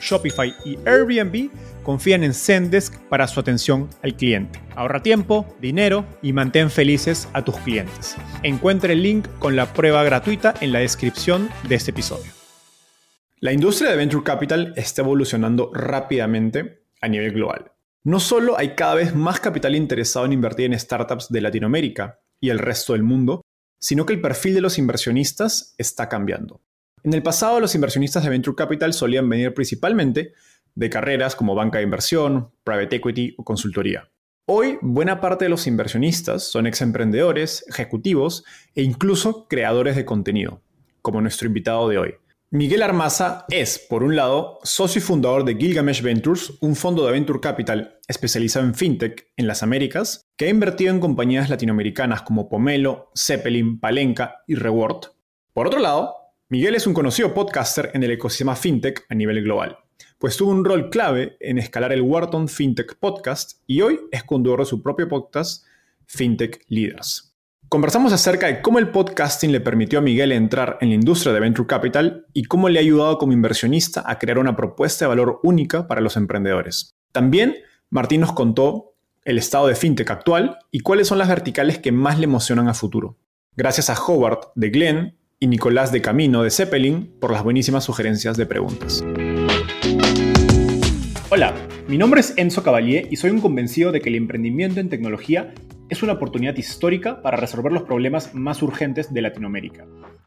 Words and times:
Shopify 0.00 0.54
y 0.64 0.78
Airbnb 0.86 1.50
confían 1.82 2.24
en 2.24 2.34
Zendesk 2.34 2.98
para 3.08 3.28
su 3.28 3.40
atención 3.40 3.88
al 4.02 4.16
cliente. 4.16 4.60
Ahorra 4.74 5.02
tiempo, 5.02 5.46
dinero 5.60 6.04
y 6.22 6.32
mantén 6.32 6.70
felices 6.70 7.28
a 7.32 7.44
tus 7.44 7.56
clientes. 7.58 8.16
Encuentre 8.42 8.94
el 8.94 9.02
link 9.02 9.26
con 9.38 9.56
la 9.56 9.72
prueba 9.72 10.02
gratuita 10.04 10.54
en 10.60 10.72
la 10.72 10.80
descripción 10.80 11.48
de 11.68 11.76
este 11.76 11.92
episodio. 11.92 12.32
La 13.40 13.52
industria 13.52 13.90
de 13.90 13.96
Venture 13.96 14.24
Capital 14.24 14.72
está 14.76 15.02
evolucionando 15.02 15.70
rápidamente 15.72 16.86
a 17.00 17.08
nivel 17.08 17.32
global. 17.32 17.72
No 18.02 18.20
solo 18.20 18.58
hay 18.58 18.74
cada 18.74 18.94
vez 18.94 19.14
más 19.14 19.40
capital 19.40 19.76
interesado 19.76 20.26
en 20.26 20.32
invertir 20.32 20.66
en 20.66 20.78
startups 20.78 21.28
de 21.28 21.40
Latinoamérica 21.40 22.20
y 22.40 22.50
el 22.50 22.58
resto 22.58 22.92
del 22.92 23.02
mundo, 23.02 23.42
sino 23.78 24.06
que 24.06 24.12
el 24.12 24.20
perfil 24.20 24.54
de 24.54 24.60
los 24.60 24.78
inversionistas 24.78 25.74
está 25.78 26.08
cambiando. 26.08 26.62
En 27.06 27.14
el 27.14 27.22
pasado 27.22 27.60
los 27.60 27.76
inversionistas 27.76 28.24
de 28.24 28.30
Venture 28.30 28.56
Capital 28.56 28.92
solían 28.92 29.28
venir 29.28 29.54
principalmente 29.54 30.32
de 30.74 30.90
carreras 30.90 31.36
como 31.36 31.54
banca 31.54 31.78
de 31.78 31.84
inversión, 31.84 32.50
private 32.64 32.96
equity 32.96 33.32
o 33.38 33.44
consultoría. 33.44 34.10
Hoy, 34.44 34.76
buena 34.82 35.20
parte 35.20 35.44
de 35.44 35.48
los 35.48 35.68
inversionistas 35.68 36.50
son 36.50 36.66
ex 36.66 36.80
emprendedores, 36.80 37.64
ejecutivos 37.68 38.44
e 38.74 38.82
incluso 38.82 39.46
creadores 39.46 39.94
de 39.94 40.04
contenido, 40.04 40.62
como 41.00 41.20
nuestro 41.20 41.46
invitado 41.46 41.88
de 41.88 41.98
hoy. 41.98 42.14
Miguel 42.50 42.82
Armaza 42.82 43.44
es, 43.50 43.78
por 43.78 44.02
un 44.02 44.16
lado, 44.16 44.58
socio 44.64 44.98
y 44.98 45.02
fundador 45.02 45.44
de 45.44 45.54
Gilgamesh 45.54 46.02
Ventures, 46.02 46.54
un 46.60 46.74
fondo 46.74 47.06
de 47.06 47.12
venture 47.12 47.38
capital 47.38 48.00
especializado 48.08 48.66
en 48.66 48.74
fintech 48.74 49.28
en 49.36 49.46
las 49.46 49.62
Américas, 49.62 50.22
que 50.36 50.46
ha 50.46 50.48
invertido 50.48 50.92
en 50.92 50.98
compañías 50.98 51.50
latinoamericanas 51.50 52.22
como 52.22 52.48
Pomelo, 52.48 53.12
Zeppelin, 53.16 53.78
Palenca 53.78 54.42
y 54.48 54.56
Reward. 54.56 55.12
Por 55.52 55.68
otro 55.68 55.78
lado, 55.78 56.25
Miguel 56.48 56.76
es 56.76 56.86
un 56.86 56.94
conocido 56.94 57.34
podcaster 57.34 57.90
en 57.92 58.04
el 58.04 58.12
ecosistema 58.12 58.54
fintech 58.54 59.04
a 59.08 59.16
nivel 59.16 59.42
global, 59.42 59.78
pues 60.16 60.36
tuvo 60.36 60.52
un 60.52 60.64
rol 60.64 60.90
clave 60.90 61.36
en 61.40 61.58
escalar 61.58 61.92
el 61.92 62.02
Wharton 62.02 62.46
Fintech 62.46 63.00
Podcast 63.00 63.62
y 63.66 63.80
hoy 63.80 63.98
es 64.12 64.22
conductor 64.22 64.60
de 64.60 64.66
su 64.66 64.80
propio 64.80 65.08
podcast, 65.08 65.66
Fintech 66.06 66.64
Leaders. 66.68 67.34
Conversamos 67.68 68.12
acerca 68.12 68.46
de 68.46 68.62
cómo 68.62 68.78
el 68.78 68.90
podcasting 68.90 69.50
le 69.50 69.60
permitió 69.60 69.98
a 69.98 70.02
Miguel 70.02 70.30
entrar 70.30 70.78
en 70.80 70.90
la 70.90 70.94
industria 70.94 71.32
de 71.32 71.40
Venture 71.40 71.66
Capital 71.66 72.26
y 72.32 72.44
cómo 72.44 72.68
le 72.68 72.78
ha 72.78 72.82
ayudado 72.82 73.18
como 73.18 73.32
inversionista 73.32 74.04
a 74.06 74.20
crear 74.20 74.38
una 74.38 74.54
propuesta 74.54 75.04
de 75.04 75.08
valor 75.08 75.40
única 75.42 75.88
para 75.88 76.00
los 76.00 76.16
emprendedores. 76.16 76.94
También 77.10 77.56
Martín 77.90 78.20
nos 78.20 78.34
contó 78.34 78.94
el 79.24 79.38
estado 79.38 79.66
de 79.66 79.74
fintech 79.74 80.12
actual 80.12 80.60
y 80.70 80.78
cuáles 80.78 81.08
son 81.08 81.18
las 81.18 81.26
verticales 81.26 81.80
que 81.80 81.90
más 81.90 82.20
le 82.20 82.26
emocionan 82.26 82.68
a 82.68 82.74
futuro. 82.74 83.18
Gracias 83.56 83.90
a 83.90 84.00
Howard 84.00 84.52
de 84.54 84.70
Glenn 84.70 85.16
y 85.38 85.48
Nicolás 85.48 85.92
de 85.92 86.00
Camino 86.00 86.42
de 86.42 86.50
Zeppelin 86.50 87.12
por 87.20 87.30
las 87.30 87.44
buenísimas 87.44 87.84
sugerencias 87.84 88.38
de 88.38 88.46
preguntas. 88.46 89.04
Hola, 91.28 91.52
mi 91.88 91.98
nombre 91.98 92.20
es 92.20 92.32
Enzo 92.38 92.62
Cavalier 92.62 93.08
y 93.10 93.16
soy 93.16 93.30
un 93.30 93.40
convencido 93.40 93.92
de 93.92 94.00
que 94.00 94.08
el 94.08 94.14
emprendimiento 94.14 94.80
en 94.80 94.88
tecnología 94.88 95.52
es 95.90 96.02
una 96.02 96.14
oportunidad 96.14 96.56
histórica 96.56 97.20
para 97.20 97.36
resolver 97.36 97.70
los 97.70 97.82
problemas 97.82 98.34
más 98.34 98.62
urgentes 98.62 99.12
de 99.12 99.20
Latinoamérica. 99.20 99.84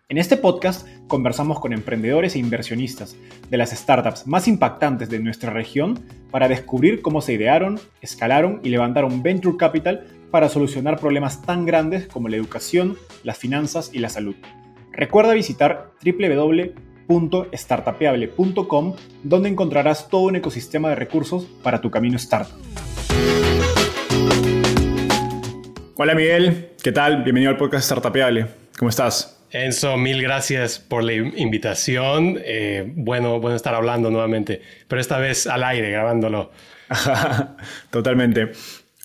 En 0.10 0.20
este 0.20 0.38
podcast 0.38 0.88
conversamos 1.08 1.60
con 1.60 1.74
emprendedores 1.74 2.36
e 2.36 2.40
inversionistas 2.40 3.16
de 3.50 3.58
las 3.58 3.72
startups 3.72 4.28
más 4.28 4.48
impactantes 4.48 5.10
de 5.10 5.20
nuestra 5.20 5.52
región 5.52 6.00
para 6.30 6.48
descubrir 6.48 7.02
cómo 7.02 7.22
se 7.22 7.34
idearon, 7.34 7.80
escalaron 8.02 8.60
y 8.64 8.70
levantaron 8.70 9.24
venture 9.24 9.58
capital 9.58 10.06
para 10.30 10.50
solucionar 10.50 11.00
problemas 11.00 11.42
tan 11.42 11.66
grandes 11.66 12.06
como 12.06 12.30
la 12.30 12.38
educación, 12.38 12.96
las 13.24 13.40
finanzas 13.40 13.90
y 13.92 14.00
la 14.00 14.10
salud. 14.10 14.36
Recuerda 15.00 15.34
visitar 15.34 15.92
www.startapeable.com 16.04 18.96
donde 19.24 19.48
encontrarás 19.48 20.10
todo 20.10 20.24
un 20.24 20.36
ecosistema 20.36 20.90
de 20.90 20.96
recursos 20.96 21.46
para 21.64 21.80
tu 21.80 21.90
camino 21.90 22.18
startup. 22.18 22.54
Hola 25.96 26.16
Miguel, 26.16 26.72
¿qué 26.84 26.92
tal? 26.92 27.24
Bienvenido 27.24 27.50
al 27.50 27.56
podcast 27.56 27.86
Startapeable. 27.86 28.48
¿Cómo 28.78 28.90
estás? 28.90 29.42
Enzo, 29.52 29.96
mil 29.96 30.22
gracias 30.22 30.80
por 30.80 31.06
la 31.06 31.14
invitación. 31.14 32.38
Eh, 32.44 32.92
bueno, 32.94 33.40
bueno 33.40 33.56
estar 33.56 33.76
hablando 33.76 34.12
nuevamente, 34.12 34.62
pero 34.90 35.00
esta 35.00 35.18
vez 35.18 35.48
al 35.48 35.64
aire, 35.64 35.92
grabándolo. 35.92 36.52
Totalmente. 37.90 38.52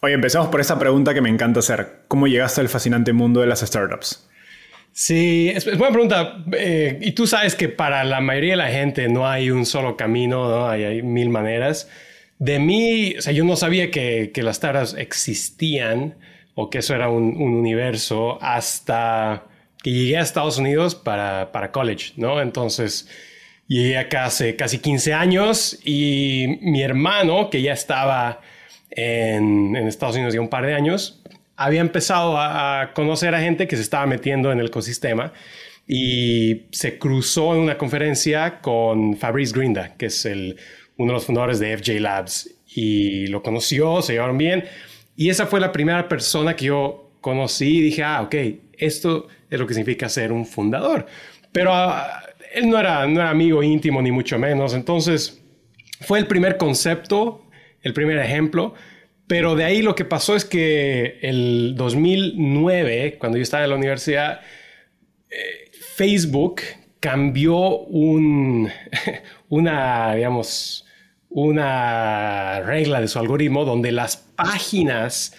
Oye, 0.03 0.15
empezamos 0.15 0.49
por 0.49 0.61
esa 0.61 0.77
pregunta 0.77 1.15
que 1.15 1.21
me 1.21 1.29
encanta 1.29 1.61
hacer. 1.61 2.01
¿Cómo 2.09 2.27
llegaste 2.27 2.61
al 2.61 2.69
fascinante 2.69 3.13
mundo 3.13 3.41
de 3.41 3.47
las 3.47 3.61
startups? 3.61 4.29
Sí, 4.97 5.51
es, 5.53 5.65
buena 5.65 5.93
pregunta. 5.93 6.45
Eh, 6.53 6.99
y 7.03 7.13
tú 7.13 7.27
sabes 7.27 7.57
que 7.57 7.69
para 7.69 8.05
la 8.05 8.21
mayoría 8.21 8.53
de 8.53 8.57
la 8.59 8.69
gente 8.69 9.09
no 9.09 9.29
hay 9.29 9.51
un 9.51 9.67
solo 9.67 9.97
camino, 9.97 10.49
¿no? 10.49 10.69
Hay, 10.69 11.03
mil 11.03 11.31
maneras. 11.31 11.91
De 12.39 12.61
mí, 12.61 13.17
o 13.19 13.21
sea, 13.21 13.33
yo 13.33 13.45
no 13.45 13.57
sabía 13.57 13.91
que, 13.91 14.31
que 14.33 14.45
las 14.45 14.61
taras 14.61 14.95
existían 14.97 16.15
o 16.55 16.71
que 16.71 16.79
eso 16.79 16.95
era 16.95 17.09
un, 17.09 17.37
universo 17.37 18.39
hasta 18.41 19.47
que 19.83 19.91
llegué 19.91 20.17
a 20.17 20.21
Estados 20.21 20.59
Unidos 20.59 20.95
para, 20.95 21.51
para 21.51 21.73
college, 21.73 22.13
¿no? 22.17 22.41
Entonces, 22.41 23.09
llegué 23.67 23.99
acá 23.99 24.27
hace 24.27 24.55
casi 24.55 24.79
15 24.79 25.13
años 25.13 25.79
y 25.85 26.59
mi 26.63 26.83
hermano, 26.83 27.51
que 27.51 27.63
ya 27.63 27.73
estaba 27.73 28.41
en, 28.91 29.75
en 29.75 29.89
Estados 29.89 30.15
Unidos 30.15 30.35
ya 30.35 30.41
un 30.41 30.49
par 30.49 30.65
de 30.67 30.75
años, 30.75 31.21
había 31.57 31.81
empezado 31.81 32.37
a, 32.39 32.93
conocer 32.95 33.35
a 33.35 33.41
gente 33.41 33.69
que 33.69 33.77
se 33.77 33.83
estaba 33.83 34.07
metiendo 34.07 34.53
en 34.53 34.61
el 34.61 34.67
ecosistema 34.67 35.33
y 35.87 36.63
se 36.71 36.99
cruzó 36.99 37.55
en 37.55 37.61
una 37.61 37.79
conferencia 37.79 38.61
con 38.61 39.17
Fabrice 39.17 39.53
Grinda, 39.55 39.95
que 39.97 40.07
es 40.07 40.25
el, 40.25 40.57
uno 40.97 41.13
de 41.13 41.15
los 41.15 41.27
fundadores 41.27 41.59
de 41.59 41.77
FJ 41.77 42.01
Labs, 42.01 42.51
y 42.75 43.27
lo 43.29 43.43
conoció, 43.43 44.03
se 44.03 44.15
llevaron 44.15 44.39
bien, 44.39 44.65
y 45.17 45.29
esa 45.29 45.47
fue 45.47 45.61
la 45.61 45.71
primera 45.71 46.09
persona 46.09 46.57
que 46.57 46.67
yo 46.67 47.13
conocí 47.21 47.79
y 47.79 47.83
dije, 47.83 48.03
ah, 48.03 48.23
ok, 48.23 48.35
esto 48.73 49.29
es 49.49 49.59
lo 49.59 49.67
que 49.67 49.75
significa 49.75 50.09
ser 50.09 50.33
un 50.33 50.45
fundador. 50.45 51.07
Pero 51.53 51.73
ah, 51.73 52.21
él 52.53 52.69
no 52.69 52.79
era, 52.79 53.07
no 53.07 53.21
era 53.21 53.31
amigo 53.31 53.63
íntimo, 53.63 54.03
ni 54.03 54.11
mucho 54.11 54.39
menos, 54.39 54.75
entonces 54.75 55.43
fue 56.01 56.19
el 56.19 56.27
primer 56.27 56.57
concepto, 56.57 57.47
el 57.83 57.93
primer 57.93 58.19
ejemplo, 58.19 58.75
pero 59.27 59.55
de 59.55 59.65
ahí 59.65 59.83
lo 59.83 59.95
que 59.95 60.05
pasó 60.05 60.37
es 60.37 60.45
que 60.45 61.19
el 61.23 61.75
2009, 61.77 63.17
cuando 63.19 63.39
yo 63.39 63.43
estaba 63.43 63.65
en 63.65 63.71
la 63.71 63.77
universidad, 63.77 64.41
eh, 65.31 65.71
Facebook 65.97 66.61
cambió 67.01 67.79
un, 67.79 68.71
una, 69.49 70.15
digamos, 70.15 70.87
una 71.31 72.61
regla 72.61 73.01
de 73.01 73.09
su 73.09 73.19
algoritmo 73.19 73.65
donde 73.65 73.93
las 73.93 74.17
páginas 74.17 75.35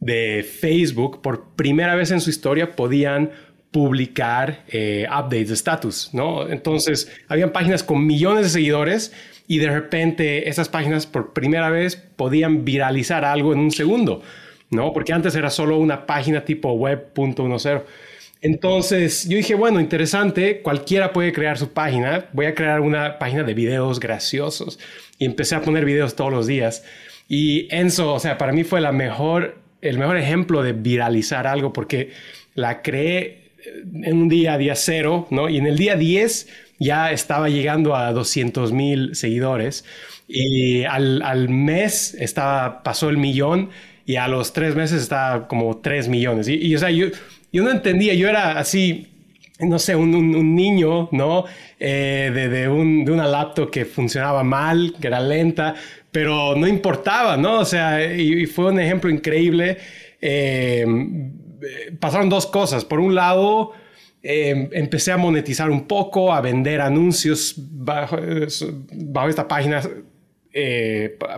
de 0.00 0.42
Facebook 0.42 1.22
por 1.22 1.54
primera 1.54 1.94
vez 1.94 2.10
en 2.10 2.20
su 2.20 2.30
historia 2.30 2.74
podían 2.74 3.30
publicar 3.70 4.64
eh, 4.68 5.06
updates 5.08 5.48
de 5.48 5.54
status, 5.54 6.10
¿no? 6.12 6.48
Entonces, 6.48 7.12
habían 7.28 7.52
páginas 7.52 7.82
con 7.82 8.06
millones 8.06 8.44
de 8.44 8.50
seguidores 8.50 9.12
y 9.48 9.58
de 9.58 9.70
repente 9.70 10.48
esas 10.48 10.68
páginas 10.68 11.06
por 11.06 11.32
primera 11.32 11.70
vez 11.70 11.96
podían 11.96 12.64
viralizar 12.64 13.24
algo 13.24 13.52
en 13.52 13.60
un 13.60 13.70
segundo, 13.70 14.22
¿no? 14.70 14.92
Porque 14.92 15.12
antes 15.12 15.34
era 15.34 15.50
solo 15.50 15.78
una 15.78 16.06
página 16.06 16.44
tipo 16.44 16.72
web.10. 16.72 17.82
Entonces 18.42 19.28
yo 19.28 19.36
dije, 19.36 19.54
bueno, 19.54 19.80
interesante, 19.80 20.60
cualquiera 20.60 21.12
puede 21.12 21.32
crear 21.32 21.58
su 21.58 21.72
página, 21.72 22.26
voy 22.32 22.46
a 22.46 22.54
crear 22.54 22.80
una 22.80 23.18
página 23.18 23.42
de 23.44 23.54
videos 23.54 24.00
graciosos. 24.00 24.78
Y 25.18 25.24
empecé 25.24 25.54
a 25.54 25.62
poner 25.62 25.84
videos 25.84 26.16
todos 26.16 26.32
los 26.32 26.46
días. 26.46 26.84
Y 27.28 27.68
Enzo, 27.74 28.14
o 28.14 28.20
sea, 28.20 28.38
para 28.38 28.52
mí 28.52 28.64
fue 28.64 28.80
la 28.80 28.92
mejor, 28.92 29.58
el 29.80 29.98
mejor 29.98 30.16
ejemplo 30.16 30.62
de 30.62 30.72
viralizar 30.72 31.46
algo 31.46 31.72
porque 31.72 32.10
la 32.54 32.82
creé 32.82 33.46
en 34.02 34.16
un 34.16 34.28
día, 34.28 34.58
día 34.58 34.74
cero, 34.74 35.26
¿no? 35.30 35.48
Y 35.48 35.58
en 35.58 35.66
el 35.66 35.76
día 35.76 35.96
10 35.96 36.48
ya 36.78 37.12
estaba 37.12 37.48
llegando 37.48 37.96
a 37.96 38.12
200 38.12 38.72
mil 38.72 39.14
seguidores. 39.14 39.84
Y 40.28 40.84
al, 40.84 41.22
al, 41.22 41.48
mes 41.48 42.14
estaba, 42.14 42.82
pasó 42.82 43.08
el 43.08 43.16
millón 43.16 43.70
y 44.04 44.16
a 44.16 44.28
los 44.28 44.52
tres 44.52 44.74
meses 44.74 45.02
estaba 45.02 45.46
como 45.46 45.78
3 45.78 46.08
millones. 46.08 46.48
Y, 46.48 46.74
o 46.74 46.78
sea, 46.78 46.90
yo 46.90 47.06
yo 47.56 47.62
no 47.62 47.70
entendía, 47.70 48.12
yo 48.12 48.28
era 48.28 48.58
así, 48.58 49.06
no 49.60 49.78
sé, 49.78 49.96
un, 49.96 50.54
niño, 50.54 51.08
¿no? 51.12 51.44
Eh, 51.80 52.30
de, 52.34 52.48
de, 52.48 52.68
un, 52.68 53.04
de, 53.04 53.12
una 53.12 53.26
laptop 53.26 53.70
que 53.70 53.86
funcionaba 53.86 54.42
mal, 54.42 54.94
que 55.00 55.06
era 55.06 55.20
lenta, 55.20 55.74
pero 56.10 56.54
no 56.54 56.66
importaba, 56.66 57.38
¿no? 57.38 57.60
O 57.60 57.64
sea, 57.64 58.14
y, 58.14 58.44
fue 58.44 58.66
un 58.66 58.80
ejemplo 58.80 59.10
increíble. 59.10 59.78
Eh, 60.20 60.84
pasaron 61.98 62.28
dos 62.28 62.46
cosas. 62.46 62.84
Por 62.84 63.00
un 63.00 63.14
lado, 63.14 63.72
eh, 64.26 64.68
empecé 64.72 65.12
a 65.12 65.16
monetizar 65.16 65.70
un 65.70 65.86
poco, 65.86 66.32
a 66.32 66.40
vender 66.40 66.80
anuncios 66.80 67.54
bajo, 67.56 68.18
bajo 68.92 69.28
esta 69.28 69.46
página 69.46 69.82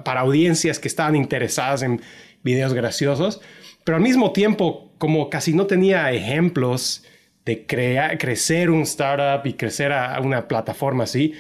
para 0.05 0.21
audiencias 0.21 0.79
que 0.79 0.87
estaban 0.87 1.17
interesadas 1.17 1.83
en 1.83 2.01
videos 2.45 2.73
graciosos. 2.73 3.41
Pero 3.85 3.97
al 3.97 4.03
mismo 4.03 4.33
tiempo, 4.33 4.93
como 4.99 5.29
casi 5.29 5.53
no 5.53 5.67
tenía 5.67 6.13
ejemplos 6.13 7.05
de 7.45 7.67
crear, 7.67 8.17
crecer 8.17 8.71
un 8.71 8.83
startup 8.83 9.45
y 9.45 9.55
crecer 9.55 9.93
a 9.93 10.21
una 10.21 10.47
plataforma 10.47 11.05
así, 11.05 11.35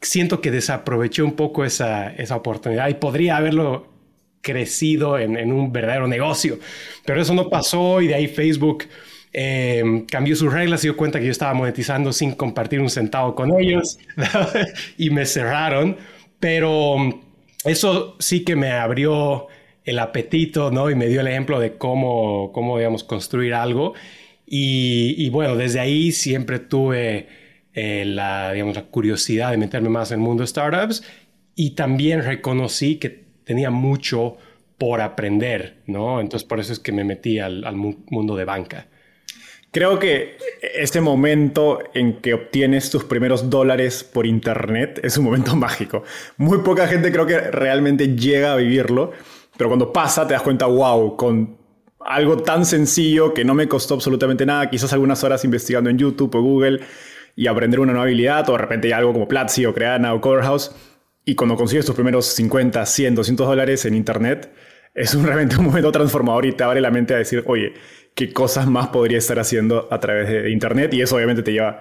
siento 0.00 0.40
que 0.40 0.50
desaproveché 0.50 1.22
un 1.22 1.32
poco 1.32 1.64
esa, 1.64 2.12
esa 2.12 2.36
oportunidad 2.36 2.88
y 2.88 2.94
podría 2.94 3.36
haberlo 3.36 3.92
crecido 4.40 5.18
en, 5.18 5.36
en, 5.36 5.52
un 5.52 5.72
verdadero 5.72 6.06
negocio. 6.06 6.58
Pero 7.04 7.20
eso 7.20 7.34
no 7.34 7.50
pasó 7.50 8.00
y 8.00 8.06
de 8.06 8.14
ahí 8.14 8.28
Facebook 8.28 8.84
eh, 9.38 10.04
cambió 10.10 10.34
sus 10.34 10.50
reglas 10.50 10.82
y 10.82 10.86
dio 10.86 10.96
cuenta 10.96 11.18
que 11.18 11.26
yo 11.26 11.30
estaba 11.30 11.52
monetizando 11.52 12.10
sin 12.10 12.32
compartir 12.32 12.80
un 12.80 12.88
centavo 12.88 13.34
con 13.34 13.52
ellos 13.60 13.98
y 14.96 15.10
me 15.10 15.26
cerraron. 15.26 15.98
Pero 16.40 16.96
eso 17.62 18.16
sí 18.18 18.44
que 18.44 18.56
me 18.56 18.72
abrió 18.72 19.48
el 19.84 19.98
apetito, 19.98 20.70
¿no? 20.70 20.88
Y 20.90 20.94
me 20.94 21.06
dio 21.06 21.20
el 21.20 21.28
ejemplo 21.28 21.60
de 21.60 21.76
cómo, 21.76 22.50
cómo 22.52 22.78
digamos, 22.78 23.04
construir 23.04 23.52
algo. 23.52 23.92
Y, 24.46 25.28
bueno, 25.30 25.54
desde 25.54 25.80
ahí 25.80 26.12
siempre 26.12 26.58
tuve 26.58 27.28
eh, 27.74 28.04
la, 28.06 28.52
digamos, 28.52 28.74
la 28.74 28.84
curiosidad 28.84 29.50
de 29.50 29.58
meterme 29.58 29.90
más 29.90 30.12
en 30.12 30.20
el 30.20 30.24
mundo 30.24 30.44
de 30.44 30.46
startups 30.46 31.02
y 31.54 31.72
también 31.72 32.22
reconocí 32.22 32.96
que 32.96 33.10
tenía 33.44 33.70
mucho 33.70 34.38
por 34.78 35.02
aprender, 35.02 35.82
¿no? 35.86 36.20
Entonces 36.22 36.48
por 36.48 36.58
eso 36.58 36.72
es 36.72 36.78
que 36.78 36.92
me 36.92 37.04
metí 37.04 37.38
al, 37.38 37.64
al 37.64 37.76
mundo 37.76 38.34
de 38.34 38.44
banca. 38.46 38.86
Creo 39.76 39.98
que 39.98 40.38
ese 40.62 41.02
momento 41.02 41.80
en 41.92 42.22
que 42.22 42.32
obtienes 42.32 42.88
tus 42.88 43.04
primeros 43.04 43.50
dólares 43.50 44.04
por 44.04 44.24
internet 44.24 45.00
es 45.02 45.18
un 45.18 45.26
momento 45.26 45.54
mágico. 45.66 46.02
Muy 46.38 46.62
poca 46.62 46.88
gente 46.88 47.12
creo 47.12 47.26
que 47.26 47.38
realmente 47.38 48.16
llega 48.16 48.54
a 48.54 48.56
vivirlo. 48.56 49.12
Pero 49.54 49.68
cuando 49.68 49.92
pasa 49.92 50.26
te 50.26 50.32
das 50.32 50.40
cuenta, 50.40 50.64
wow, 50.64 51.14
con 51.18 51.58
algo 52.00 52.38
tan 52.38 52.64
sencillo 52.64 53.34
que 53.34 53.44
no 53.44 53.52
me 53.52 53.68
costó 53.68 53.92
absolutamente 53.92 54.46
nada, 54.46 54.70
quizás 54.70 54.94
algunas 54.94 55.22
horas 55.24 55.44
investigando 55.44 55.90
en 55.90 55.98
YouTube 55.98 56.34
o 56.34 56.40
Google 56.40 56.80
y 57.34 57.46
aprender 57.46 57.78
una 57.78 57.92
nueva 57.92 58.06
habilidad, 58.06 58.48
o 58.48 58.52
de 58.52 58.58
repente 58.58 58.94
algo 58.94 59.12
como 59.12 59.28
Platzi 59.28 59.66
o 59.66 59.74
Creana 59.74 60.14
o 60.14 60.22
Coverhouse, 60.22 60.74
y 61.22 61.34
cuando 61.34 61.54
consigues 61.54 61.84
tus 61.84 61.94
primeros 61.94 62.24
50, 62.24 62.86
100, 62.86 63.14
200 63.14 63.46
dólares 63.46 63.84
en 63.84 63.94
Internet, 63.94 64.50
es 64.94 65.14
un, 65.14 65.26
realmente 65.26 65.58
un 65.58 65.66
momento 65.66 65.92
transformador 65.92 66.46
y 66.46 66.52
te 66.52 66.64
abre 66.64 66.80
la 66.80 66.90
mente 66.90 67.12
a 67.12 67.18
decir, 67.18 67.44
oye, 67.46 67.74
qué 68.16 68.32
cosas 68.32 68.66
más 68.66 68.88
podría 68.88 69.18
estar 69.18 69.38
haciendo 69.38 69.86
a 69.90 70.00
través 70.00 70.28
de 70.28 70.50
Internet, 70.50 70.92
y 70.94 71.02
eso 71.02 71.14
obviamente 71.14 71.44
te 71.44 71.52
lleva 71.52 71.80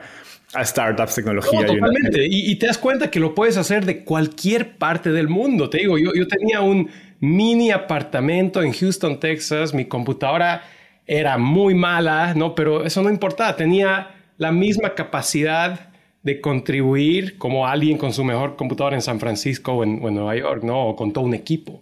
a 0.54 0.64
startups, 0.64 1.16
tecnología. 1.16 1.66
totalmente, 1.66 2.28
y, 2.30 2.56
te 2.58 2.68
das 2.68 2.78
cuenta 2.78 3.10
que 3.10 3.20
lo 3.20 3.34
puedes 3.34 3.58
hacer 3.58 3.86
de 3.86 4.04
cualquier 4.04 4.78
parte 4.78 5.12
del 5.12 5.30
mundo. 5.30 5.70
Te 5.70 5.80
digo, 5.80 5.98
yo, 5.98 6.12
yo 6.14 6.28
tenía 6.28 6.62
un 6.62 6.90
mini 7.20 7.72
apartamento 7.72 8.62
en 8.62 8.74
Houston, 8.74 9.20
Texas. 9.20 9.74
Mi 9.74 9.86
computadora 9.86 10.62
era 11.08 11.38
muy 11.38 11.74
mala, 11.74 12.34
¿no? 12.36 12.54
Pero 12.54 12.86
eso 12.86 13.02
no 13.02 13.10
importaba. 13.10 13.56
Tenía 13.56 14.12
la 14.38 14.52
misma 14.52 14.94
capacidad 14.94 15.90
de 16.22 16.42
contribuir 16.42 17.38
como 17.38 17.66
alguien 17.68 17.98
con 17.98 18.12
su 18.12 18.24
mejor 18.24 18.56
computadora 18.56 18.96
en 18.96 19.02
San 19.02 19.20
Francisco 19.20 19.74
o 19.74 19.84
en, 19.84 20.02
Nueva 20.02 20.36
York, 20.36 20.64
¿no? 20.64 20.90
O 20.90 20.96
con 20.96 21.14
todo 21.14 21.24
un 21.24 21.34
equipo. 21.34 21.82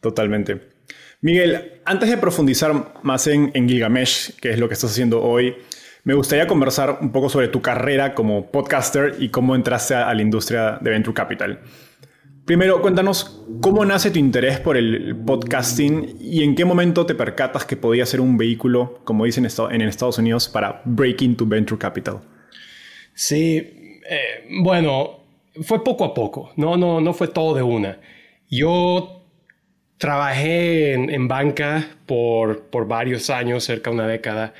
Totalmente. 0.00 0.71
Miguel, 1.22 1.80
antes 1.84 2.10
de 2.10 2.18
profundizar 2.18 2.94
más 3.04 3.28
en, 3.28 3.52
Gilgamesh, 3.52 4.34
que 4.40 4.50
es 4.50 4.58
lo 4.58 4.66
que 4.66 4.74
estás 4.74 4.90
haciendo 4.90 5.22
hoy, 5.22 5.54
me 6.02 6.14
gustaría 6.14 6.48
conversar 6.48 6.98
un 7.00 7.12
poco 7.12 7.28
sobre 7.28 7.46
tu 7.46 7.62
carrera 7.62 8.12
como 8.12 8.50
podcaster 8.50 9.14
y 9.20 9.28
cómo 9.28 9.54
entraste 9.54 9.94
a 9.94 10.12
la 10.12 10.20
industria 10.20 10.78
de 10.80 10.90
Venture 10.90 11.14
Capital. 11.14 11.60
Primero, 12.44 12.82
cuéntanos 12.82 13.40
cómo 13.60 13.84
nace 13.84 14.10
tu 14.10 14.18
interés 14.18 14.58
por 14.58 14.76
el 14.76 15.14
podcasting 15.24 16.16
y 16.20 16.42
en 16.42 16.56
qué 16.56 16.64
momento 16.64 17.06
te 17.06 17.14
percatas 17.14 17.64
que 17.64 17.76
podía 17.76 18.04
ser 18.04 18.20
un 18.20 18.36
vehículo, 18.36 18.98
como 19.04 19.24
dicen 19.24 19.46
en 19.46 19.82
Estados 19.82 20.18
Unidos, 20.18 20.48
para 20.48 20.82
breaking 20.84 21.36
to 21.36 21.46
venture 21.46 21.78
capital. 21.78 22.20
Sí, 23.14 24.00
eh, 24.10 24.48
bueno, 24.60 25.20
fue 25.62 25.84
poco 25.84 26.04
a 26.04 26.14
poco, 26.14 26.50
no, 26.56 26.76
no, 26.76 27.00
no 27.00 27.14
fue 27.14 27.28
todo 27.28 27.54
de 27.54 27.62
una. 27.62 28.00
Yo 28.50 29.21
trabajé 30.02 30.94
en, 30.94 31.28
banca 31.28 31.88
por, 32.06 32.62
por, 32.62 32.88
varios 32.88 33.30
años, 33.30 33.62
cerca 33.62 33.88
de 33.90 33.94
una 33.94 34.08
década, 34.08 34.52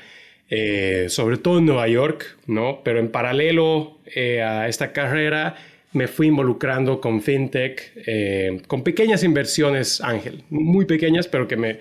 eh, 0.49 1.07
sobre 1.09 1.35
todo 1.35 1.59
en 1.59 1.65
Nueva 1.65 1.89
York, 1.89 2.37
¿no? 2.47 2.79
Pero 2.81 2.99
en 2.99 3.09
paralelo 3.09 3.97
eh, 4.15 4.41
a 4.41 4.69
esta 4.69 4.93
carrera, 4.93 5.57
me 5.91 6.07
fui 6.07 6.27
involucrando 6.27 7.01
con 7.01 7.21
fintech, 7.21 7.91
eh, 8.07 8.61
con 8.67 8.83
pequeñas 8.83 9.21
inversiones, 9.25 9.99
Ángel, 9.99 10.45
muy 10.49 10.85
pequeñas, 10.85 11.27
pero 11.27 11.45
que 11.45 11.57
me, 11.57 11.79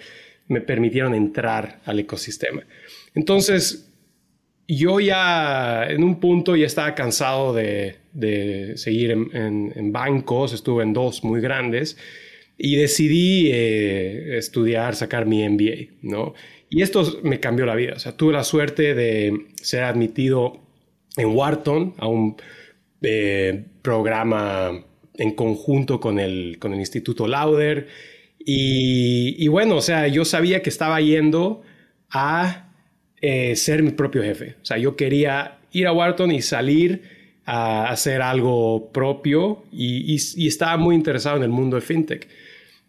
me 0.49 0.61
permitieron 0.61 1.15
entrar 1.15 1.79
al 1.85 2.01
ecosistema. 2.01 2.65
Entonces, 3.15 3.89
yo 4.67 4.99
ya 4.99 5.87
en 5.89 6.03
un 6.03 6.19
punto 6.19 6.57
ya 6.57 6.67
estaba 6.67 6.97
cansado 6.97 7.55
de, 7.55 7.95
de 8.13 8.73
seguir 8.77 9.13
en, 9.13 9.73
en, 9.77 9.93
bancos, 9.93 10.53
estuve 10.53 10.83
en 10.83 10.93
dos 10.93 11.23
muy 11.23 11.41
grandes 11.41 11.97
y 12.65 12.77
decidí 12.77 13.51
eh, 13.53 14.39
estudiar, 14.39 14.95
sacar 14.95 15.27
mi 15.27 15.43
MBA, 15.49 15.95
¿no? 16.03 16.35
Y 16.71 16.83
esto 16.83 17.19
me 17.25 17.41
cambió 17.41 17.67
la 17.67 17.75
vida, 17.75 17.95
o 17.97 17.99
sea, 17.99 18.17
tuve 18.17 18.33
la 18.33 18.45
suerte 18.45 18.95
de 18.95 19.47
ser 19.57 19.83
admitido 19.83 20.61
en 21.17 21.35
Wharton 21.35 21.95
a 21.99 22.07
un 22.07 22.37
eh, 23.03 23.65
programa 23.83 24.81
en 25.15 25.33
conjunto 25.33 25.99
con 25.99 26.21
el, 26.21 26.59
con 26.61 26.73
el 26.73 26.79
Instituto 26.79 27.27
Lauder. 27.27 27.89
Y, 28.39 29.49
bueno, 29.49 29.77
o 29.77 29.83
sea, 29.83 30.07
yo 30.07 30.25
sabía 30.25 30.63
que 30.63 30.71
estaba 30.71 31.01
yendo 31.01 31.63
a 32.11 32.71
eh, 33.21 33.57
ser 33.57 33.83
mi 33.83 33.91
propio 33.91 34.23
jefe. 34.23 34.55
O 34.63 34.65
sea, 34.65 34.79
yo 34.79 34.95
quería 34.95 35.59
ir 35.73 35.89
a 35.89 35.93
Wharton 35.93 36.31
y 36.31 36.43
salir 36.43 37.03
a 37.45 37.91
hacer 37.91 38.23
algo 38.23 38.93
propio 38.93 39.65
y, 39.73 40.17
y, 40.37 40.47
estaba 40.47 40.77
muy 40.77 40.95
interesado 40.95 41.39
en 41.39 41.43
el 41.43 41.51
mundo 41.51 41.75
de 41.75 41.83
fintech. 41.83 42.29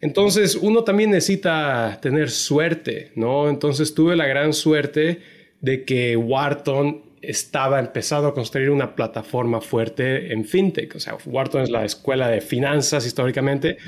Entonces, 0.04 0.54
uno 0.54 0.84
también 0.84 1.12
necesita 1.12 1.98
tener 2.02 2.28
suerte, 2.30 3.10
¿no? 3.14 3.48
Entonces, 3.48 3.94
tuve 3.94 4.14
la 4.14 4.26
gran 4.26 4.52
suerte 4.52 5.22
de 5.62 5.86
que 5.86 6.14
Wharton 6.14 7.02
estaba 7.22 7.80
empezando 7.80 8.28
a 8.28 8.34
construir 8.34 8.68
una 8.68 8.94
plataforma 8.94 9.62
fuerte 9.62 10.30
en 10.30 10.44
fintech. 10.44 10.94
O 10.94 11.00
sea, 11.00 11.16
Wharton 11.24 11.62
es 11.62 11.70
la 11.70 11.86
escuela 11.86 12.28
de 12.28 12.42
finanzas 12.42 13.06
históricamente. 13.06 13.78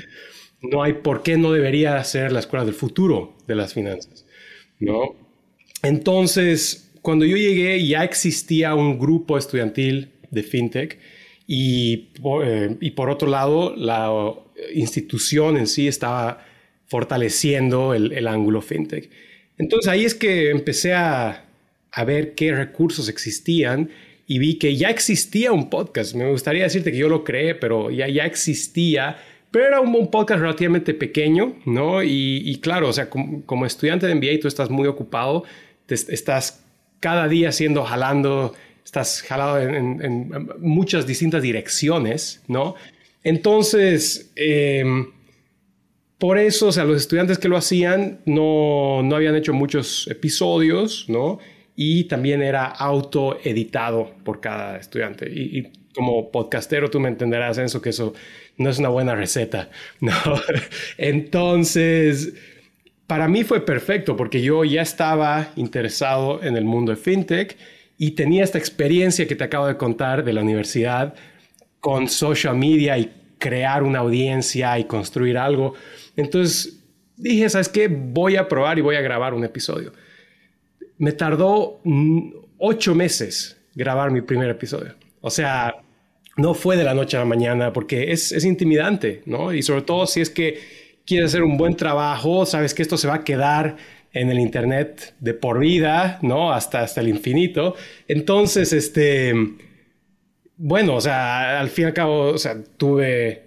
No 0.63 0.81
hay 0.81 0.93
por 0.93 1.21
qué 1.21 1.37
no 1.37 1.51
debería 1.51 2.03
ser 2.03 2.31
la 2.31 2.39
escuela 2.39 2.65
del 2.65 2.73
futuro 2.73 3.35
de 3.45 3.53
las 3.53 3.75
finanzas, 3.75 4.25
¿no? 4.79 5.15
Entonces, 5.83 6.95
cuando 7.03 7.25
yo 7.25 7.37
llegué 7.37 7.85
ya 7.85 8.03
existía 8.03 8.73
un 8.73 8.97
grupo 8.97 9.37
estudiantil 9.37 10.13
de 10.31 10.41
fintech 10.41 10.97
y, 11.47 12.09
eh, 12.43 12.75
y 12.79 12.91
por 12.91 13.09
otro 13.09 13.27
lado 13.29 13.75
la 13.75 14.11
institución 14.73 15.57
en 15.57 15.67
sí 15.67 15.87
estaba 15.87 16.45
fortaleciendo 16.85 17.93
el, 17.93 18.11
el 18.11 18.27
ángulo 18.27 18.61
fintech. 18.61 19.09
Entonces 19.57 19.89
ahí 19.89 20.05
es 20.05 20.13
que 20.13 20.51
empecé 20.51 20.93
a, 20.93 21.45
a 21.91 22.03
ver 22.03 22.35
qué 22.35 22.53
recursos 22.53 23.09
existían 23.09 23.89
y 24.27 24.39
vi 24.39 24.59
que 24.59 24.75
ya 24.75 24.89
existía 24.89 25.51
un 25.51 25.69
podcast. 25.69 26.13
Me 26.13 26.29
gustaría 26.29 26.63
decirte 26.63 26.91
que 26.91 26.97
yo 26.97 27.09
lo 27.09 27.23
creé, 27.23 27.55
pero 27.55 27.89
ya, 27.89 28.07
ya 28.07 28.25
existía, 28.25 29.17
pero 29.49 29.65
era 29.65 29.79
un, 29.79 30.11
podcast 30.11 30.41
relativamente 30.41 30.93
pequeño, 30.93 31.55
¿no? 31.65 32.03
Y, 32.03 32.59
claro, 32.61 32.89
o 32.89 32.93
sea, 32.93 33.09
como, 33.09 33.65
estudiante 33.65 34.05
de 34.05 34.15
MBA 34.15 34.39
tú 34.41 34.47
estás 34.47 34.69
muy 34.69 34.87
ocupado, 34.87 35.43
te, 35.85 35.95
estás 35.95 36.63
cada 36.99 37.27
día 37.27 37.51
siendo 37.51 37.83
jalando, 37.83 38.53
estás 38.87 39.21
jalado 39.21 39.59
en, 39.59 40.49
muchas 40.59 41.05
distintas 41.05 41.41
direcciones, 41.41 42.41
¿no? 42.47 42.75
Entonces, 43.21 44.31
em, 44.37 45.11
por 46.17 46.37
eso, 46.37 46.67
o 46.67 46.71
sea, 46.71 46.85
los 46.85 46.95
estudiantes 46.95 47.37
que 47.37 47.49
lo 47.49 47.57
hacían 47.57 48.21
no, 48.25 49.01
no 49.03 49.17
habían 49.17 49.35
hecho 49.35 49.51
muchos 49.53 50.07
episodios, 50.07 51.05
¿no? 51.09 51.39
Y 51.75 52.05
también 52.05 52.41
era 52.41 52.65
autoeditado 52.65 54.13
por 54.23 54.39
cada 54.39 54.77
estudiante. 54.77 55.29
Y, 55.29 55.67
como 55.93 56.31
podcastero 56.31 56.89
tú 56.89 56.99
me 56.99 57.09
entenderás, 57.09 57.57
eso 57.57 57.81
que 57.81 57.89
eso 57.89 58.13
no 58.55 58.69
es 58.69 58.79
una 58.79 58.89
buena 58.89 59.15
receta, 59.15 59.69
¿no? 59.99 60.13
Entonces, 60.97 62.35
para 63.05 63.27
mí 63.27 63.43
fue 63.43 63.65
perfecto 63.65 64.15
porque 64.15 64.41
yo 64.41 64.63
ya 64.63 64.81
estaba 64.81 65.51
interesado 65.57 66.41
en 66.41 66.55
el 66.55 66.63
mundo 66.63 66.91
de 66.93 66.97
fintech 66.97 67.57
y 67.97 68.11
tenía 68.11 68.43
esta 68.43 68.57
experiencia 68.57 69.27
que 69.27 69.35
te 69.35 69.43
acabo 69.43 69.67
de 69.67 69.77
contar 69.77 70.23
de 70.23 70.33
la 70.33 70.41
universidad 70.41 71.15
con 71.79 72.07
social 72.07 72.55
media 72.55 72.97
y 72.97 73.11
crear 73.39 73.83
una 73.83 73.99
audiencia 73.99 74.77
y 74.79 74.85
construir 74.85 75.37
algo. 75.37 75.73
Entonces 76.15 76.79
dije, 77.15 77.49
¿sabes 77.49 77.69
qué? 77.69 77.87
Voy 77.87 78.35
a 78.35 78.47
probar 78.47 78.77
y 78.77 78.81
voy 78.81 78.95
a 78.95 79.01
grabar 79.01 79.33
un 79.33 79.43
episodio. 79.43 79.93
Me 80.97 81.11
tardó 81.11 81.79
mm, 81.83 82.31
ocho 82.57 82.95
meses 82.95 83.57
grabar 83.75 84.11
mi 84.11 84.21
primer 84.21 84.49
episodio. 84.49 84.95
O 85.21 85.29
sea, 85.29 85.75
no 86.37 86.53
fue 86.53 86.77
de 86.77 86.83
la 86.83 86.93
noche 86.93 87.17
a 87.17 87.21
la 87.21 87.25
mañana 87.25 87.73
porque 87.73 88.11
es, 88.11 88.31
es 88.31 88.45
intimidante, 88.45 89.23
¿no? 89.25 89.53
Y 89.53 89.63
sobre 89.63 89.81
todo 89.81 90.05
si 90.05 90.21
es 90.21 90.29
que 90.29 90.59
quieres 91.05 91.31
hacer 91.31 91.43
un 91.43 91.57
buen 91.57 91.75
trabajo, 91.75 92.45
sabes 92.45 92.73
que 92.73 92.81
esto 92.83 92.97
se 92.97 93.07
va 93.07 93.15
a 93.15 93.23
quedar 93.23 93.77
en 94.13 94.29
el 94.29 94.39
internet 94.39 95.15
de 95.19 95.33
por 95.33 95.59
vida, 95.59 96.19
¿no? 96.21 96.51
Hasta, 96.53 96.81
hasta 96.81 97.01
el 97.01 97.07
infinito. 97.07 97.75
Entonces, 98.07 98.73
este, 98.73 99.33
bueno, 100.57 100.95
o 100.95 101.01
sea, 101.01 101.59
al 101.59 101.69
fin 101.69 101.83
y 101.83 101.87
al 101.87 101.93
cabo, 101.93 102.29
o 102.29 102.37
sea, 102.37 102.57
tuve, 102.77 103.43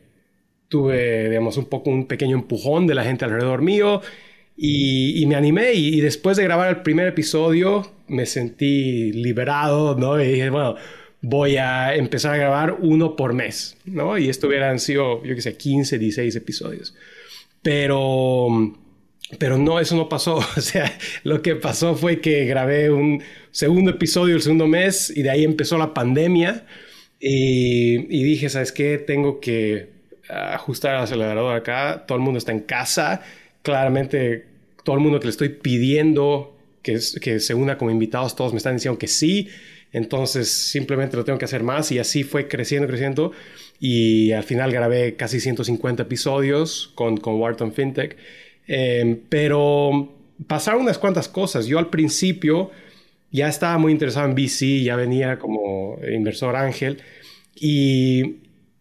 tuve, 0.68 1.28
digamos, 1.28 1.56
un 1.56 1.66
poco 1.66 1.90
un 1.90 2.06
pequeño 2.06 2.36
empujón 2.36 2.86
de 2.86 2.94
la 2.94 3.04
gente 3.04 3.24
alrededor 3.24 3.62
mío 3.62 4.00
y, 4.56 5.24
me 5.26 5.36
animé 5.36 5.72
y, 5.72 6.00
después 6.00 6.36
de 6.36 6.44
grabar 6.44 6.68
el 6.68 6.82
primer 6.82 7.08
episodio 7.08 7.90
me 8.08 8.26
sentí 8.26 9.12
liberado, 9.12 9.96
¿no? 9.96 10.20
Y 10.20 10.32
dije, 10.32 10.50
bueno, 10.50 10.76
voy 11.22 11.56
a 11.56 11.94
empezar 11.94 12.34
a 12.34 12.36
grabar 12.36 12.76
uno 12.80 13.16
por 13.16 13.32
mes, 13.32 13.78
¿no? 13.86 14.18
Y 14.18 14.28
esto 14.28 14.48
hubieran 14.48 14.78
sido, 14.78 15.24
yo 15.24 15.34
qué 15.34 15.40
sé, 15.40 15.56
15, 15.56 15.98
16 15.98 16.36
episodios. 16.36 16.94
Pero, 17.62 18.48
pero 19.38 19.58
no, 19.58 19.80
eso 19.80 19.96
no 19.96 20.08
pasó. 20.08 20.40
O 20.56 20.60
sea, 20.60 20.98
lo 21.24 21.42
que 21.42 21.56
pasó 21.56 21.94
fue 21.94 22.20
que 22.20 22.44
grabé 22.44 22.90
un 22.90 23.22
segundo 23.50 23.90
episodio 23.92 24.36
el 24.36 24.42
segundo 24.42 24.66
mes 24.66 25.12
y 25.14 25.22
de 25.22 25.30
ahí 25.30 25.44
empezó 25.44 25.78
la 25.78 25.94
pandemia. 25.94 26.66
Y, 27.22 28.22
dije, 28.22 28.48
¿sabes 28.48 28.72
qué? 28.72 28.98
Tengo 28.98 29.40
que 29.40 29.90
ajustar 30.28 30.94
el 30.96 31.02
acelerador 31.02 31.54
acá. 31.54 32.04
Todo 32.06 32.16
el 32.16 32.24
mundo 32.24 32.38
está 32.38 32.52
en 32.52 32.60
casa. 32.60 33.22
Claramente, 33.62 34.46
todo 34.84 34.96
el 34.96 35.02
mundo 35.02 35.20
que 35.20 35.26
le 35.26 35.30
estoy 35.30 35.50
pidiendo 35.50 36.56
que, 36.82 36.98
que 37.20 37.40
se 37.40 37.54
una 37.54 37.76
como 37.76 37.90
invitados, 37.90 38.36
todos 38.36 38.52
me 38.52 38.58
están 38.58 38.76
diciendo 38.76 38.98
que 38.98 39.08
sí. 39.08 39.48
Entonces, 39.92 40.48
simplemente 40.48 41.16
lo 41.16 41.24
tengo 41.24 41.38
que 41.38 41.44
hacer 41.44 41.62
más. 41.62 41.92
Y 41.92 41.98
así 41.98 42.22
fue 42.24 42.48
creciendo, 42.48 42.88
creciendo. 42.88 43.32
Y 43.78 44.32
al 44.32 44.44
final 44.44 44.72
grabé 44.72 45.16
casi 45.16 45.40
150 45.40 46.02
episodios 46.02 46.92
con, 46.94 47.18
con 47.18 47.34
Wharton 47.34 47.72
FinTech. 47.72 48.16
Em, 48.72 49.18
pero 49.28 50.14
pasaron 50.46 50.82
unas 50.82 50.96
cuantas 50.96 51.26
cosas. 51.28 51.66
Yo 51.66 51.80
al 51.80 51.90
principio 51.90 52.70
ya 53.32 53.48
estaba 53.48 53.78
muy 53.78 53.90
interesado 53.90 54.28
en 54.28 54.36
VC, 54.36 54.84
ya 54.84 54.94
venía 54.94 55.40
como 55.40 55.98
inversor 56.08 56.54
ángel 56.54 57.02
y 57.56 58.36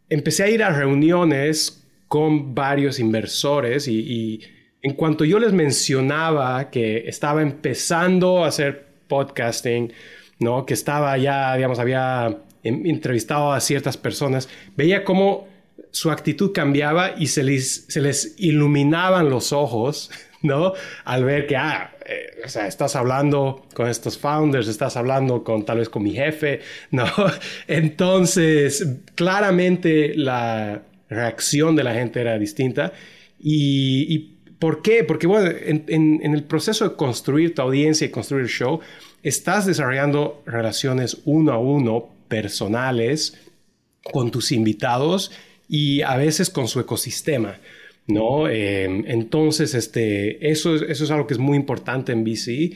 empecé 0.07 0.43
a 0.43 0.49
ir 0.49 0.61
a 0.61 0.69
reuniones 0.69 1.83
con 2.07 2.53
varios 2.53 2.99
inversores 2.99 3.87
y, 3.87 4.41
en 4.83 4.93
cuanto 4.93 5.25
yo 5.25 5.39
les 5.39 5.53
mencionaba 5.53 6.69
que 6.69 7.09
estaba 7.09 7.41
empezando 7.41 8.45
a 8.45 8.47
hacer 8.49 8.85
podcasting, 9.07 9.91
¿no? 10.39 10.67
Que 10.67 10.75
estaba 10.75 11.17
ya, 11.17 11.55
digamos, 11.55 11.79
había 11.79 12.37
entrevistado 12.63 13.51
a 13.53 13.59
ciertas 13.59 13.97
personas, 13.97 14.49
veía 14.77 15.03
cómo 15.03 15.48
su 15.91 16.11
actitud 16.11 16.51
cambiaba 16.51 17.15
y 17.17 17.27
se 17.27 17.43
les, 17.43 17.85
se 17.87 18.01
les 18.01 18.35
iluminaban 18.37 19.29
los 19.29 19.51
ojos, 19.53 20.11
¿no? 20.41 20.73
Al 21.05 21.25
ver 21.25 21.47
que, 21.47 21.57
ah, 21.57 21.95
eh, 22.05 22.41
o 22.45 22.49
sea, 22.49 22.67
estás 22.67 22.95
hablando 22.95 23.65
con 23.73 23.87
estos 23.87 24.17
founders, 24.17 24.67
estás 24.67 24.95
hablando 24.97 25.43
con 25.43 25.65
tal 25.65 25.79
vez 25.79 25.89
con 25.89 26.03
mi 26.03 26.13
jefe, 26.13 26.61
¿no? 26.91 27.05
Entonces, 27.67 28.87
claramente 29.15 30.13
la 30.15 30.83
reacción 31.09 31.75
de 31.75 31.83
la 31.83 31.93
gente 31.93 32.21
era 32.21 32.37
distinta. 32.37 32.93
¿Y, 33.39 34.35
por 34.59 34.81
qué? 34.81 35.05
Porque, 35.05 35.25
bueno, 35.25 35.49
en, 35.49 35.85
en, 35.87 36.33
el 36.33 36.43
proceso 36.43 36.89
de 36.89 36.95
construir 36.97 37.55
tu 37.55 37.61
audiencia 37.61 38.05
y 38.05 38.09
construir 38.11 38.43
el 38.43 38.49
show, 38.49 38.81
estás 39.23 39.65
desarrollando 39.65 40.43
relaciones 40.45 41.21
uno 41.23 41.53
a 41.53 41.57
uno, 41.57 42.09
personales, 42.27 43.37
con 44.11 44.31
tus 44.31 44.51
invitados 44.51 45.31
y 45.69 46.01
a 46.01 46.17
veces 46.17 46.49
con 46.49 46.67
su 46.67 46.79
ecosistema. 46.79 47.59
¿no? 48.09 48.49
Em, 48.49 49.03
entonces, 49.07 49.75
este, 49.75 50.49
eso, 50.49 50.75
eso 50.75 51.03
es 51.03 51.11
algo 51.11 51.27
que 51.27 51.35
es 51.35 51.39
muy 51.39 51.55
importante 51.55 52.11
en 52.11 52.23
VC, 52.23 52.75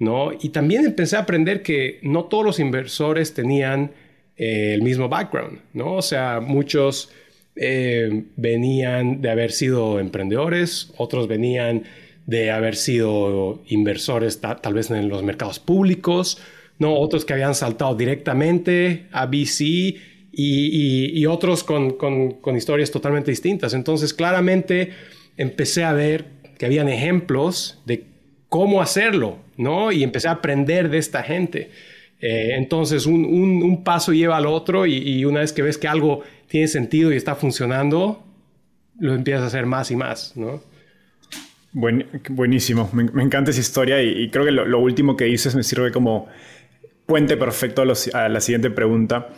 ¿no? 0.00 0.32
Y 0.32 0.48
también 0.48 0.84
empecé 0.84 1.16
a 1.16 1.20
aprender 1.20 1.62
que 1.62 2.00
no 2.02 2.24
todos 2.24 2.44
los 2.44 2.58
inversores 2.58 3.32
tenían 3.32 3.92
eh, 4.36 4.74
el 4.74 4.82
mismo 4.82 5.08
background, 5.08 5.60
¿no? 5.72 5.94
O 5.94 6.02
sea, 6.02 6.40
muchos 6.40 7.12
eh, 7.54 8.24
venían 8.36 9.20
de 9.20 9.30
haber 9.30 9.52
sido 9.52 10.00
emprendedores, 10.00 10.92
otros 10.96 11.28
venían 11.28 11.84
de 12.26 12.50
haber 12.50 12.76
sido 12.76 13.62
inversores 13.68 14.40
tal 14.40 14.74
vez 14.74 14.90
en 14.90 15.08
los 15.08 15.22
mercados 15.22 15.60
públicos, 15.60 16.38
¿no? 16.78 16.94
Otros 16.94 17.24
que 17.24 17.34
habían 17.34 17.54
saltado 17.54 17.94
directamente 17.94 19.06
a 19.12 19.26
VC 19.26 20.11
y, 20.32 21.26
otros 21.26 21.62
con, 21.62 22.56
historias 22.56 22.90
totalmente 22.90 23.30
distintas. 23.30 23.74
Entonces, 23.74 24.14
claramente 24.14 24.90
empecé 25.36 25.84
a 25.84 25.92
ver 25.92 26.24
que 26.58 26.66
habían 26.66 26.88
ejemplos 26.88 27.80
de 27.84 28.04
cómo 28.48 28.80
hacerlo, 28.80 29.38
¿no? 29.56 29.92
Y 29.92 30.02
empecé 30.02 30.28
a 30.28 30.32
aprender 30.32 30.88
de 30.88 30.98
esta 30.98 31.22
gente. 31.22 31.70
Eh, 32.20 32.54
entonces, 32.56 33.06
un, 33.06 33.82
paso 33.84 34.12
lleva 34.12 34.36
al 34.36 34.46
otro 34.46 34.86
y, 34.86 35.24
una 35.24 35.40
vez 35.40 35.52
que 35.52 35.62
ves 35.62 35.76
que 35.76 35.88
algo 35.88 36.22
tiene 36.48 36.68
sentido 36.68 37.12
y 37.12 37.16
está 37.16 37.34
funcionando, 37.34 38.24
lo 38.98 39.14
empiezas 39.14 39.42
a 39.42 39.46
hacer 39.46 39.66
más 39.66 39.90
y 39.90 39.96
más, 39.96 40.36
¿no? 40.36 40.62
buenísimo, 41.74 42.90
me, 42.92 43.22
encanta 43.22 43.50
esa 43.50 43.60
historia 43.60 44.02
y, 44.02 44.28
creo 44.28 44.44
que 44.44 44.50
lo, 44.50 44.78
último 44.78 45.16
que 45.16 45.24
dices 45.24 45.54
me 45.54 45.62
sirve 45.62 45.90
como 45.90 46.28
puente 47.06 47.38
perfecto 47.38 47.82
a 47.82 48.28
la 48.28 48.40
siguiente 48.40 48.70
pregunta. 48.70 49.30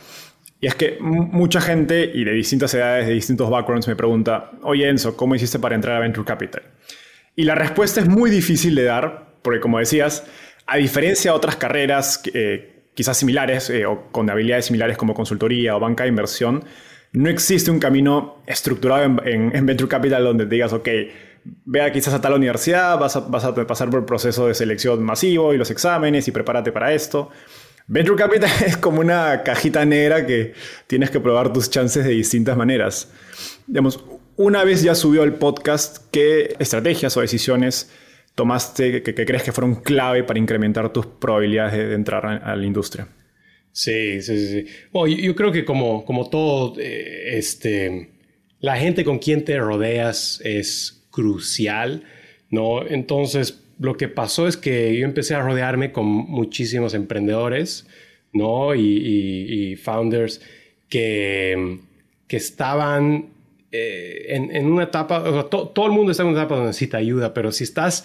Y 0.64 0.66
es 0.66 0.76
que 0.76 0.96
mucha 0.98 1.60
gente 1.60 2.10
y 2.14 2.24
de 2.24 2.32
distintas 2.32 2.72
edades, 2.72 3.06
de 3.06 3.12
distintos 3.12 3.50
backgrounds 3.50 3.86
me 3.86 3.96
pregunta, 3.96 4.50
oye 4.62 4.88
Enzo, 4.88 5.14
¿cómo 5.14 5.34
hiciste 5.34 5.58
para 5.58 5.74
entrar 5.74 5.94
a 5.94 6.00
Venture 6.00 6.24
Capital? 6.24 6.62
Y 7.36 7.44
la 7.44 7.54
respuesta 7.54 8.00
es 8.00 8.08
muy 8.08 8.30
difícil 8.30 8.74
de 8.74 8.84
dar, 8.84 9.34
porque 9.42 9.60
como 9.60 9.78
decías, 9.78 10.24
a 10.66 10.78
diferencia 10.78 11.32
de 11.32 11.36
otras 11.36 11.56
carreras 11.56 12.22
eh, 12.32 12.86
quizás 12.94 13.18
similares 13.18 13.68
eh, 13.68 13.84
o 13.84 14.10
con 14.10 14.30
habilidades 14.30 14.64
similares 14.64 14.96
como 14.96 15.12
consultoría 15.12 15.76
o 15.76 15.80
banca 15.80 16.04
de 16.04 16.08
inversión, 16.08 16.64
no 17.12 17.28
existe 17.28 17.70
un 17.70 17.78
camino 17.78 18.42
estructurado 18.46 19.22
en, 19.22 19.66
Venture 19.66 19.90
Capital 19.90 20.24
donde 20.24 20.46
digas, 20.46 20.72
ok, 20.72 20.88
vea 21.66 21.92
quizás 21.92 22.14
a 22.14 22.22
tal 22.22 22.32
universidad, 22.32 22.98
vas 22.98 23.16
a, 23.16 23.20
vas 23.20 23.44
a 23.44 23.54
pasar 23.66 23.90
por 23.90 24.00
el 24.00 24.06
proceso 24.06 24.46
de 24.46 24.54
selección 24.54 25.04
masivo 25.04 25.52
y 25.52 25.58
los 25.58 25.70
exámenes 25.70 26.26
y 26.26 26.30
prepárate 26.30 26.72
para 26.72 26.94
esto. 26.94 27.28
Venture 27.86 28.16
Capital 28.16 28.50
es 28.66 28.76
como 28.76 29.00
una 29.00 29.42
cajita 29.42 29.84
negra 29.84 30.26
que 30.26 30.54
tienes 30.86 31.10
que 31.10 31.20
probar 31.20 31.52
tus 31.52 31.70
chances 31.70 32.04
de 32.04 32.10
distintas 32.10 32.56
maneras. 32.56 33.10
Digamos, 33.66 34.02
una 34.36 34.64
vez 34.64 34.82
ya 34.82 34.94
subió 34.94 35.22
el 35.22 35.34
podcast, 35.34 35.98
¿qué 36.10 36.56
estrategias 36.58 37.16
o 37.16 37.20
decisiones 37.20 37.90
tomaste 38.34 39.02
que, 39.02 39.14
crees 39.14 39.42
que 39.42 39.52
fueron 39.52 39.76
clave 39.76 40.24
para 40.24 40.38
incrementar 40.38 40.92
tus 40.92 41.06
probabilidades 41.06 41.88
de, 41.88 41.94
entrar 41.94 42.26
a, 42.26 42.56
la 42.56 42.64
industria? 42.64 43.06
Sí, 43.70 44.20
sí, 44.22 44.46
sí. 44.46 44.66
Bueno, 44.92 45.14
yo, 45.16 45.34
creo 45.34 45.52
que 45.52 45.64
como, 45.64 46.04
como 46.04 46.30
todo, 46.30 46.74
eh, 46.78 47.36
este, 47.36 48.10
la 48.60 48.76
gente 48.76 49.04
con 49.04 49.18
quien 49.18 49.44
te 49.44 49.58
rodeas 49.58 50.40
es 50.44 51.06
crucial, 51.10 52.04
¿no? 52.50 52.86
Entonces, 52.86 53.63
lo 53.78 53.96
que 53.96 54.08
pasó 54.08 54.46
es 54.48 54.56
que 54.56 54.96
yo 54.96 55.04
empecé 55.04 55.34
a 55.34 55.42
rodearme 55.42 55.92
con 55.92 56.06
muchísimos 56.06 56.94
emprendedores, 56.94 57.86
¿no? 58.32 58.74
Y, 58.74 59.76
founders 59.76 60.40
que, 60.88 61.78
que 62.26 62.36
estaban 62.36 63.34
eh, 63.72 64.26
en, 64.28 64.66
una 64.66 64.84
etapa, 64.84 65.22
todo 65.50 65.86
el 65.86 65.92
mundo 65.92 66.12
está 66.12 66.22
en 66.22 66.28
una 66.28 66.40
etapa 66.40 66.54
donde 66.54 66.68
necesita 66.68 66.98
ayuda, 66.98 67.34
pero 67.34 67.50
si 67.50 67.64
estás 67.64 68.04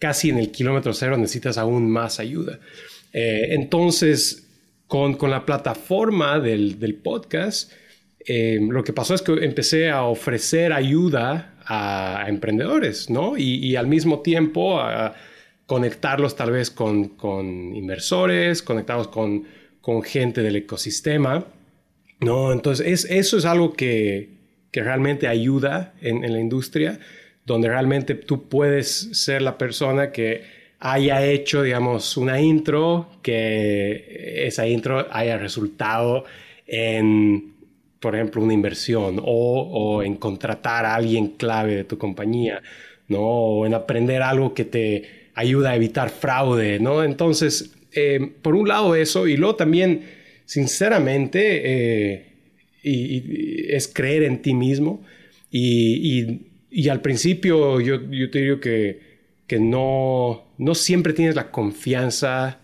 casi 0.00 0.30
en 0.30 0.38
el 0.38 0.50
kilómetro 0.50 0.92
cero 0.92 1.16
necesitas 1.16 1.56
aún 1.56 1.88
más 1.88 2.18
ayuda. 2.18 2.58
Eh, 3.12 3.48
entonces, 3.50 4.48
con, 4.88 5.14
con, 5.14 5.30
la 5.30 5.46
plataforma 5.46 6.40
del, 6.40 6.80
del 6.80 6.96
podcast, 6.96 7.70
eh, 8.26 8.58
lo 8.60 8.82
que 8.82 8.92
pasó 8.92 9.14
es 9.14 9.22
que 9.22 9.32
empecé 9.44 9.90
a 9.90 10.02
ofrecer 10.02 10.72
ayuda 10.72 11.51
a, 11.66 12.24
emprendedores, 12.28 13.10
¿no? 13.10 13.36
Y, 13.36 13.76
al 13.76 13.86
mismo 13.86 14.20
tiempo 14.20 14.80
conectarlos 15.66 16.36
tal 16.36 16.50
vez 16.50 16.70
con, 16.70 17.74
inversores, 17.74 18.62
conectarlos 18.62 19.08
con, 19.08 19.44
gente 20.04 20.42
del 20.42 20.56
ecosistema, 20.56 21.44
¿no? 22.20 22.52
Entonces, 22.52 22.86
es, 22.86 23.10
eso 23.10 23.38
es 23.38 23.44
algo 23.44 23.72
que, 23.72 24.30
que 24.70 24.82
realmente 24.82 25.28
ayuda 25.28 25.94
en, 26.00 26.24
en 26.24 26.32
la 26.32 26.40
industria, 26.40 27.00
donde 27.44 27.68
realmente 27.68 28.14
tú 28.14 28.48
puedes 28.48 29.08
ser 29.12 29.42
la 29.42 29.58
persona 29.58 30.12
que 30.12 30.44
haya 30.84 31.24
hecho, 31.24 31.62
digamos, 31.62 32.16
una 32.16 32.40
intro, 32.40 33.08
que 33.22 34.44
esa 34.46 34.66
intro 34.66 35.06
haya 35.12 35.38
resultado 35.38 36.24
en, 36.66 37.51
por 38.02 38.16
ejemplo, 38.16 38.42
una 38.42 38.52
inversión 38.52 39.20
o, 39.20 39.22
o, 39.24 40.02
en 40.02 40.16
contratar 40.16 40.84
a 40.84 40.96
alguien 40.96 41.28
clave 41.28 41.76
de 41.76 41.84
tu 41.84 41.98
compañía, 41.98 42.60
¿no? 43.06 43.20
O 43.20 43.66
en 43.66 43.74
aprender 43.74 44.22
algo 44.22 44.54
que 44.54 44.64
te 44.64 45.30
ayuda 45.34 45.70
a 45.70 45.76
evitar 45.76 46.10
fraude, 46.10 46.80
¿no? 46.80 47.04
Entonces, 47.04 47.72
eh, 47.92 48.32
por 48.42 48.56
un 48.56 48.66
lado 48.66 48.96
eso, 48.96 49.28
y 49.28 49.36
luego 49.36 49.54
también, 49.54 50.02
sinceramente, 50.46 51.60
eh, 51.64 52.26
y, 52.82 53.72
es 53.72 53.86
creer 53.86 54.24
en 54.24 54.42
ti 54.42 54.52
mismo. 54.52 55.04
Y, 55.52 56.40
y 56.70 56.88
al 56.88 57.02
principio 57.02 57.80
yo, 57.80 58.10
yo 58.10 58.30
te 58.30 58.40
digo 58.40 58.58
que, 58.58 58.98
que 59.46 59.60
no, 59.60 60.54
no 60.58 60.74
siempre 60.74 61.12
tienes 61.12 61.36
la 61.36 61.52
confianza 61.52 62.58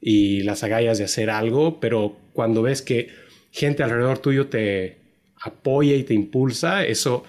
y 0.00 0.40
las 0.40 0.64
agallas 0.64 0.98
de 0.98 1.04
hacer 1.04 1.30
algo, 1.30 1.78
pero 1.78 2.16
cuando 2.32 2.62
ves 2.62 2.82
que 2.82 3.21
gente 3.52 3.82
alrededor 3.82 4.18
tuyo 4.18 4.48
te 4.48 4.96
apoya 5.42 5.94
y 5.94 6.02
te 6.02 6.14
impulsa, 6.14 6.84
eso 6.84 7.22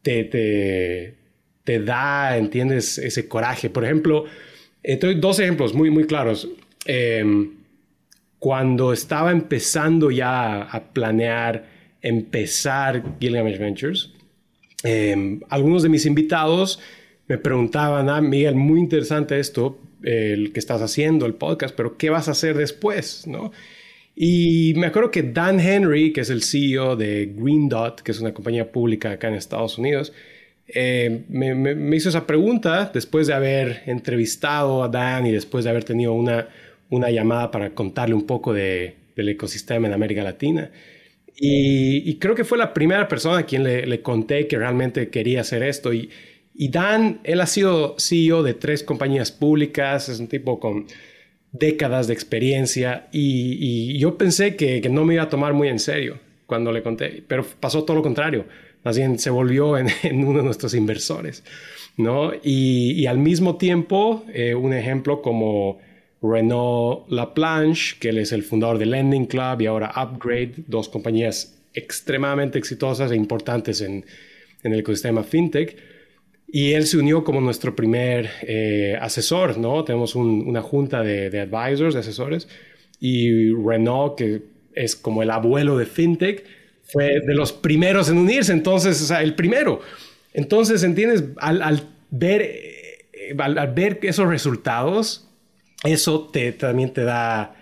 te, 0.00 0.24
te, 0.24 1.14
te 1.62 1.80
da, 1.80 2.36
entiendes, 2.36 2.98
ese 2.98 3.28
coraje. 3.28 3.70
Por 3.70 3.84
ejemplo, 3.84 4.24
dos 5.16 5.38
ejemplos 5.38 5.74
muy, 5.74 5.90
muy 5.90 6.06
claros. 6.06 6.48
Em, 6.86 7.50
cuando 8.38 8.92
estaba 8.92 9.30
empezando 9.30 10.10
ya 10.10 10.62
a 10.62 10.92
planear 10.92 11.70
empezar 12.00 13.04
Gilgamesh 13.20 13.58
Ventures, 13.58 14.10
em, 14.82 15.40
algunos 15.48 15.84
de 15.84 15.88
mis 15.88 16.06
invitados 16.06 16.80
me 17.28 17.38
preguntaban, 17.38 18.08
ah, 18.08 18.20
Miguel, 18.20 18.56
muy 18.56 18.80
interesante 18.80 19.38
esto, 19.38 19.78
el 20.02 20.52
que 20.52 20.58
estás 20.58 20.82
haciendo, 20.82 21.26
el 21.26 21.34
podcast, 21.34 21.74
pero 21.76 21.96
¿qué 21.96 22.10
vas 22.10 22.26
a 22.26 22.32
hacer 22.32 22.56
después? 22.56 23.26
¿no? 23.28 23.52
Y 24.14 24.74
me 24.76 24.86
acuerdo 24.86 25.10
que 25.10 25.22
Dan 25.22 25.58
Henry, 25.58 26.12
que 26.12 26.20
es 26.20 26.30
el 26.30 26.42
CEO 26.42 26.96
de 26.96 27.32
Green 27.34 27.68
Dot, 27.68 28.02
que 28.02 28.12
es 28.12 28.20
una 28.20 28.34
compañía 28.34 28.70
pública 28.70 29.12
acá 29.12 29.28
en 29.28 29.34
Estados 29.34 29.78
Unidos, 29.78 30.12
eh, 30.68 31.24
me, 31.28 31.96
hizo 31.96 32.08
esa 32.08 32.26
pregunta 32.26 32.90
después 32.92 33.26
de 33.26 33.34
haber 33.34 33.82
entrevistado 33.86 34.82
a 34.82 34.88
Dan 34.88 35.26
y 35.26 35.32
después 35.32 35.64
de 35.64 35.70
haber 35.70 35.84
tenido 35.84 36.12
una, 36.12 36.48
una 36.90 37.10
llamada 37.10 37.50
para 37.50 37.74
contarle 37.74 38.14
un 38.14 38.26
poco 38.26 38.52
de, 38.52 38.96
del 39.16 39.30
ecosistema 39.30 39.88
en 39.88 39.94
América 39.94 40.22
Latina. 40.22 40.70
Y, 41.34 42.18
creo 42.18 42.34
que 42.34 42.44
fue 42.44 42.58
la 42.58 42.72
primera 42.72 43.08
persona 43.08 43.38
a 43.38 43.46
quien 43.46 43.64
le, 43.64 43.86
le 43.86 44.02
conté 44.02 44.46
que 44.46 44.58
realmente 44.58 45.08
quería 45.08 45.40
hacer 45.40 45.62
esto. 45.62 45.92
Y, 45.92 46.10
y 46.54 46.68
Dan, 46.68 47.20
él 47.24 47.40
ha 47.40 47.46
sido 47.46 47.96
CEO 47.98 48.42
de 48.42 48.54
tres 48.54 48.84
compañías 48.84 49.32
públicas, 49.32 50.08
es 50.08 50.20
un 50.20 50.28
tipo 50.28 50.60
con 50.60 50.86
décadas 51.52 52.06
de 52.06 52.14
experiencia 52.14 53.08
y, 53.12 53.98
yo 53.98 54.16
pensé 54.16 54.56
que, 54.56 54.80
no 54.90 55.04
me 55.04 55.14
iba 55.14 55.24
a 55.24 55.28
tomar 55.28 55.52
muy 55.52 55.68
en 55.68 55.78
serio 55.78 56.18
cuando 56.46 56.72
le 56.72 56.82
conté, 56.82 57.22
pero 57.26 57.44
pasó 57.60 57.84
todo 57.84 57.96
lo 57.96 58.02
contrario. 58.02 58.46
Más 58.84 58.96
bien 58.96 59.18
se 59.18 59.30
volvió 59.30 59.78
en, 59.78 59.88
uno 60.26 60.38
de 60.38 60.44
nuestros 60.44 60.74
inversores, 60.74 61.44
¿no? 61.96 62.32
Y, 62.42 63.06
al 63.06 63.18
mismo 63.18 63.56
tiempo, 63.56 64.24
eh, 64.32 64.54
un 64.54 64.72
ejemplo 64.72 65.22
como 65.22 65.78
Renaud 66.20 67.04
Laplanche, 67.08 67.96
que 68.00 68.08
él 68.08 68.18
es 68.18 68.32
el 68.32 68.42
fundador 68.42 68.78
de 68.78 68.86
Lending 68.86 69.26
Club 69.26 69.60
y 69.60 69.66
ahora 69.66 69.92
Upgrade, 69.96 70.54
dos 70.66 70.88
compañías 70.88 71.58
extremadamente 71.74 72.58
exitosas 72.58 73.10
e 73.12 73.16
importantes 73.16 73.80
en, 73.80 74.04
en 74.62 74.72
el 74.72 74.80
ecosistema 74.80 75.22
fintech 75.22 75.91
y 76.54 76.74
él 76.74 76.86
se 76.86 76.98
unió 76.98 77.24
como 77.24 77.40
nuestro 77.40 77.74
primer 77.74 78.28
eh, 78.42 78.98
asesor, 79.00 79.56
¿no? 79.56 79.84
Tenemos 79.84 80.14
una 80.14 80.60
junta 80.60 81.00
de, 81.02 81.40
advisors, 81.40 81.94
de 81.94 82.00
asesores, 82.00 82.46
y 83.00 83.50
Renault, 83.54 84.18
que 84.18 84.42
es 84.74 84.94
como 84.94 85.22
el 85.22 85.30
abuelo 85.30 85.78
de 85.78 85.86
FinTech, 85.86 86.44
fue 86.84 87.20
de 87.20 87.34
los 87.34 87.54
primeros 87.54 88.10
en 88.10 88.18
unirse, 88.18 88.52
entonces, 88.52 89.00
o 89.00 89.06
sea, 89.06 89.22
el 89.22 89.34
primero. 89.34 89.80
Entonces, 90.34 90.82
¿entiendes? 90.82 91.24
Al, 91.38 91.88
ver, 92.10 92.42
eh, 92.42 93.34
ver 93.74 93.98
esos 94.02 94.28
resultados, 94.28 95.26
eso 95.84 96.28
te, 96.30 96.52
también 96.52 96.92
te 96.92 97.04
da 97.04 97.56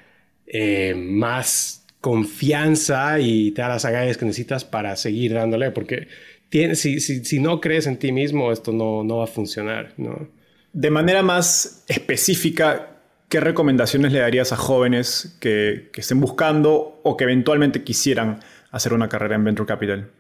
eh, 0.49 0.97
más 0.97 1.87
confianza 2.01 3.21
y 3.21 3.53
te 3.53 3.63
da 3.63 3.69
las 3.69 3.85
agallas 3.85 4.17
que 4.17 4.25
necesitas 4.25 4.65
para 4.65 4.97
seguir 4.97 5.35
dándole, 5.35 5.71
porque 5.71 6.09
si, 6.51 7.39
no 7.39 7.61
crees 7.61 7.87
en 7.87 7.97
ti 7.97 8.13
mismo, 8.13 8.53
esto 8.53 8.73
no, 8.73 9.17
va 9.17 9.25
a 9.25 9.29
funcionar. 9.29 9.95
¿no? 9.97 10.29
De 10.73 10.91
manera 10.91 11.23
más 11.23 11.85
específica, 11.89 12.99
¿qué 13.29 13.41
recomendaciones 13.41 14.13
le 14.13 14.21
darías 14.21 14.53
a 14.53 14.57
jóvenes 14.57 15.37
que, 15.41 15.91
estén 15.95 16.21
buscando 16.21 17.01
o 17.03 17.17
que 17.17 17.25
eventualmente 17.25 17.85
quisieran 17.85 18.41
hacer 18.71 18.93
una 18.93 19.09
carrera 19.09 19.37
en 19.37 19.45
Venture 19.45 19.67
Capital? 19.67 20.11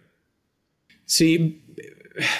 Sí, 1.04 1.62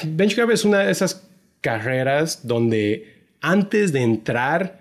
Venture 0.05 0.43
Capital 0.43 0.55
es 0.55 0.65
una 0.65 0.79
de 0.81 0.93
esas 0.93 1.29
carreras 1.61 2.47
donde 2.47 3.27
antes 3.41 3.93
de 3.93 4.03
entrar 4.03 4.81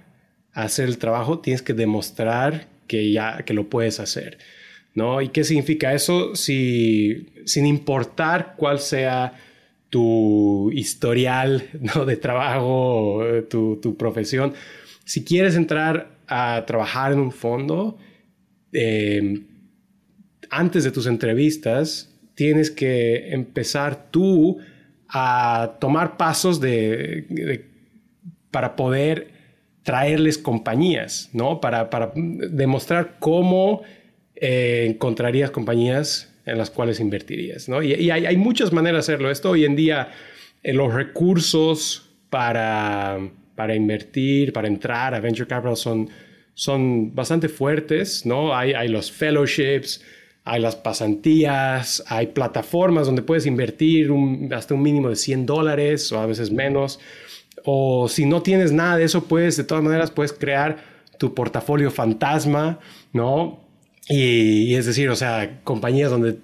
a 0.53 0.63
hacer 0.63 0.87
el 0.87 0.97
trabajo 0.97 1.39
tienes 1.39 1.61
que 1.61 1.73
demostrar 1.73 2.67
que 2.87 3.11
ya 3.11 3.43
que 3.43 3.53
lo 3.53 3.69
puedes 3.69 3.99
hacer. 3.99 4.37
¿No? 4.95 5.21
¿Y 5.21 5.29
qué 5.29 5.43
significa 5.43 5.93
eso? 5.93 6.35
Si, 6.35 7.27
sin 7.45 7.65
importar 7.65 8.55
cuál 8.57 8.79
sea 8.79 9.33
tu 9.89 10.71
historial 10.71 11.63
¿no? 11.95 12.05
de 12.05 12.17
trabajo, 12.17 13.21
tu, 13.49 13.77
tu, 13.77 13.95
profesión, 13.97 14.53
si 15.05 15.23
quieres 15.23 15.55
entrar 15.55 16.19
a 16.27 16.63
trabajar 16.65 17.13
en 17.13 17.19
un 17.19 17.31
fondo, 17.31 17.97
eh, 18.71 19.41
antes 20.49 20.83
de 20.83 20.91
tus 20.91 21.07
entrevistas, 21.07 22.15
tienes 22.35 22.71
que 22.71 23.33
empezar 23.33 24.11
tú 24.11 24.59
a 25.07 25.77
tomar 25.79 26.17
pasos 26.17 26.59
de, 26.59 27.65
para 28.51 28.75
poder 28.75 29.31
traerles 29.83 30.37
compañías, 30.37 31.29
¿no? 31.33 31.59
Para, 31.59 31.89
para 31.89 32.11
demostrar 32.15 33.15
cómo 33.19 33.81
eh, 34.41 34.85
encontrarías 34.89 35.51
compañías 35.51 36.33
en 36.45 36.57
las 36.57 36.69
cuales 36.69 36.99
invertirías, 36.99 37.69
¿no? 37.69 37.83
Y, 37.83 38.09
hay, 38.09 38.37
muchas 38.37 38.71
maneras 38.71 39.05
de 39.05 39.13
hacerlo. 39.13 39.29
Esto 39.29 39.51
hoy 39.51 39.65
en 39.65 39.75
día, 39.75 40.11
eh, 40.63 40.73
los 40.73 40.93
recursos 40.93 42.09
para, 42.29 43.19
para 43.55 43.75
invertir, 43.75 44.53
para 44.53 44.67
entrar 44.67 45.13
a 45.13 45.19
Venture 45.19 45.47
Capital 45.47 45.75
son, 45.75 46.09
son 46.53 47.13
bastante 47.13 47.49
fuertes, 47.49 48.25
¿no? 48.25 48.55
Hay, 48.55 48.87
los 48.87 49.11
fellowships, 49.11 50.01
hay 50.45 50.61
las 50.61 50.75
pasantías, 50.75 52.01
hay 52.07 52.27
plataformas 52.27 53.05
donde 53.05 53.21
puedes 53.21 53.45
invertir 53.45 54.09
hasta 54.51 54.73
un 54.73 54.81
mínimo 54.81 55.09
de 55.09 55.17
100 55.17 55.45
dólares 55.45 56.11
o 56.11 56.19
a 56.19 56.25
veces 56.25 56.51
menos. 56.51 56.99
O 57.65 58.07
si 58.07 58.25
no 58.25 58.41
tienes 58.41 58.71
nada 58.71 58.97
de 58.97 59.03
eso, 59.03 59.25
puedes, 59.25 59.57
de 59.57 59.65
todas 59.65 59.83
maneras, 59.83 60.11
puedes 60.11 60.31
crear 60.31 60.77
tu 61.17 61.35
portafolio 61.35 61.91
fantasma, 61.91 62.79
¿no? 63.11 63.68
Y, 64.09 64.73
es 64.73 64.87
decir, 64.87 65.09
o 65.09 65.15
sea, 65.15 65.61
compañías 65.63 66.09
donde, 66.09 66.37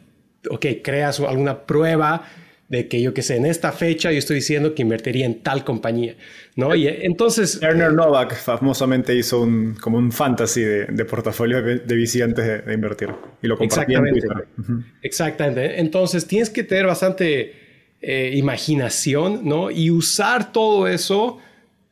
ok, 0.50 0.66
creas 0.84 1.20
alguna 1.20 1.66
prueba 1.66 2.24
de 2.70 2.88
que 2.88 3.02
yo 3.02 3.14
que 3.14 3.22
sé, 3.22 3.38
en 3.38 3.46
esta 3.46 3.72
fecha 3.72 4.12
yo 4.12 4.18
estoy 4.18 4.38
diciendo 4.38 4.74
que 4.74 4.84
invertiría 4.84 5.26
en 5.26 5.42
tal 5.42 5.64
compañía, 5.64 6.16
¿no? 6.56 6.76
Y 6.76 6.88
entonces... 6.88 7.62
Erner 7.62 7.94
Novak 7.94 8.36
famosamente 8.36 9.16
hizo 9.16 9.42
un, 9.42 9.76
como 9.76 9.98
un 9.98 10.12
fantasy 10.12 10.62
de, 10.62 11.06
portafolio 11.06 11.62
de, 11.62 11.80
de 11.80 12.24
antes 12.24 12.66
de, 12.66 12.74
invertir 12.74 13.10
y 13.42 13.48
lo 13.48 13.58
compartía 13.58 14.00
Exactamente. 14.00 14.98
Exactamente. 15.02 15.80
Entonces 15.80 16.28
tienes 16.28 16.50
que 16.50 16.64
tener 16.64 16.86
bastante 16.86 17.54
eh, 18.02 18.32
imaginación, 18.36 19.42
¿no? 19.44 19.72
Y 19.72 19.90
usar 19.90 20.52
todo 20.52 20.88
eso 20.88 21.40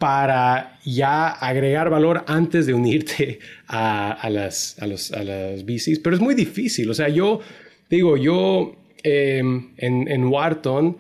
para 0.04 0.82
ya 0.84 1.30
agregar 1.30 1.90
valor 1.90 2.26
antes 2.28 2.66
de 2.66 2.74
unirte 2.74 3.40
a, 3.68 4.28
las, 4.30 4.76
a, 4.82 4.86
los, 4.86 5.14
a 5.14 5.24
las 5.24 5.64
VCs. 5.64 6.00
Pero 6.00 6.18
es 6.18 6.22
muy 6.22 6.36
difícil. 6.36 6.90
O 6.90 6.94
sea, 6.94 7.08
yo 7.08 7.40
digo, 7.90 8.18
yo 8.18 8.76
em, 9.02 9.70
en, 9.78 10.10
en, 10.10 10.26
Wharton, 10.26 10.98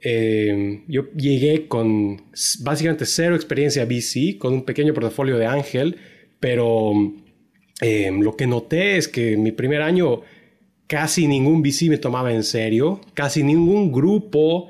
em, 0.00 0.84
yo 0.86 1.10
llegué 1.16 1.66
con 1.66 2.22
básicamente 2.60 3.06
cero 3.06 3.34
experiencia 3.34 3.84
VC, 3.86 4.38
con 4.38 4.52
un 4.52 4.64
pequeño 4.64 4.94
portafolio 4.94 5.36
de 5.36 5.46
Ángel, 5.46 5.96
pero 6.38 6.92
em, 7.80 8.20
lo 8.20 8.36
que 8.36 8.46
noté 8.46 8.98
es 8.98 9.08
que 9.08 9.36
mi 9.36 9.50
primer 9.50 9.82
año 9.82 10.20
casi 10.86 11.26
ningún 11.26 11.60
VC 11.60 11.88
me 11.88 11.98
tomaba 11.98 12.32
en 12.32 12.44
serio, 12.44 13.00
casi 13.14 13.42
ningún 13.42 13.90
grupo 13.90 14.68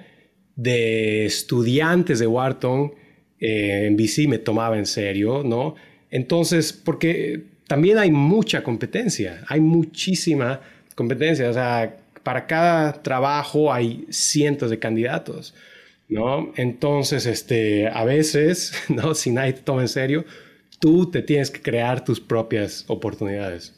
de 0.56 1.26
estudiantes 1.26 2.18
de 2.18 2.26
Wharton 2.26 2.94
eh, 3.40 3.86
en 3.86 3.96
VC 3.96 4.28
me 4.28 4.38
tomaba 4.38 4.78
en 4.78 4.86
serio, 4.86 5.42
¿no? 5.44 5.74
Entonces, 6.10 6.72
porque 6.72 7.42
también 7.66 7.98
hay 7.98 8.10
mucha 8.10 8.62
competencia, 8.62 9.44
hay 9.48 9.60
muchísima 9.60 10.60
competencia, 10.94 11.48
o 11.48 11.52
sea, 11.52 11.96
para 12.22 12.46
cada 12.46 13.02
trabajo 13.02 13.72
hay 13.72 14.06
cientos 14.10 14.70
de 14.70 14.78
candidatos, 14.78 15.54
¿no? 16.08 16.52
Entonces, 16.56 17.26
este, 17.26 17.88
a 17.88 18.04
veces, 18.04 18.72
¿no? 18.88 19.14
Si 19.14 19.30
nadie 19.30 19.54
te 19.54 19.62
toma 19.62 19.82
en 19.82 19.88
serio, 19.88 20.24
tú 20.80 21.10
te 21.10 21.22
tienes 21.22 21.50
que 21.50 21.60
crear 21.60 22.04
tus 22.04 22.20
propias 22.20 22.84
oportunidades. 22.88 23.74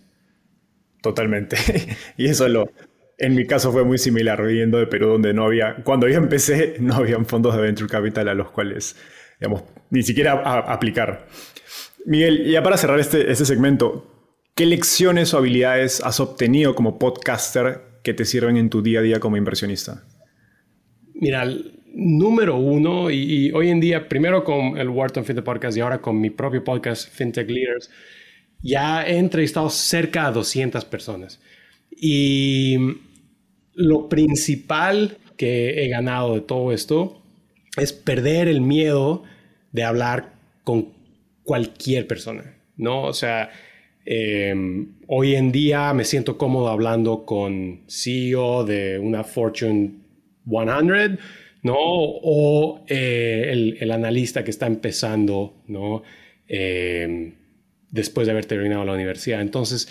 Totalmente. 1.03 1.57
y 2.17 2.27
eso 2.27 2.49
lo, 2.49 2.71
en 3.19 3.35
mi 3.35 3.47
caso 3.47 3.71
fue 3.71 3.85
muy 3.85 3.99
similar, 3.99 4.43
viviendo 4.43 4.79
de 4.79 4.87
Perú, 4.87 5.09
donde 5.09 5.35
no 5.35 5.45
había, 5.45 5.77
cuando 5.85 6.09
yo 6.09 6.17
empecé, 6.17 6.77
no 6.81 6.95
habían 6.97 7.27
fondos 7.27 7.55
de 7.55 7.63
venture 7.63 7.89
capital 7.89 8.29
a 8.29 8.35
los 8.35 8.51
cuales, 8.51 8.97
digamos, 9.41 9.63
ni 9.91 10.03
siquiera 10.03 10.33
aplicar. 10.33 11.27
Miguel, 12.05 12.51
ya 12.51 12.63
para 12.63 12.77
cerrar 12.77 13.01
este, 13.01 13.31
este 13.31 13.45
segmento, 13.45 14.31
¿qué 14.55 14.67
lecciones 14.67 15.33
o 15.33 15.39
habilidades 15.39 16.03
has 16.03 16.21
obtenido 16.21 16.75
como 16.75 16.99
podcaster 16.99 17.81
que 18.03 18.15
te 18.15 18.25
sirven 18.25 18.57
en 18.57 18.71
tu 18.71 18.83
día 18.83 19.01
a 19.01 19.03
día 19.03 19.19
como 19.21 19.37
inversionista? 19.37 20.05
Mira, 21.15 21.47
número 21.93 22.57
uno, 22.57 23.11
y, 23.11 23.51
hoy 23.53 23.71
en 23.71 23.81
día, 23.81 24.09
primero 24.09 24.45
con 24.45 24.79
el 24.79 24.89
Wharton 24.89 25.25
FinTech 25.25 25.45
Podcast 25.45 25.77
y 25.77 25.81
ahora 25.81 26.01
con 26.01 26.21
mi 26.21 26.31
propio 26.31 26.63
podcast, 26.63 27.11
FinTech 27.11 27.49
Leaders, 27.49 27.91
ya 28.63 29.07
he 29.07 29.17
entrevistado 29.17 29.71
cerca 29.71 30.29
de 30.29 30.35
200 30.35 30.85
personas. 30.85 31.41
Y 31.91 32.77
lo 33.75 34.09
principal 34.09 35.19
que 35.37 35.85
he 35.85 35.89
ganado 35.89 36.35
de 36.35 36.43
todo 36.43 36.73
esto 36.73 37.20
es 37.77 37.93
perder 37.93 38.49
el 38.49 38.61
miedo 38.61 39.23
de 39.73 39.85
hablar 39.85 40.33
con 40.65 40.89
cualquier 41.45 42.07
persona, 42.07 42.57
¿no? 42.77 43.03
O 43.03 43.13
sea, 43.13 43.51
em, 44.05 44.95
hoy 45.07 45.35
en 45.35 45.53
día 45.53 45.93
me 45.95 46.05
siento 46.05 46.39
cómodo 46.39 46.69
hablando 46.69 47.25
con 47.25 47.83
CEO 47.89 48.65
de 48.65 48.99
una 48.99 49.25
Fortune 49.25 49.93
100, 50.47 51.19
¿no? 51.63 51.77
O 51.77 52.85
eh, 52.89 53.77
el, 53.81 53.91
analista 53.91 54.45
que 54.45 54.51
está 54.51 54.67
empezando, 54.67 55.63
¿no? 55.67 56.03
Em, 56.49 57.35
después 57.91 58.27
de 58.27 58.33
haber 58.33 58.47
terminado 58.47 58.85
la 58.85 58.95
universidad. 58.95 59.41
Entonces, 59.41 59.89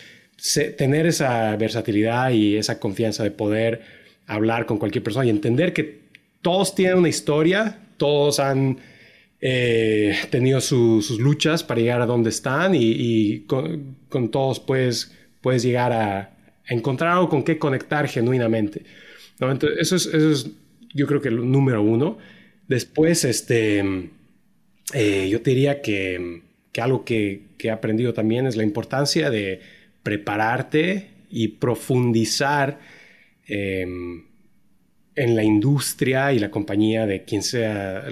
tener 0.78 1.06
esa 1.06 1.56
versatilidad 1.58 2.32
y 2.32 2.56
esa 2.56 2.80
confianza 2.80 3.24
de 3.24 3.32
poder 3.32 3.82
hablar 4.26 4.66
con 4.66 4.78
cualquier 4.78 5.04
persona 5.04 5.26
y 5.26 5.30
entender 5.30 5.74
que 5.74 5.99
todos 6.42 6.76
tienen 6.76 6.98
una 6.98 7.10
historia, 7.10 7.80
todos 7.98 8.40
han 8.40 8.80
eh, 9.42 10.18
tenido 10.30 10.62
sus 10.62 11.12
luchas 11.20 11.64
para 11.64 11.80
llegar 11.80 12.02
a 12.02 12.06
donde 12.06 12.30
están 12.30 12.74
y, 12.76 13.46
con, 13.48 14.32
todos 14.32 14.60
puedes, 14.60 15.16
puedes 15.42 15.64
llegar 15.64 15.94
a, 15.94 16.36
encontrar 16.68 17.14
algo 17.14 17.30
con 17.30 17.44
qué 17.44 17.58
conectar 17.58 18.08
genuinamente. 18.08 18.84
eso 19.80 19.96
es, 19.96 20.06
eso 20.06 20.32
es, 20.32 20.52
yo 20.94 21.08
creo 21.08 21.22
que 21.22 21.30
el 21.30 21.50
número 21.50 21.82
uno. 21.82 22.18
Después, 22.68 23.26
este, 23.26 23.84
eh, 24.94 25.30
yo 25.30 25.42
te 25.42 25.50
diría 25.50 25.82
que, 25.82 26.44
algo 26.80 27.04
que, 27.04 27.48
que 27.58 27.68
he 27.68 27.72
aprendido 27.72 28.14
también 28.14 28.46
es 28.46 28.56
la 28.56 28.64
importancia 28.64 29.30
de 29.30 29.60
prepararte 30.04 31.10
y 31.30 31.50
profundizar 31.50 32.80
em, 33.48 34.29
en 35.20 35.36
la 35.36 35.44
industria 35.44 36.32
y 36.32 36.40
la 36.40 36.50
compañía 36.50 37.06
de 37.06 37.24
quien 37.24 37.44
sea 37.44 38.06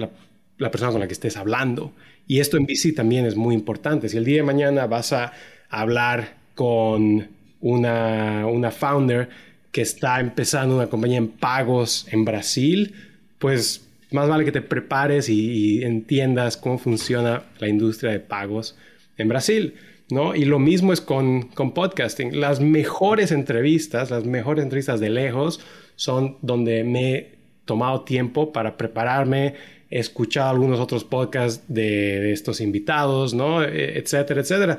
la, 0.58 0.70
persona 0.70 0.92
con 0.92 1.00
la 1.00 1.06
que 1.06 1.14
estés 1.14 1.38
hablando. 1.38 1.92
Y 2.26 2.40
esto 2.40 2.58
en 2.58 2.66
VC 2.66 2.94
también 2.94 3.24
es 3.24 3.34
muy 3.34 3.54
importante. 3.54 4.10
Si 4.10 4.18
el 4.18 4.26
día 4.26 4.36
de 4.36 4.42
mañana 4.42 4.86
vas 4.86 5.14
a 5.14 5.32
hablar 5.70 6.36
con 6.54 7.28
una, 7.62 8.46
una 8.46 8.70
founder 8.70 9.30
que 9.72 9.80
está 9.80 10.20
empezando 10.20 10.76
una 10.76 10.88
compañía 10.88 11.16
en 11.16 11.28
pagos 11.28 12.06
en 12.10 12.26
Brasil, 12.26 12.94
pues 13.38 13.88
más 14.10 14.28
vale 14.28 14.44
que 14.44 14.52
te 14.52 14.60
prepares 14.60 15.30
y, 15.30 15.78
y 15.78 15.84
entiendas 15.84 16.58
cómo 16.58 16.76
funciona 16.76 17.44
la 17.58 17.68
industria 17.68 18.12
de 18.12 18.20
pagos 18.20 18.76
en 19.16 19.28
Brasil. 19.28 19.74
¿no? 20.10 20.34
Y 20.34 20.44
lo 20.44 20.58
mismo 20.58 20.92
es 20.92 21.00
con, 21.00 21.44
con 21.48 21.72
podcasting. 21.72 22.38
Las 22.38 22.60
mejores 22.60 23.32
entrevistas, 23.32 24.10
las 24.10 24.24
mejores 24.24 24.62
entrevistas 24.62 25.00
de 25.00 25.08
lejos 25.08 25.60
son 25.98 26.36
donde 26.42 26.84
me 26.84 27.12
he 27.12 27.38
tomado 27.64 28.02
tiempo 28.02 28.52
para 28.52 28.76
prepararme, 28.76 29.54
he 29.90 29.98
escuchado 29.98 30.50
algunos 30.50 30.78
otros 30.78 31.02
podcasts 31.02 31.64
de, 31.66 32.32
estos 32.32 32.60
invitados, 32.60 33.34
¿no? 33.34 33.64
E, 33.64 33.98
etcétera, 33.98 34.40
etcétera. 34.40 34.78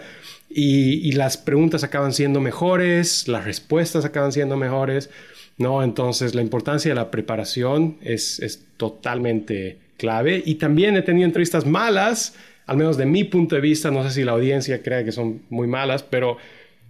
Y, 0.49 1.07
y, 1.07 1.11
las 1.11 1.37
preguntas 1.37 1.83
acaban 1.83 2.13
siendo 2.13 2.39
mejores, 2.39 3.27
las 3.27 3.43
respuestas 3.43 4.05
acaban 4.05 4.31
siendo 4.31 4.55
mejores, 4.55 5.09
¿no? 5.57 5.83
Entonces 5.83 6.35
la 6.35 6.41
importancia 6.41 6.89
de 6.89 6.95
la 6.95 7.11
preparación 7.11 7.97
es, 8.01 8.39
es 8.39 8.65
totalmente 8.77 9.77
clave. 9.97 10.41
Y 10.45 10.55
también 10.55 10.95
he 10.95 11.01
tenido 11.01 11.25
entrevistas 11.25 11.65
malas, 11.65 12.35
al 12.65 12.77
menos 12.77 12.95
de 12.95 13.05
mi 13.05 13.25
punto 13.25 13.55
de 13.55 13.61
vista, 13.61 13.91
no 13.91 14.03
sé 14.03 14.11
si 14.11 14.23
la 14.23 14.31
audiencia 14.31 14.81
cree 14.81 15.03
que 15.03 15.11
son 15.11 15.41
muy 15.49 15.67
malas, 15.67 16.01
pero 16.01 16.37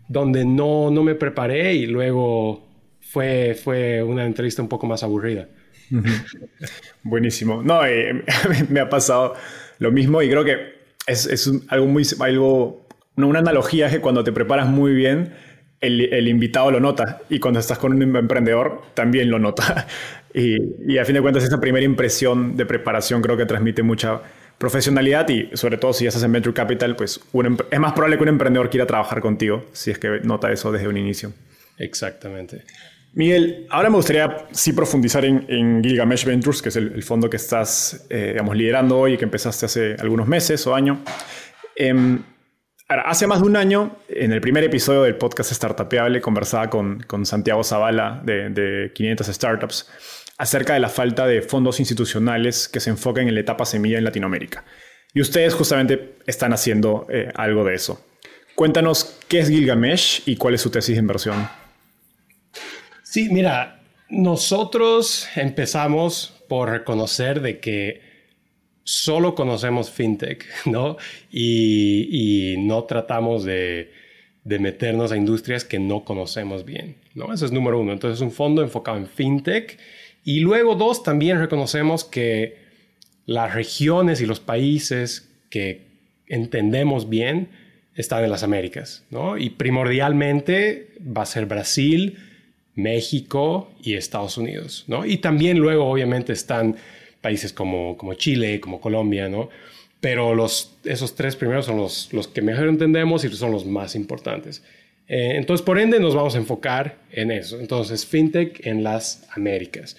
donde 0.07 0.45
no, 0.45 0.91
no 0.91 1.03
me 1.03 1.15
preparé 1.15 1.73
y 1.73 1.87
luego 1.87 2.68
fue, 3.09 3.55
fue 3.55 4.03
una 4.03 4.25
entrevista 4.25 4.61
un 4.61 4.67
poco 4.67 4.85
más 4.85 5.01
aburrida. 5.01 5.47
Buenísimo. 7.03 7.63
No, 7.63 7.83
eh, 7.85 8.23
me 8.69 8.79
ha 8.79 8.89
pasado 8.89 9.33
lo 9.79 9.91
mismo 9.91 10.21
y 10.21 10.29
creo 10.29 10.45
que 10.45 10.79
es, 11.07 11.25
es 11.25 11.49
algo 11.69 11.87
muy, 11.87 12.03
algo, 12.19 12.87
una 13.15 13.39
analogía 13.39 13.87
es 13.87 13.93
que 13.93 13.99
cuando 13.99 14.23
te 14.23 14.31
preparas 14.31 14.67
muy 14.67 14.93
bien, 14.93 15.33
el, 15.81 16.13
el, 16.13 16.27
invitado 16.27 16.69
lo 16.71 16.79
nota 16.79 17.21
y 17.29 17.39
cuando 17.39 17.59
estás 17.59 17.79
con 17.79 17.93
un 17.93 18.15
emprendedor 18.15 18.81
también 18.93 19.29
lo 19.29 19.39
nota. 19.39 19.87
Y, 20.31 20.93
y 20.93 20.99
a 20.99 21.05
fin 21.05 21.15
de 21.15 21.21
cuentas 21.23 21.43
esa 21.43 21.59
primera 21.59 21.83
impresión 21.83 22.55
de 22.55 22.63
preparación 22.63 23.19
creo 23.19 23.35
que 23.35 23.47
transmite 23.47 23.81
mucha 23.81 24.21
profesionalidad 24.59 25.27
y 25.27 25.49
sobre 25.55 25.77
todo 25.77 25.91
si 25.91 26.05
estás 26.05 26.21
en 26.21 26.31
Venture 26.31 26.53
Capital, 26.53 26.95
pues 26.95 27.19
es 27.71 27.79
más 27.79 27.93
probable 27.93 28.17
que 28.17 28.21
un 28.21 28.29
emprendedor 28.29 28.69
quiera 28.69 28.85
trabajar 28.85 29.21
contigo 29.21 29.65
si 29.73 29.89
es 29.89 29.97
que 29.97 30.19
nota 30.21 30.51
eso 30.51 30.71
desde 30.71 30.87
un 30.87 30.97
inicio. 30.97 31.33
Exactamente. 31.79 32.63
Miguel, 33.13 33.65
ahora 33.69 33.89
me 33.89 33.95
gustaría 33.95 34.47
sí 34.51 34.73
profundizar 34.73 35.25
en, 35.25 35.83
Gilgamesh 35.83 36.25
Ventures, 36.25 36.61
que 36.61 36.69
es 36.69 36.75
el, 36.75 37.03
fondo 37.03 37.29
que 37.29 37.37
estás 37.37 38.05
eh, 38.09 38.29
digamos, 38.33 38.55
liderando 38.55 38.99
hoy 38.99 39.13
y 39.13 39.17
que 39.17 39.25
empezaste 39.25 39.65
hace 39.65 39.95
algunos 39.99 40.27
meses 40.27 40.65
o 40.67 40.75
año. 40.75 41.03
Em, 41.75 42.23
hace 42.87 43.27
más 43.27 43.41
de 43.41 43.47
un 43.47 43.55
año, 43.55 43.97
en 44.07 44.31
el 44.31 44.41
primer 44.41 44.63
episodio 44.63 45.03
del 45.03 45.15
podcast 45.15 45.51
Startupeable, 45.51 46.21
conversaba 46.21 46.69
con, 46.69 46.99
con 47.01 47.25
Santiago 47.25 47.63
Zavala 47.63 48.21
de, 48.23 48.49
de 48.49 48.91
500 48.93 49.27
Startups 49.27 49.89
acerca 50.37 50.73
de 50.73 50.79
la 50.79 50.89
falta 50.89 51.27
de 51.27 51.41
fondos 51.41 51.79
institucionales 51.79 52.67
que 52.67 52.79
se 52.79 52.89
enfoquen 52.89 53.27
en 53.27 53.35
la 53.35 53.41
etapa 53.41 53.65
semilla 53.65 53.97
en 53.97 54.05
Latinoamérica. 54.05 54.63
Y 55.13 55.21
ustedes 55.21 55.53
justamente 55.53 56.15
están 56.25 56.53
haciendo 56.53 57.07
eh, 57.09 57.29
algo 57.35 57.63
de 57.65 57.75
eso. 57.75 58.05
Cuéntanos 58.55 59.19
qué 59.27 59.39
es 59.39 59.49
Gilgamesh 59.49 60.23
y 60.25 60.37
cuál 60.37 60.53
es 60.53 60.61
su 60.61 60.69
tesis 60.69 60.95
de 60.95 61.01
inversión. 61.01 61.49
Sí, 63.11 63.27
mira, 63.31 63.81
nosotros 64.11 65.27
empezamos 65.35 66.31
por 66.47 66.69
reconocer 66.69 67.41
de 67.41 67.59
que 67.59 68.01
solo 68.83 69.33
conocemos 69.33 69.89
fintech, 69.89 70.45
¿no? 70.65 70.95
Y, 71.31 72.53
no 72.59 72.83
tratamos 72.83 73.43
de, 73.45 73.91
meternos 74.43 75.11
a 75.11 75.17
industrias 75.17 75.65
que 75.65 75.79
no 75.79 76.03
conocemos 76.03 76.65
bien, 76.65 76.97
¿no? 77.15 77.33
Eso 77.33 77.47
es 77.47 77.51
número 77.51 77.79
uno. 77.79 77.93
Entonces, 77.93 78.19
es 78.19 78.21
un 78.21 78.31
fondo 78.31 78.61
enfocado 78.61 78.97
en 78.97 79.07
fintech 79.07 79.79
y 80.23 80.41
luego, 80.41 80.75
dos, 80.75 81.01
también 81.01 81.39
reconocemos 81.39 82.03
que 82.03 82.57
las 83.25 83.55
regiones 83.55 84.21
y 84.21 84.27
los 84.27 84.39
países 84.39 85.31
que 85.49 85.87
entendemos 86.27 87.09
bien 87.09 87.49
están 87.95 88.23
en 88.23 88.29
las 88.29 88.43
Américas, 88.43 89.03
¿no? 89.09 89.35
Y 89.39 89.49
primordialmente 89.49 90.89
va 90.99 91.23
a 91.23 91.25
ser 91.25 91.47
Brasil, 91.47 92.15
México 92.81 93.71
y 93.81 93.95
Estados 93.95 94.37
Unidos, 94.37 94.85
¿no? 94.87 95.05
Y 95.05 95.17
también 95.17 95.59
luego, 95.59 95.85
obviamente, 95.89 96.33
están 96.33 96.75
países 97.21 97.53
como, 97.53 97.97
como 97.97 98.13
Chile, 98.13 98.59
como 98.59 98.79
Colombia, 98.79 99.29
¿no? 99.29 99.49
Pero 99.99 100.33
los, 100.33 100.77
esos 100.85 101.15
tres 101.15 101.35
primeros 101.35 101.65
son 101.65 101.77
los, 101.77 102.13
los 102.13 102.27
que 102.27 102.41
mejor 102.41 102.67
entendemos 102.67 103.25
y 103.25 103.29
son 103.29 103.51
los 103.51 103.65
más 103.65 103.95
importantes. 103.95 104.63
Eh, 105.07 105.33
entonces, 105.35 105.65
por 105.65 105.79
ende, 105.79 105.99
nos 105.99 106.15
vamos 106.15 106.35
a 106.35 106.37
enfocar 106.37 106.99
en 107.11 107.31
eso. 107.31 107.59
Entonces, 107.59 108.05
FinTech 108.05 108.65
en 108.65 108.83
las 108.83 109.27
Américas. 109.31 109.97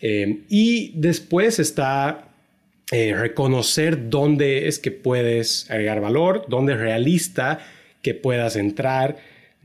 Eh, 0.00 0.40
y 0.48 0.92
después 0.94 1.58
está 1.58 2.28
eh, 2.90 3.14
reconocer 3.14 4.08
dónde 4.08 4.66
es 4.66 4.78
que 4.78 4.90
puedes 4.90 5.70
agregar 5.70 6.00
valor, 6.00 6.46
dónde 6.48 6.72
es 6.72 6.78
realista 6.78 7.58
que 8.00 8.14
puedas 8.14 8.56
entrar, 8.56 9.18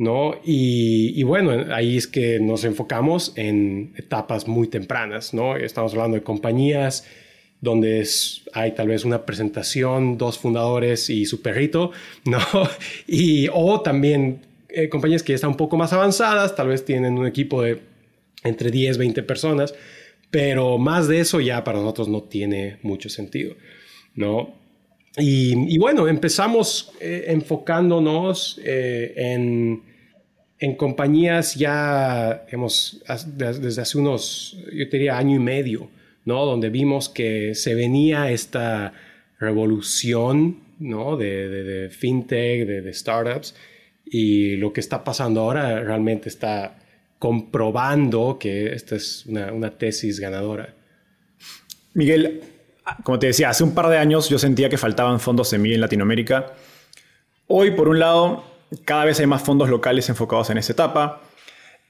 ¿no? 0.03 0.39
Y, 0.43 1.23
bueno, 1.23 1.73
ahí 1.73 1.97
es 1.97 2.07
que 2.07 2.39
nos 2.39 2.65
enfocamos 2.65 3.33
en 3.35 3.93
etapas 3.95 4.47
muy 4.47 4.67
tempranas, 4.67 5.33
¿no? 5.33 5.55
Estamos 5.55 5.93
hablando 5.93 6.15
de 6.15 6.23
compañías 6.23 7.07
donde 7.61 8.05
hay 8.51 8.73
tal 8.73 8.89
vez 8.89 9.05
una 9.05 9.25
presentación, 9.25 10.17
dos 10.17 10.37
fundadores 10.37 11.09
y 11.09 11.25
su 11.25 11.41
perrito, 11.41 11.91
¿no? 12.25 12.39
Y, 13.07 13.47
o 13.53 13.81
también 13.81 14.41
eh, 14.69 14.89
compañías 14.89 15.23
que 15.23 15.31
ya 15.31 15.35
están 15.35 15.51
un 15.51 15.57
poco 15.57 15.77
más 15.77 15.93
avanzadas, 15.93 16.55
tal 16.55 16.67
vez 16.67 16.83
tienen 16.83 17.17
un 17.17 17.25
equipo 17.25 17.61
de 17.61 17.79
entre 18.43 18.69
10, 18.69 18.97
20 18.97 19.23
personas, 19.23 19.73
pero 20.29 20.77
más 20.77 21.07
de 21.07 21.21
eso 21.21 21.39
ya 21.39 21.63
para 21.63 21.79
nosotros 21.79 22.09
no 22.09 22.23
tiene 22.23 22.79
mucho 22.81 23.07
sentido, 23.07 23.55
¿no? 24.15 24.61
Y, 25.15 25.77
bueno, 25.77 26.07
empezamos 26.07 26.91
eh, 26.99 27.25
enfocándonos 27.27 28.59
eh, 28.63 29.13
en, 29.15 29.83
en, 30.59 30.75
compañías 30.75 31.55
ya, 31.55 32.43
digamos, 32.45 33.03
desde 33.35 33.81
hace 33.81 33.97
unos, 33.97 34.57
yo 34.71 34.85
diría, 34.91 35.17
año 35.17 35.35
y 35.35 35.39
medio, 35.39 35.89
¿no? 36.25 36.45
Donde 36.45 36.69
vimos 36.69 37.09
que 37.09 37.55
se 37.55 37.75
venía 37.75 38.31
esta 38.31 38.93
revolución, 39.39 40.59
¿no? 40.79 41.17
De, 41.17 41.89
fintech, 41.91 42.67
de, 42.67 42.93
startups, 42.93 43.55
y 44.05 44.55
lo 44.57 44.71
que 44.73 44.79
está 44.79 45.03
pasando 45.03 45.41
ahora 45.41 45.81
realmente 45.81 46.29
está 46.29 46.79
comprobando 47.19 48.37
que 48.39 48.73
esta 48.73 48.95
es 48.95 49.25
una, 49.25 49.51
una 49.53 49.71
tesis 49.77 50.19
ganadora. 50.19 50.73
Miguel, 51.93 52.41
como 53.03 53.19
te 53.19 53.27
decía, 53.27 53.49
hace 53.49 53.63
un 53.63 53.73
par 53.73 53.87
de 53.87 53.97
años 53.97 54.29
yo 54.29 54.37
sentía 54.37 54.69
que 54.69 54.77
faltaban 54.77 55.19
fondos 55.19 55.51
de 55.51 55.57
mí 55.57 55.73
en 55.73 55.81
Latinoamérica. 55.81 56.53
Hoy, 57.47 57.71
por 57.71 57.87
un 57.87 57.99
lado, 57.99 58.43
cada 58.85 59.05
vez 59.05 59.19
hay 59.19 59.27
más 59.27 59.41
fondos 59.41 59.69
locales 59.69 60.09
enfocados 60.09 60.49
en 60.49 60.57
esta 60.57 60.73
etapa. 60.73 61.21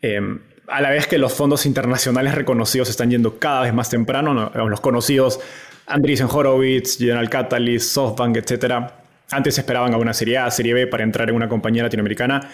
Eh, 0.01 0.21
a 0.67 0.81
la 0.81 0.89
vez 0.89 1.07
que 1.07 1.17
los 1.17 1.33
fondos 1.33 1.65
internacionales 1.65 2.35
reconocidos 2.35 2.89
están 2.89 3.11
yendo 3.11 3.37
cada 3.37 3.61
vez 3.61 3.73
más 3.73 3.89
temprano, 3.89 4.51
los 4.53 4.79
conocidos 4.79 5.39
Andreessen 5.87 6.27
Horowitz, 6.31 6.97
General 6.97 7.29
Catalyst, 7.29 7.93
SoftBank, 7.93 8.37
etc. 8.37 8.85
Antes 9.29 9.57
esperaban 9.57 9.93
a 9.93 9.97
una 9.97 10.13
serie 10.13 10.37
A, 10.37 10.49
serie 10.51 10.73
B 10.73 10.87
para 10.87 11.03
entrar 11.03 11.29
en 11.29 11.35
una 11.35 11.49
compañía 11.49 11.83
latinoamericana. 11.83 12.49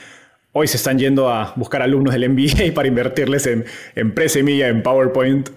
Hoy 0.52 0.68
se 0.68 0.78
están 0.78 0.98
yendo 0.98 1.30
a 1.30 1.54
buscar 1.56 1.84
alumnos 1.84 2.14
del 2.14 2.28
MBA 2.30 2.74
para 2.74 2.88
invertirles 2.88 3.46
en, 3.46 3.66
en 3.96 4.14
Presemilla, 4.14 4.68
en 4.68 4.82
PowerPoint. 4.82 5.50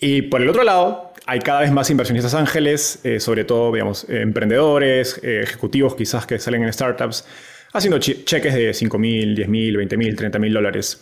Y 0.00 0.22
por 0.22 0.42
el 0.42 0.48
otro 0.48 0.64
lado, 0.64 1.12
hay 1.26 1.38
cada 1.40 1.60
vez 1.60 1.70
más 1.70 1.90
inversionistas 1.90 2.34
ángeles, 2.34 3.00
eh, 3.04 3.20
sobre 3.20 3.44
todo, 3.44 3.72
digamos, 3.72 4.04
emprendedores, 4.08 5.20
eh, 5.22 5.42
ejecutivos 5.42 5.94
quizás 5.94 6.26
que 6.26 6.38
salen 6.38 6.64
en 6.64 6.72
startups, 6.72 7.24
haciendo 7.72 7.98
cheques 7.98 8.54
de 8.54 8.74
5 8.74 8.98
mil, 8.98 9.34
10 9.34 9.48
mil, 9.48 9.76
20 9.76 9.96
mil, 9.96 10.16
30 10.16 10.38
mil 10.38 10.52
dólares. 10.52 11.00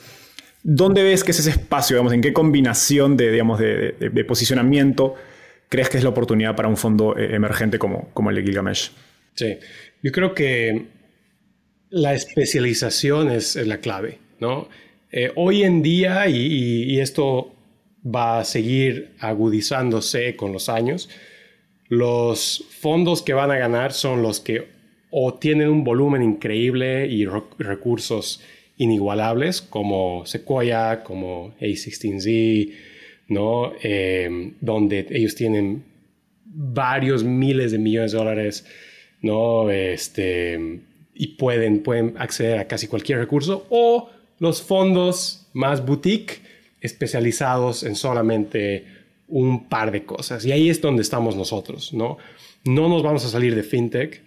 ¿Dónde 0.63 1.03
ves 1.03 1.25
que 1.25 1.31
es 1.31 1.41
ese 1.41 1.51
espacio, 1.51 1.97
digamos, 1.97 2.13
en 2.13 2.21
qué 2.21 2.33
combinación 2.33 3.17
de, 3.17 3.31
digamos, 3.31 3.59
de, 3.61 4.25
posicionamiento 4.27 5.15
crees 5.69 5.89
que 5.89 5.99
es 5.99 6.03
la 6.03 6.11
oportunidad 6.11 6.57
para 6.57 6.69
un 6.69 6.77
fondo 6.77 7.17
eh, 7.17 7.35
emergente 7.35 7.79
como, 7.79 8.11
como 8.13 8.31
el 8.31 8.37
de 8.37 8.43
Gilgamesh? 8.43 8.91
Sí, 9.35 9.59
yo 10.03 10.13
creo 10.13 10.35
que 10.35 10.87
la 11.91 12.15
especialización 12.15 13.31
es, 13.31 13.57
la 13.57 13.79
clave, 13.79 14.19
¿no? 14.41 14.69
Eh, 15.11 15.33
hoy 15.37 15.63
en 15.63 15.83
día, 15.83 16.29
y, 16.29 17.01
esto 17.01 17.55
va 18.05 18.41
a 18.41 18.45
seguir 18.45 19.15
agudizándose 19.21 20.37
con 20.37 20.53
los 20.53 20.69
años, 20.69 21.09
los 21.89 22.65
fondos 22.81 23.23
que 23.23 23.33
van 23.33 23.51
a 23.51 23.57
ganar 23.57 23.93
son 23.93 24.23
los 24.23 24.41
que 24.41 24.69
o 25.11 25.35
tienen 25.35 25.68
un 25.68 25.85
volumen 25.85 26.23
increíble 26.23 27.07
y 27.07 27.27
recursos 27.27 28.42
inigualables 28.77 29.61
como 29.61 30.25
Sequoia, 30.27 31.03
como 31.03 31.55
A16Z, 31.61 32.73
¿no? 33.29 33.73
Em, 33.83 34.55
donde 34.61 35.07
ellos 35.11 35.35
tienen 35.35 35.85
varios 36.44 37.25
miles 37.25 37.73
de 37.73 37.79
millones 37.79 38.12
de 38.12 38.18
dólares, 38.18 38.66
¿no? 39.21 39.71
Este, 39.71 40.81
y 41.14 41.27
pueden, 41.37 41.83
pueden 41.83 42.14
acceder 42.18 42.59
a 42.59 42.66
casi 42.66 42.87
cualquier 42.87 43.18
recurso, 43.18 43.66
o 43.71 44.11
los 44.38 44.62
fondos 44.62 45.49
más 45.53 45.85
boutique, 45.85 46.40
especializados 46.81 47.83
en 47.83 47.97
solamente 47.97 48.85
un 49.27 49.68
par 49.68 49.90
de 49.90 50.05
cosas. 50.05 50.44
Y 50.44 50.53
ahí 50.53 50.71
es 50.71 50.81
donde 50.81 51.03
estamos 51.03 51.37
nosotros, 51.37 51.92
¿no? 51.92 52.18
No 52.64 52.88
nos 52.88 53.03
vamos 53.03 53.25
a 53.25 53.29
salir 53.29 53.55
de 53.55 53.62
fintech. 53.62 54.23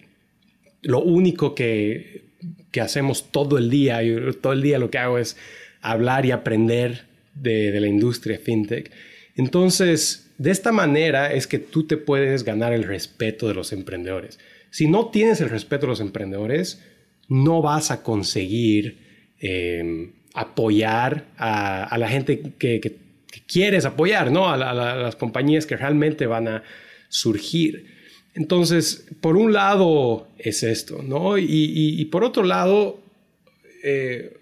Lo 0.81 1.01
único 1.01 1.55
que 1.55 2.31
que 2.71 2.81
hacemos 2.81 3.31
todo 3.31 3.57
el 3.57 3.69
día. 3.69 4.01
Yo, 4.01 4.33
todo 4.33 4.53
el 4.53 4.61
día 4.61 4.79
lo 4.79 4.89
que 4.89 4.97
hago 4.97 5.17
es 5.17 5.37
hablar 5.81 6.25
y 6.25 6.31
aprender 6.31 7.05
de, 7.35 7.79
la 7.79 7.87
industria 7.87 8.39
fintech. 8.39 8.91
Entonces, 9.35 10.31
de 10.37 10.51
esta 10.51 10.71
manera 10.71 11.33
es 11.33 11.47
que 11.47 11.59
tú 11.59 11.85
te 11.85 11.97
puedes 11.97 12.43
ganar 12.43 12.73
el 12.73 12.83
respeto 12.83 13.47
de 13.47 13.53
los 13.53 13.71
emprendedores. 13.73 14.39
Si 14.69 14.87
no 14.87 15.09
tienes 15.09 15.41
el 15.41 15.49
respeto 15.49 15.85
de 15.85 15.91
los 15.91 16.01
emprendedores, 16.01 16.81
no 17.27 17.61
vas 17.61 17.91
a 17.91 18.03
conseguir 18.03 18.97
em, 19.39 20.11
apoyar 20.33 21.25
a, 21.37 21.97
la 21.97 22.09
gente 22.09 22.41
que, 22.57 22.97
quieres 23.47 23.85
apoyar, 23.85 24.31
¿no? 24.31 24.49
a, 24.49 24.57
las 24.57 25.15
compañías 25.15 25.65
que 25.65 25.77
realmente 25.77 26.25
van 26.25 26.47
a 26.47 26.63
surgir. 27.09 28.00
Entonces, 28.33 29.05
por 29.19 29.35
un 29.35 29.53
lado 29.53 30.27
es 30.37 30.63
esto, 30.63 31.01
¿no? 31.03 31.37
Y, 31.37 32.03
por 32.05 32.23
otro 32.23 32.43
lado 32.43 32.99
eh, 33.83 34.37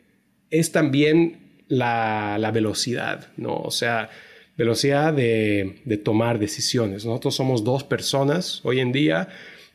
es 0.52 0.72
también 0.72 1.64
la, 1.68 2.52
velocidad, 2.54 3.28
¿no? 3.38 3.56
O 3.58 3.72
sea, 3.72 4.10
velocidad 4.58 5.14
de, 5.14 6.02
tomar 6.04 6.38
decisiones. 6.38 7.06
Nosotros 7.06 7.36
somos 7.36 7.64
dos 7.64 7.84
personas 7.84 8.62
hoy 8.64 8.80
en 8.80 8.92
día, 8.92 9.30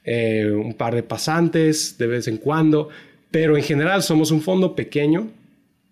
eh, 0.05 0.51
un 0.51 0.75
par 0.75 0.95
de 0.95 1.03
pasantes 1.03 1.99
de 1.99 2.07
vez 2.07 2.29
en 2.29 2.37
cuando, 2.37 2.91
pero 3.31 3.57
en 3.57 3.65
general 3.65 4.03
somos 4.03 4.31
un 4.31 4.43
fondo 4.43 4.77
pequeño 4.77 5.31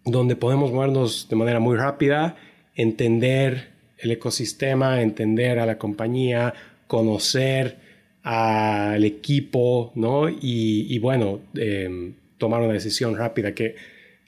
donde 0.04 0.36
podemos 0.36 0.72
movernos 0.72 1.28
de 1.28 1.36
manera 1.36 1.60
muy 1.60 1.76
rápida, 1.76 2.36
entender 2.74 3.70
el 3.98 4.10
ecosistema, 4.10 5.00
entender 5.00 5.58
a 5.58 5.66
la 5.66 5.78
compañía, 5.78 6.54
conocer 6.86 7.81
al 8.22 9.04
equipo, 9.04 9.92
¿no? 9.94 10.28
Y, 10.28 10.98
bueno, 10.98 11.40
em, 11.54 12.14
tomar 12.38 12.60
una 12.62 12.72
decisión 12.72 13.16
rápida, 13.16 13.52
que 13.52 13.74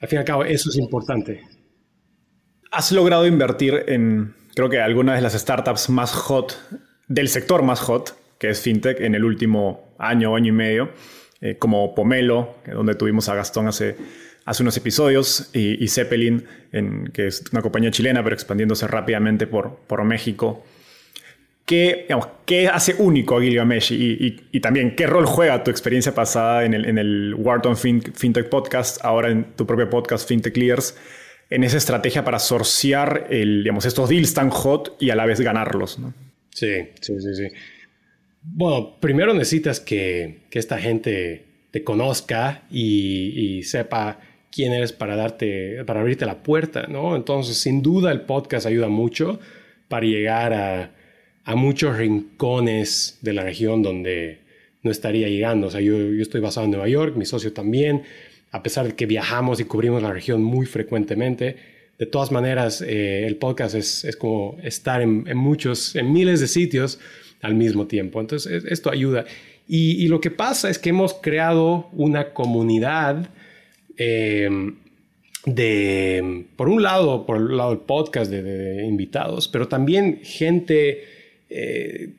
al 0.01 0.09
fin 0.09 0.17
y 0.17 0.21
al 0.21 0.25
cabo 0.25 0.45
eso 0.45 0.71
es 0.71 0.77
importante. 0.77 1.43
Has 2.71 2.91
logrado 2.93 3.27
invertir 3.27 3.85
en, 3.87 4.35
creo 4.55 4.69
que 4.69 4.81
algunas 4.81 5.17
de 5.17 5.23
las 5.23 5.35
startups 5.35 5.89
más 5.91 6.13
hot, 6.13 6.59
del 7.07 7.29
sector 7.29 7.63
más 7.63 7.81
hot, 7.81 8.17
que 8.39 8.51
es 8.51 8.61
FinTech, 8.61 9.01
en 9.01 9.15
el 9.15 9.25
último 9.25 9.95
año, 9.99 10.35
año 10.35 10.49
y 10.49 10.57
medio, 10.57 10.91
eh, 11.41 11.57
como 11.57 11.95
Pomelo, 11.95 12.57
donde 12.67 12.95
tuvimos 12.95 13.29
a 13.29 13.35
Gastón 13.35 13.69
hace, 13.69 13.97
hace 14.45 14.63
unos 14.63 14.77
episodios, 14.77 15.51
y, 15.53 15.87
Zeppelin, 15.87 16.45
en, 16.73 17.07
que 17.13 17.29
es 17.29 17.45
una 17.53 17.63
compañía 17.63 17.91
chilena, 17.93 18.25
pero 18.25 18.35
expandiéndose 18.35 18.89
rápidamente 18.89 19.47
por, 19.47 19.77
por 19.87 20.03
México. 20.05 20.65
¿Qué, 21.65 22.07
¿Qué 22.45 22.69
hace 22.69 22.95
único 22.99 23.39
a 23.39 23.41
Gilgamesh? 23.41 23.93
Y, 23.93 24.61
también, 24.61 24.95
¿qué 24.97 25.07
rol 25.07 25.25
juega 25.25 25.65
tu 25.65 25.71
experiencia 25.71 26.15
pasada 26.15 26.65
en 26.65 26.75
el, 26.75 26.85
en 26.85 26.99
el 26.99 27.35
Wharton 27.35 27.77
FinTech 27.77 28.51
Podcast, 28.51 29.03
ahora 29.03 29.31
en 29.31 29.45
tu 29.57 29.67
propio 29.67 29.89
podcast 29.89 30.29
FinTech 30.29 30.55
Leaders, 30.57 30.97
en 31.49 31.65
esa 31.65 31.79
estrategia 31.79 32.23
para 32.23 32.39
sorciar 32.39 33.29
el, 33.31 33.63
digamos, 33.63 33.87
estos 33.87 34.11
deals 34.11 34.35
tan 34.35 34.51
hot 34.51 34.97
y 35.01 35.09
a 35.09 35.17
la 35.17 35.25
vez 35.25 35.41
ganarlos? 35.41 35.99
Sí, 36.51 36.89
sí, 37.01 37.21
sí, 37.21 37.35
sí. 37.35 37.49
Bueno, 38.43 38.99
primero 39.01 39.33
necesitas 39.33 39.81
que, 39.81 40.43
que 40.51 40.59
esta 40.59 40.77
gente 40.79 41.47
te 41.71 41.83
conozca 41.83 42.65
y, 42.71 43.57
y, 43.59 43.63
sepa 43.63 44.21
quién 44.53 44.75
eres 44.75 44.93
para 44.93 45.17
darte, 45.17 45.83
para 45.87 46.01
abrirte 46.01 46.27
la 46.27 46.43
puerta, 46.43 46.87
¿no? 46.89 47.17
Entonces, 47.17 47.57
sin 47.57 47.83
duda, 47.83 48.13
el 48.13 48.21
podcast 48.21 48.67
ayuda 48.67 48.89
mucho 48.89 49.41
para 49.89 50.05
llegar 50.05 50.53
a 50.53 50.91
a 51.45 51.55
muchos 51.55 51.97
rincones 51.97 53.19
de 53.21 53.33
la 53.33 53.43
región 53.43 53.83
donde 53.83 54.39
no 54.83 54.91
estaría 54.91 55.29
llegando. 55.29 55.67
O 55.67 55.71
sea, 55.71 55.81
yo, 55.81 55.97
estoy 55.99 56.41
basado 56.41 56.65
en 56.65 56.73
Nueva 56.73 56.89
York, 56.89 57.17
mi 57.17 57.27
socio 57.27 57.53
también, 57.53 58.03
a 58.51 58.63
pesar 58.63 58.87
de 58.87 58.95
que 58.95 59.07
viajamos 59.07 59.61
y 59.61 59.65
cubrimos 59.65 60.03
la 60.03 60.13
región 60.13 60.43
muy 60.43 60.67
frecuentemente. 60.67 61.57
De 61.99 62.07
todas 62.07 62.33
maneras, 62.33 62.83
eh, 62.83 63.27
el 63.27 63.37
podcast 63.37 63.75
es, 63.75 64.05
es, 64.05 64.17
como 64.17 64.59
estar 64.63 65.01
en, 65.01 65.37
muchos, 65.37 65.95
en 65.97 66.13
miles 66.13 66.41
de 66.41 66.49
sitios 66.49 66.99
al 67.41 67.55
mismo 67.55 67.87
tiempo. 67.87 68.21
Entonces, 68.21 68.65
esto 68.65 68.91
ayuda. 68.91 69.27
Y, 69.67 70.07
lo 70.09 70.21
que 70.21 70.31
pasa 70.31 70.69
es 70.69 70.79
que 70.79 70.91
hemos 70.91 71.15
creado 71.15 71.89
una 71.93 72.35
comunidad 72.35 73.31
eh, 73.97 74.51
de, 75.47 76.45
por 76.57 76.69
un 76.69 76.83
lado, 76.83 77.25
por 77.25 77.39
el 77.39 77.57
lado 77.57 77.71
del 77.71 77.81
podcast 77.81 78.31
de 78.31 78.85
invitados, 78.85 79.49
pero 79.49 79.69
también 79.69 80.21
gente 80.23 81.14
eh, 81.57 82.15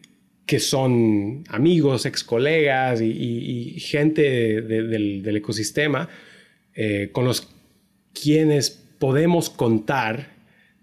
que 0.45 0.59
son 0.59 1.43
amigos, 1.49 2.05
ex 2.05 2.23
colegas 2.23 3.01
y, 3.01 3.77
gente 3.79 4.61
del, 4.61 5.35
ecosistema 5.35 6.07
eh, 6.73 7.09
con 7.11 7.25
los 7.25 7.49
quienes 8.13 8.69
podemos 8.69 9.49
contar 9.49 10.29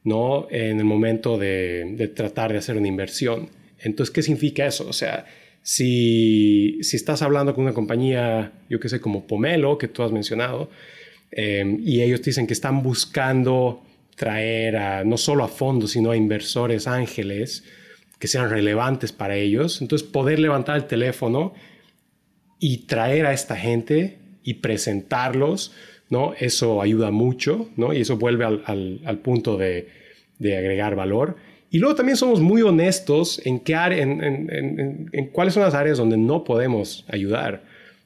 ¿no? 0.04 0.48
en 0.50 0.80
el 0.80 0.84
momento 0.84 1.38
de, 1.38 2.12
tratar 2.14 2.52
de 2.52 2.58
hacer 2.58 2.76
una 2.76 2.88
inversión. 2.88 3.48
Entonces, 3.78 4.12
¿qué 4.12 4.22
significa 4.22 4.66
eso? 4.66 4.86
O 4.86 4.92
sea, 4.92 5.24
si, 5.62 6.78
estás 6.80 7.22
hablando 7.22 7.54
con 7.54 7.64
una 7.64 7.72
compañía, 7.72 8.52
yo 8.68 8.80
que 8.80 8.90
sé, 8.90 9.00
como 9.00 9.26
Pomelo, 9.26 9.78
que 9.78 9.88
tú 9.88 10.02
has 10.02 10.12
mencionado, 10.12 10.68
eh, 11.30 11.78
y 11.82 12.02
ellos 12.02 12.20
dicen 12.20 12.46
que 12.46 12.52
están 12.52 12.82
buscando 12.82 13.82
traer 14.16 15.06
no 15.06 15.16
solo 15.16 15.44
a 15.44 15.48
fondos, 15.48 15.92
sino 15.92 16.10
a 16.10 16.16
inversores 16.16 16.86
ángeles 16.86 17.64
que 18.22 18.28
sean 18.28 18.50
relevantes 18.50 19.10
para 19.10 19.34
ellos. 19.34 19.82
Entonces, 19.82 20.06
poder 20.06 20.38
levantar 20.38 20.76
el 20.76 20.84
teléfono 20.84 21.54
y 22.60 22.86
traer 22.86 23.26
a 23.26 23.32
esta 23.32 23.56
gente 23.56 24.18
y 24.44 24.54
presentarlos, 24.54 25.72
¿no? 26.08 26.32
Eso 26.38 26.80
ayuda 26.80 27.10
mucho, 27.10 27.68
¿no? 27.74 27.92
Y 27.92 28.02
eso 28.02 28.18
vuelve 28.18 28.44
al, 28.44 29.18
punto 29.24 29.56
de, 29.56 29.88
agregar 30.40 30.94
valor. 30.94 31.34
Y 31.68 31.80
luego 31.80 31.96
también 31.96 32.16
somos 32.16 32.40
muy 32.40 32.62
honestos 32.62 33.42
en, 33.44 33.58
qué 33.58 33.74
en, 33.74 35.10
en, 35.12 35.26
cuáles 35.32 35.54
son 35.54 35.64
las 35.64 35.74
áreas 35.74 35.98
donde 35.98 36.16
no 36.16 36.44
podemos 36.44 37.04
ayudar. 37.08 37.64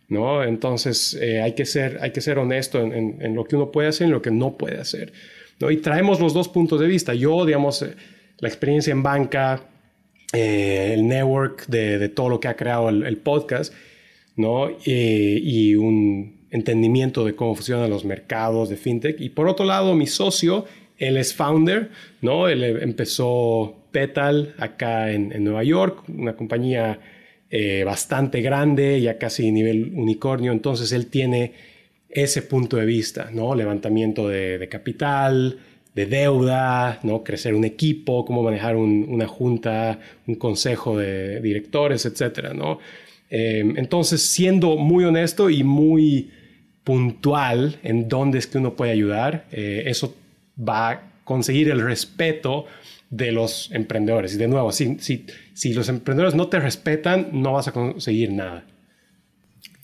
¿no? 0.08 0.42
Entonces 0.42 1.12
eh, 1.20 1.42
hay, 1.42 1.52
que 1.52 1.66
ser, 1.66 1.98
hay 2.00 2.12
que 2.12 2.22
ser 2.22 2.38
honesto 2.38 2.80
en, 2.80 3.34
lo 3.34 3.44
que 3.44 3.56
uno 3.56 3.70
puede 3.70 3.88
hacer 3.88 4.06
y 4.06 4.08
en 4.08 4.14
lo 4.14 4.22
que 4.22 4.30
no 4.30 4.56
puede 4.56 4.80
hacer. 4.80 5.12
¿no? 5.60 5.70
Y 5.70 5.76
traemos 5.76 6.20
los 6.20 6.32
dos 6.32 6.48
puntos 6.48 6.80
de 6.80 6.86
vista. 6.86 7.12
Yo, 7.12 7.44
digamos, 7.44 7.82
eh, 7.82 7.94
la 8.38 8.48
experiencia 8.48 8.92
en 8.92 9.02
banca, 9.02 9.68
eh, 10.36 10.94
el 10.94 11.06
network 11.06 11.66
de, 11.66 12.08
todo 12.08 12.28
lo 12.28 12.40
que 12.40 12.48
ha 12.48 12.56
creado 12.56 12.88
el, 12.88 13.16
podcast, 13.18 13.72
¿no? 14.36 14.68
y 14.84 15.74
un 15.74 16.46
entendimiento 16.50 17.24
de 17.24 17.34
cómo 17.34 17.54
funcionan 17.54 17.90
los 17.90 18.04
mercados 18.04 18.68
de 18.68 18.76
fintech. 18.76 19.20
Y 19.20 19.30
por 19.30 19.48
otro 19.48 19.64
lado, 19.64 19.94
mi 19.94 20.06
socio, 20.06 20.66
él 20.98 21.16
es 21.16 21.34
founder, 21.34 21.90
¿no? 22.20 22.48
Él 22.48 22.62
empezó 22.64 23.76
Petal 23.90 24.54
acá 24.58 25.10
en 25.10 25.42
Nueva 25.42 25.64
York, 25.64 26.04
una 26.08 26.36
compañía 26.36 27.00
bastante 27.84 28.42
grande, 28.42 29.00
ya 29.00 29.18
casi 29.18 29.50
nivel 29.50 29.92
unicornio. 29.94 30.52
Entonces 30.52 30.92
él 30.92 31.06
tiene 31.06 31.52
ese 32.22 32.42
punto 32.42 32.78
de 32.78 32.86
vista, 32.86 33.30
¿no? 33.30 33.54
Levantamiento 33.54 34.28
de, 34.28 34.66
capital, 34.70 35.58
de 35.96 36.04
deuda, 36.04 37.00
¿no? 37.04 37.24
Crecer 37.24 37.54
un 37.54 37.64
equipo, 37.64 38.26
cómo 38.26 38.42
manejar 38.42 38.76
una 38.76 39.26
junta, 39.26 39.98
un 40.26 40.34
consejo 40.34 40.98
de 40.98 41.40
directores, 41.40 42.04
etcétera, 42.04 42.52
¿no? 42.52 42.78
Em, 43.30 43.78
entonces, 43.78 44.20
siendo 44.20 44.76
muy 44.76 45.04
honesto 45.04 45.48
y 45.48 45.64
muy 45.64 46.30
puntual 46.84 47.78
en 47.82 48.08
dónde 48.08 48.38
es 48.38 48.46
que 48.46 48.58
uno 48.58 48.76
puede 48.76 48.92
ayudar, 48.92 49.46
eh, 49.50 49.84
eso 49.86 50.14
va 50.56 50.90
a 50.90 51.02
conseguir 51.24 51.70
el 51.70 51.80
respeto 51.80 52.66
de 53.08 53.32
los 53.32 53.70
emprendedores. 53.72 54.34
Y 54.34 54.36
de 54.36 54.48
nuevo, 54.48 54.72
si, 54.72 54.98
si, 54.98 55.24
si 55.54 55.72
los 55.72 55.88
emprendedores 55.88 56.34
no 56.34 56.48
te 56.48 56.60
respetan, 56.60 57.30
no 57.32 57.54
vas 57.54 57.68
a 57.68 57.72
conseguir 57.72 58.32
nada. 58.32 58.66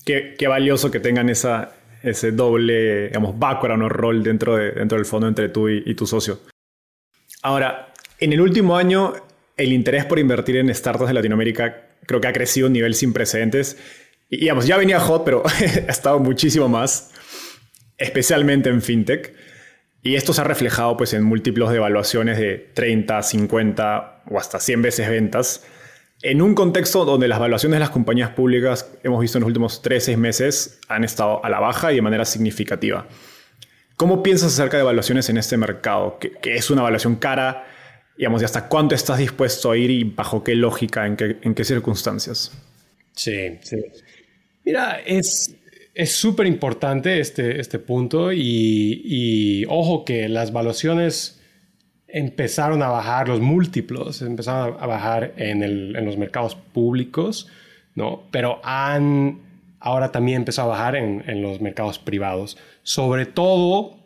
Qué, 0.05 0.35
qué 0.37 0.47
valioso 0.47 0.91
que 0.91 1.01
tengan 1.01 1.31
esa, 1.31 1.73
ese 2.03 2.33
doble, 2.33 3.09
digamos, 3.09 3.39
background 3.39 3.83
o 3.85 3.89
rol 3.89 4.23
dentro, 4.23 4.57
de, 4.57 4.73
dentro 4.73 4.99
del 4.99 5.07
fondo 5.07 5.29
entre 5.29 5.49
tú 5.49 5.69
y, 5.69 5.95
tu 5.95 6.07
socio. 6.07 6.41
Ahora, 7.43 7.93
en 8.19 8.33
el 8.33 8.41
último 8.41 8.77
año, 8.77 9.15
el 9.57 9.73
interés 9.73 10.05
por 10.05 10.19
invertir 10.19 10.57
en 10.57 10.75
startups 10.75 11.09
de 11.09 11.15
Latinoamérica 11.15 11.89
creo 12.07 12.21
que 12.21 12.29
ha 12.29 12.33
crecido 12.33 12.67
a 12.67 12.69
un 12.69 12.73
nivel 12.73 12.95
sin 12.95 13.13
precedentes. 13.13 13.77
Y, 14.29 14.39
digamos, 14.39 14.67
ya 14.67 14.77
venía 14.77 15.01
hot, 15.01 15.25
pero 15.25 15.43
ha 15.47 15.91
estado 15.91 16.19
muchísimo 16.19 16.69
más, 16.69 17.13
especialmente 17.99 18.69
en 18.69 18.83
fintech. 18.83 19.35
Y 20.03 20.17
esto 20.17 20.33
se 20.33 20.41
ha 20.41 20.45
reflejado 20.45 20.97
pues, 20.97 21.15
en 21.15 21.23
múltiplos 21.23 21.71
de 21.71 21.77
evaluaciones 21.77 22.39
de 22.39 22.71
30, 22.75 23.23
50 23.23 24.25
o 24.29 24.39
hasta 24.39 24.59
100 24.59 24.83
veces 24.83 25.09
ventas. 25.09 25.65
En 26.23 26.41
un 26.41 26.55
contexto 26.55 27.05
donde 27.05 27.27
las 27.27 27.41
valuaciones 27.41 27.77
de 27.77 27.81
las 27.81 27.91
compañías 27.91 28.31
públicas, 28.31 28.89
hemos 29.03 29.21
visto 29.21 29.39
en 29.39 29.43
los 29.43 29.49
últimos 29.49 29.83
3 29.83 30.05
6 30.05 30.19
meses, 30.19 30.79
han 30.87 31.03
estado 31.03 31.45
a 31.45 31.51
la 31.51 31.59
baja 31.59 31.91
y 31.91 31.97
de 31.97 32.03
manera 32.03 32.25
significativa. 32.25 33.09
¿Cómo 33.97 34.23
piensas 34.23 34.53
acerca 34.53 34.77
de 34.77 34.83
evaluaciones 34.83 35.29
en 35.31 35.37
este 35.37 35.57
mercado? 35.57 36.19
¿Qué, 36.21 36.55
es 36.55 36.71
una 36.71 36.83
evaluación 36.83 37.17
cara? 37.17 37.67
Digamos, 38.17 38.41
¿y 38.41 38.45
hasta 38.45 38.69
cuánto 38.69 38.95
estás 38.95 39.19
dispuesto 39.19 39.73
a 39.73 39.77
ir 39.77 39.91
y 39.91 40.05
bajo 40.05 40.45
qué 40.45 40.55
lógica, 40.55 41.07
en 41.07 41.17
qué, 41.17 41.65
circunstancias? 41.65 42.53
Sí, 43.17 43.59
sí. 43.63 43.77
Mira, 44.65 45.01
es 45.05 45.57
súper 46.07 46.47
importante 46.47 47.19
este, 47.19 47.61
este 47.61 47.81
punto 47.81 48.33
y 48.33 49.67
ojo 49.69 50.05
que 50.05 50.29
las 50.29 50.53
valuaciones 50.53 51.42
empezaron 52.13 52.83
a 52.83 52.89
bajar 52.89 53.29
los 53.29 53.41
múltiplos, 53.41 54.21
empezaron 54.21 54.77
a 54.79 54.87
bajar 54.87 55.33
en, 55.37 56.05
los 56.05 56.19
mercados 56.19 56.55
públicos, 56.55 57.49
¿no? 57.95 58.25
Pero 58.31 58.61
han 58.63 59.41
ahora 59.81 60.13
también 60.13 60.37
empezado 60.37 60.73
a 60.73 60.77
bajar 60.77 60.95
en, 60.95 61.43
los 61.43 61.61
mercados 61.61 61.99
privados, 61.99 62.59
sobre 62.83 63.25
todo 63.27 63.97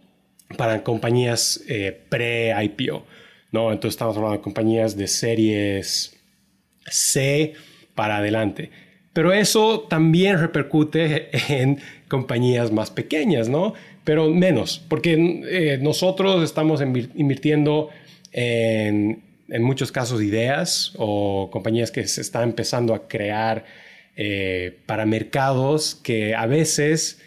para 0.56 0.84
compañías 0.84 1.64
eh, 1.68 2.00
pre-IPO, 2.08 3.04
¿no? 3.50 3.72
Entonces 3.72 3.94
estamos 3.94 4.16
hablando 4.16 4.36
de 4.36 4.42
compañías 4.42 4.96
de 4.96 5.08
series 5.08 6.16
C 6.86 7.54
para 7.96 8.18
adelante. 8.18 8.70
Pero 9.12 9.32
eso 9.32 9.80
también 9.80 10.38
repercute 10.38 11.30
en 11.52 11.80
compañías 12.06 12.70
más 12.70 12.92
pequeñas, 12.92 13.48
¿no? 13.48 13.74
Pero 14.06 14.30
menos, 14.30 14.80
porque 14.88 15.14
eh, 15.14 15.78
nosotros 15.82 16.44
estamos 16.44 16.80
invirtiendo 16.80 17.90
en, 18.30 19.20
muchos 19.58 19.90
casos 19.90 20.22
ideas 20.22 20.92
o 20.96 21.50
compañías 21.50 21.90
que 21.90 22.06
se 22.06 22.20
están 22.20 22.44
empezando 22.44 22.94
a 22.94 23.08
crear 23.08 23.64
eh, 24.14 24.78
para 24.86 25.06
mercados 25.06 25.96
que 25.96 26.36
a 26.36 26.46
veces 26.46 27.20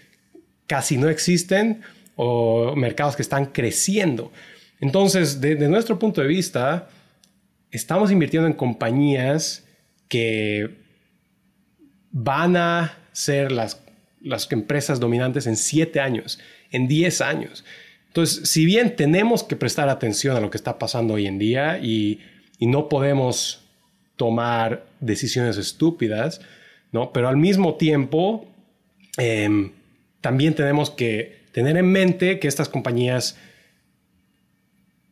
casi 0.68 0.98
no 0.98 1.10
existen 1.10 1.82
o 2.16 2.74
mercados 2.78 3.18
que 3.18 3.24
están 3.24 3.48
creciendo. 3.48 4.32
Entonces, 4.80 5.42
desde 5.42 5.68
nuestro 5.68 6.00
punto 6.00 6.22
de 6.22 6.28
vista, 6.28 6.88
estamos 7.72 8.10
invirtiendo 8.10 8.48
en 8.48 8.54
compañías 8.54 9.68
que 10.08 10.78
van 12.12 12.56
a 12.56 12.98
ser 13.12 13.52
las, 13.52 13.82
las 14.22 14.50
empresas 14.50 15.02
dominantes 15.02 15.46
en 15.46 15.58
siete 15.58 16.00
años 16.00 16.40
en 16.72 16.88
10 16.88 17.22
años. 17.22 17.64
Entonces, 18.08 18.50
si 18.50 18.66
bien 18.66 18.96
tenemos 18.96 19.44
que 19.44 19.56
prestar 19.56 19.88
atención 19.90 20.36
a 20.36 20.40
lo 20.40 20.50
que 20.50 20.58
está 20.58 20.80
pasando 20.80 21.14
hoy 21.14 21.28
en 21.28 21.40
día 21.40 21.80
y, 21.80 22.22
no 22.62 22.90
podemos 22.90 23.62
tomar 24.18 24.86
decisiones 25.00 25.56
estúpidas, 25.56 26.42
¿no? 26.92 27.14
Pero 27.14 27.30
al 27.30 27.38
mismo 27.38 27.76
tiempo, 27.76 28.46
em, 29.18 29.72
también 30.20 30.56
tenemos 30.56 30.90
que 30.90 31.40
tener 31.54 31.78
en 31.78 31.90
mente 31.90 32.38
que 32.38 32.50
estas 32.50 32.68
compañías, 32.68 33.38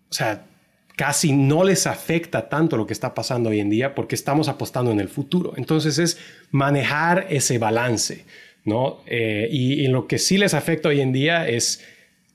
o 0.09 0.13
sea, 0.13 0.43
casi 0.97 1.31
no 1.31 1.63
les 1.63 1.87
afecta 1.87 2.49
tanto 2.49 2.75
lo 2.75 2.87
que 2.87 2.93
está 2.93 3.13
pasando 3.13 3.49
hoy 3.51 3.59
en 3.59 3.69
día 3.69 3.95
porque 3.95 4.15
estamos 4.15 4.49
apostando 4.49 4.91
en 4.91 4.99
el 4.99 5.07
futuro. 5.07 5.53
Entonces 5.55 5.99
es 5.99 6.17
manejar 6.51 7.27
ese 7.29 7.59
balance. 7.59 8.25
¿No? 8.67 8.99
Eh, 9.07 9.47
y, 9.49 9.87
lo 9.87 10.07
que 10.07 10.19
sí 10.19 10.37
les 10.37 10.53
afecta 10.53 10.89
hoy 10.89 10.99
en 10.99 11.13
día 11.13 11.47
es 11.47 11.83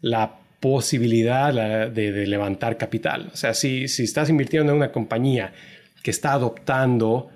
la 0.01 0.39
posibilidad 0.61 1.53
de, 1.91 2.27
levantar 2.27 2.79
capital. 2.79 3.31
O 3.35 3.37
sea, 3.37 3.53
si, 3.53 3.87
si 3.87 4.05
estás 4.05 4.31
invirtiendo 4.31 4.73
en 4.73 4.79
una 4.79 4.93
compañía 4.93 5.53
que 6.03 6.11
está 6.11 6.33
adoptando 6.33 7.29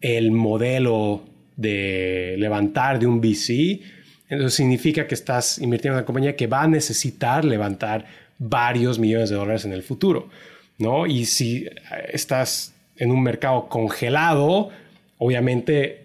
el 0.00 0.32
modelo 0.32 1.22
de 1.56 2.34
levantar 2.38 2.98
de 2.98 3.06
un 3.06 3.20
VC, 3.20 3.82
entonces 4.28 4.54
significa 4.54 5.06
que 5.06 5.14
estás 5.14 5.58
invirtiendo 5.58 5.96
en 5.96 6.00
una 6.00 6.06
compañía 6.06 6.34
que 6.34 6.48
va 6.48 6.62
a 6.62 6.68
necesitar 6.68 7.44
levantar 7.44 8.04
varios 8.38 8.98
millones 8.98 9.30
de 9.30 9.36
dólares 9.36 9.64
en 9.64 9.72
el 9.72 9.84
futuro, 9.84 10.28
¿no? 10.76 11.06
Y 11.06 11.24
si 11.26 11.68
estás 12.12 12.74
en 12.96 13.12
un 13.12 13.22
mercado 13.22 13.68
congelado, 13.68 14.70
obviamente 15.18 16.02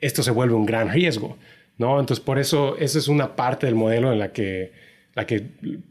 esto 0.00 0.22
se 0.22 0.30
vuelve 0.30 0.54
un 0.54 0.64
gran 0.64 0.92
riesgo. 0.92 1.36
¿No? 1.78 2.00
Entonces, 2.00 2.22
por 2.22 2.38
eso, 2.38 2.76
esa 2.76 2.98
es 2.98 3.08
una 3.08 3.36
parte 3.36 3.66
del 3.66 3.76
modelo 3.76 4.12
en 4.12 4.18
la 4.18 4.32
que, 4.32 4.88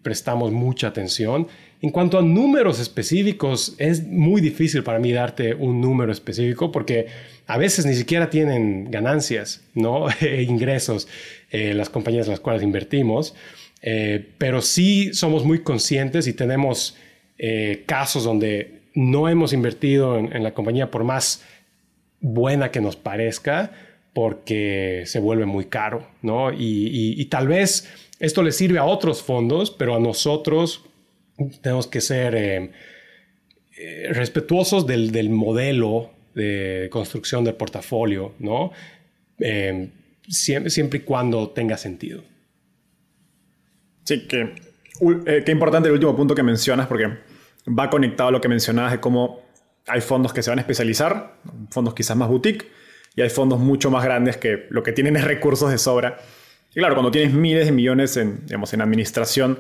prestamos 0.03 0.53
mucha 0.53 0.88
atención. 0.88 1.47
En 1.81 1.89
cuanto 1.89 2.17
a 2.17 2.21
números 2.21 2.79
específicos, 2.79 3.75
es 3.77 4.07
muy 4.07 4.39
difícil 4.39 4.83
para 4.83 4.99
mí 4.99 5.11
darte 5.11 5.53
un 5.53 5.81
número 5.81 6.13
específico 6.13 6.71
porque 6.71 7.07
a 7.45 7.57
veces 7.57 7.85
ni 7.85 7.93
siquiera 7.93 8.29
tienen 8.29 8.89
ganancias, 8.89 9.63
¿no? 9.73 10.07
ingresos, 10.21 11.09
eh, 11.51 11.73
las 11.73 11.89
compañías 11.89 12.27
en 12.27 12.31
las 12.31 12.39
cuales 12.39 12.63
invertimos, 12.63 13.35
eh, 13.81 14.29
pero 14.38 14.61
sí 14.61 15.13
somos 15.13 15.43
muy 15.43 15.59
conscientes 15.59 16.25
y 16.27 16.33
tenemos 16.33 16.95
eh, 17.38 17.83
casos 17.85 18.23
donde 18.23 18.79
no 18.93 19.27
hemos 19.27 19.51
invertido 19.51 20.17
en 20.17 20.41
la 20.41 20.53
compañía 20.53 20.89
por 20.89 21.03
más 21.03 21.43
buena 22.21 22.71
que 22.71 22.79
nos 22.79 22.95
parezca 22.95 23.71
porque 24.18 25.03
se 25.05 25.20
vuelve 25.20 25.45
muy 25.45 25.65
caro, 25.65 26.07
¿no? 26.24 26.51
Y, 26.51 27.24
tal 27.26 27.47
vez 27.47 27.88
esto 28.20 28.41
le 28.41 28.51
sirve 28.51 28.80
a 28.80 28.84
otros 28.84 29.22
fondos, 29.22 29.70
pero 29.70 29.95
a 29.95 29.99
nosotros 29.99 30.84
tenemos 31.61 31.86
que 31.86 32.01
ser 32.01 32.34
eh, 32.34 32.72
eh, 33.78 34.09
respetuosos 34.13 34.88
del, 34.88 35.30
modelo 35.30 36.09
de 36.34 36.89
construcción 36.91 37.43
del 37.43 37.53
portafolio, 37.53 38.34
¿no? 38.39 38.72
Eh, 39.38 39.91
siempre, 40.28 40.97
y 40.97 41.01
cuando 41.03 41.51
tenga 41.51 41.78
sentido. 41.78 42.24
Sí, 44.03 44.26
que, 44.28 44.55
qué 45.45 45.51
importante 45.51 45.89
el 45.89 45.93
último 45.93 46.15
punto 46.15 46.34
que 46.34 46.41
mencionas, 46.41 46.88
porque 46.88 47.05
va 47.68 47.91
conectado 47.91 48.30
a 48.30 48.32
lo 48.32 48.41
que 48.41 48.47
mencionabas 48.47 48.93
de 48.93 48.99
cómo 48.99 49.43
hay 49.86 50.01
fondos 50.01 50.34
que 50.34 50.41
se 50.41 50.49
van 50.49 50.57
a 50.57 50.61
especializar, 50.61 51.36
fondos 51.70 51.93
quizás 51.93 52.18
más 52.18 52.30
boutique, 52.30 52.65
y 53.18 53.24
hay 53.24 53.30
fondos 53.32 53.59
mucho 53.59 53.89
más 53.89 54.05
grandes 54.05 54.38
que 54.38 54.68
lo 54.70 54.84
que 54.84 54.93
tienen 54.93 55.18
es 55.18 55.24
recursos 55.24 55.72
de 55.72 55.80
sobra. 55.80 56.20
Y 56.70 56.76
claro, 56.76 56.93
cuando 56.93 57.09
tienes 57.09 57.34
miles 57.34 57.65
de 57.65 57.72
millones 57.72 58.15
en, 58.15 58.45
digamos, 58.45 58.72
en 58.74 58.82
administración, 58.82 59.57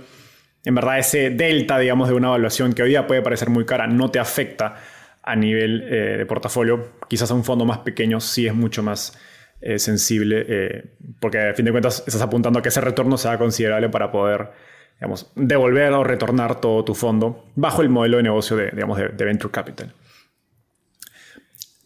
en 0.63 0.75
verdad 0.75 0.99
ese 0.99 1.31
delta, 1.31 1.79
digamos, 1.79 2.07
de 2.07 2.13
una 2.13 2.27
evaluación 2.27 2.73
que 2.73 2.83
hoy 2.83 2.89
día 2.89 3.07
puede 3.07 3.23
parecer 3.23 3.49
muy 3.49 3.65
cara, 3.65 3.87
no 3.87 4.11
te 4.11 4.19
afecta 4.19 4.75
a 5.23 5.35
nivel 5.35 5.81
eh, 5.91 6.17
de 6.19 6.25
portafolio. 6.27 6.99
Quizás 7.09 7.31
a 7.31 7.33
un 7.33 7.43
fondo 7.43 7.65
más 7.65 7.79
pequeño 7.79 8.19
sí 8.19 8.45
es 8.45 8.53
mucho 8.53 8.83
más 8.83 9.17
eh, 9.59 9.79
sensible, 9.79 10.45
eh, 10.47 10.83
porque 11.19 11.39
a 11.39 11.53
fin 11.55 11.65
de 11.65 11.71
cuentas 11.71 12.03
estás 12.05 12.21
apuntando 12.21 12.59
a 12.59 12.61
que 12.61 12.69
ese 12.69 12.79
retorno 12.79 13.17
sea 13.17 13.39
considerable 13.39 13.89
para 13.89 14.11
poder 14.11 14.51
digamos, 14.99 15.31
devolver 15.35 15.93
o 15.93 16.03
retornar 16.03 16.61
todo 16.61 16.85
tu 16.85 16.93
fondo 16.93 17.45
bajo 17.55 17.81
el 17.81 17.89
modelo 17.89 18.17
de 18.17 18.23
negocio 18.23 18.55
de, 18.55 18.69
digamos, 18.69 18.99
de 18.99 19.25
Venture 19.25 19.51
Capital. 19.51 19.95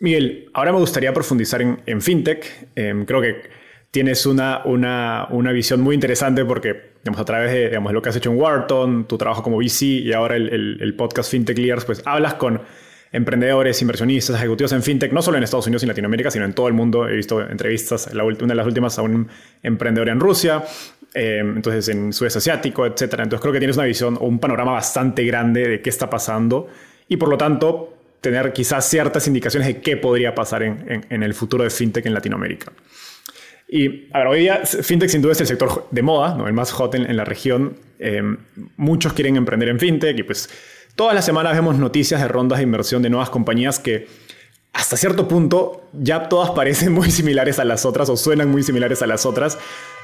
Miguel, 0.01 0.49
ahora 0.53 0.71
me 0.71 0.79
gustaría 0.79 1.13
profundizar 1.13 1.61
en, 1.61 2.01
fintech. 2.01 2.69
Em, 2.75 3.05
creo 3.05 3.21
que 3.21 3.43
tienes 3.91 4.25
una, 4.25 4.63
una, 4.65 5.27
una, 5.29 5.51
visión 5.51 5.79
muy 5.79 5.93
interesante 5.93 6.43
porque 6.43 6.93
digamos, 7.03 7.21
a 7.21 7.25
través 7.25 7.51
de 7.51 7.67
digamos, 7.67 7.93
lo 7.93 8.01
que 8.01 8.09
has 8.09 8.15
hecho 8.15 8.31
en 8.31 8.39
Wharton, 8.39 9.07
tu 9.07 9.15
trabajo 9.19 9.43
como 9.43 9.57
VC 9.57 9.83
y 9.83 10.13
ahora 10.13 10.37
el, 10.37 10.95
podcast 10.97 11.29
Fintech 11.29 11.55
Leaders, 11.55 11.85
pues 11.85 12.01
hablas 12.03 12.33
con 12.33 12.61
emprendedores, 13.11 13.79
inversionistas, 13.83 14.37
ejecutivos 14.37 14.71
en 14.71 14.81
fintech, 14.81 15.11
no 15.11 15.21
solo 15.21 15.37
en 15.37 15.43
Estados 15.43 15.67
Unidos 15.67 15.83
y 15.83 15.85
Latinoamérica, 15.85 16.31
sino 16.31 16.45
en 16.45 16.53
todo 16.53 16.67
el 16.67 16.73
mundo. 16.73 17.07
He 17.07 17.17
visto 17.17 17.39
entrevistas, 17.39 18.09
una 18.11 18.33
de 18.33 18.55
las 18.55 18.65
últimas 18.65 18.97
a 18.97 19.03
un 19.03 19.27
emprendedor 19.61 20.09
en 20.09 20.19
Rusia, 20.19 20.63
em, 21.13 21.57
entonces 21.57 21.87
en 21.89 22.11
Sudeste 22.11 22.39
Asiático, 22.39 22.87
etc. 22.87 23.01
Entonces 23.01 23.39
creo 23.39 23.53
que 23.53 23.59
tienes 23.59 23.77
una 23.77 23.85
visión 23.85 24.17
o 24.19 24.25
un 24.25 24.39
panorama 24.39 24.71
bastante 24.71 25.23
grande 25.25 25.67
de 25.67 25.81
qué 25.83 25.91
está 25.91 26.09
pasando 26.09 26.69
y 27.07 27.17
por 27.17 27.29
lo 27.29 27.37
tanto 27.37 28.00
tener 28.21 28.53
quizás 28.53 28.87
ciertas 28.87 29.27
indicaciones 29.27 29.67
de 29.67 29.81
qué 29.81 29.97
podría 29.97 30.33
pasar 30.33 30.63
en, 30.63 31.05
en, 31.09 31.23
el 31.23 31.33
futuro 31.33 31.63
de 31.63 31.71
fintech 31.71 32.05
en 32.05 32.13
Latinoamérica. 32.13 32.71
Y 33.67 34.09
a 34.13 34.19
ver, 34.19 34.27
hoy 34.27 34.39
día 34.41 34.61
fintech 34.65 35.09
sin 35.09 35.21
duda 35.21 35.31
es 35.31 35.41
el 35.41 35.47
sector 35.47 35.87
de 35.89 36.01
moda, 36.01 36.35
¿no? 36.35 36.47
el 36.47 36.53
más 36.53 36.71
hot 36.71 36.93
en, 36.93 37.15
la 37.17 37.25
región. 37.25 37.77
Em, 37.99 38.37
muchos 38.77 39.13
quieren 39.13 39.37
emprender 39.37 39.69
en 39.69 39.79
fintech 39.79 40.19
y 40.19 40.23
pues 40.23 40.49
todas 40.95 41.15
las 41.15 41.25
semanas 41.25 41.53
vemos 41.55 41.77
noticias 41.77 42.21
de 42.21 42.27
rondas 42.27 42.59
de 42.59 42.63
inversión 42.63 43.01
de 43.01 43.09
nuevas 43.09 43.29
compañías 43.29 43.79
que 43.79 44.07
hasta 44.73 44.97
cierto 44.97 45.27
punto 45.27 45.89
ya 45.93 46.29
todas 46.29 46.51
parecen 46.51 46.91
muy 46.93 47.09
similares 47.09 47.59
a 47.59 47.65
las 47.65 47.85
otras 47.85 48.09
o 48.09 48.17
suenan 48.17 48.49
muy 48.49 48.61
similares 48.61 49.01
a 49.01 49.07
las 49.07 49.25
otras. 49.25 49.57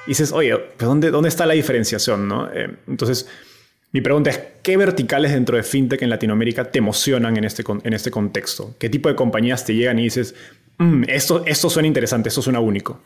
Y 0.08 0.12
dices, 0.12 0.32
oye, 0.32 0.58
pues 0.58 0.88
¿dónde, 0.88 1.12
dónde 1.12 1.30
está 1.30 1.46
la 1.46 1.54
diferenciación? 1.54 2.28
¿no? 2.28 2.52
Em, 2.52 2.78
entonces, 2.88 3.28
mi 3.92 4.02
pregunta 4.02 4.30
es, 4.30 4.40
¿qué 4.64 4.76
verticales 4.78 5.32
dentro 5.32 5.56
de 5.56 5.64
FinTech 5.64 6.02
en 6.02 6.10
Latinoamérica 6.10 6.70
te 6.70 6.80
emocionan 6.80 7.38
en 7.38 7.46
este, 7.46 7.64
en 7.84 7.94
este 7.94 8.12
contexto? 8.12 8.76
¿Qué 8.78 8.90
tipo 8.90 9.10
de 9.10 9.16
compañías 9.16 9.66
te 9.66 9.74
llegan 9.74 9.98
y 10.00 10.04
dices, 10.04 10.36
mm, 10.78 11.04
esto, 11.08 11.46
esto 11.46 11.70
suena 11.70 11.88
interesante, 11.88 12.30
esto 12.30 12.42
suena 12.42 12.60
único? 12.60 13.02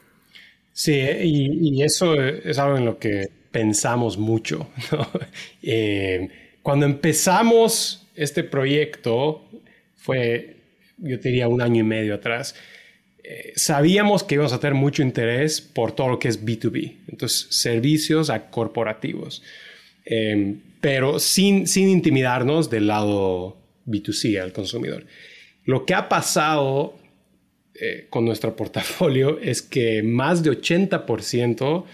Sí, 0.73 0.93
y, 0.93 1.84
eso 1.84 2.15
es 2.21 2.57
algo 2.57 2.77
en 2.77 2.86
lo 2.86 2.97
que 2.97 3.29
pensamos 3.51 4.17
mucho. 4.17 4.69
Eh, 5.63 6.27
cuando 6.63 6.88
empezamos 6.88 8.07
este 8.15 8.43
proyecto, 8.43 9.47
fue, 9.95 10.55
yo 10.97 11.17
diría, 11.17 11.47
un 11.47 11.61
año 11.61 11.82
y 11.82 11.84
medio 11.84 12.15
atrás, 12.15 12.55
eh, 13.23 13.53
sabíamos 13.55 14.23
que 14.23 14.36
íbamos 14.36 14.53
a 14.53 14.59
tener 14.59 14.73
mucho 14.73 15.03
interés 15.03 15.61
por 15.61 15.91
todo 15.91 16.09
lo 16.09 16.19
que 16.19 16.27
es 16.27 16.43
B2B, 16.43 16.95
entonces 17.07 17.47
servicios 17.51 18.32
a 18.32 18.49
corporativos. 18.49 19.43
Eh, 20.05 20.55
pero 20.82 21.19
sin, 21.19 21.65
intimidarnos 21.75 22.69
del 22.69 22.88
lado 22.88 23.57
B2C 23.86 24.41
al 24.41 24.51
consumidor. 24.51 25.05
Lo 25.63 25.86
que 25.86 25.93
ha 25.93 26.09
pasado 26.09 26.97
eh, 27.75 28.07
con 28.09 28.25
nuestro 28.25 28.55
portafolio 28.57 29.39
es 29.39 29.61
que 29.61 30.03
más 30.03 30.43
de 30.43 30.51
80% 30.51 31.86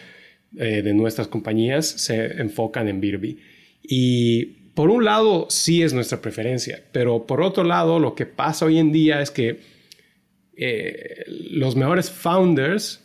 eh, 0.58 0.82
de 0.82 0.94
nuestras 0.94 1.28
compañías 1.28 1.86
se 1.86 2.42
enfocan 2.42 2.88
en 2.88 3.02
B2B. 3.02 3.38
Y 3.84 4.46
por 4.74 4.90
un 4.90 5.04
lado 5.04 5.48
sí 5.50 5.84
es 5.84 5.94
nuestra 5.94 6.22
preferencia, 6.22 6.82
pero 6.94 7.26
por 7.26 7.42
otro 7.42 7.64
lado 7.64 8.00
lo 8.00 8.16
que 8.16 8.26
pasa 8.26 8.66
hoy 8.66 8.80
en 8.80 8.92
día 8.92 9.22
es 9.22 9.32
que 9.32 9.60
eh, 10.56 11.24
los 11.28 11.76
mejores 11.76 12.10
founders 12.10 13.04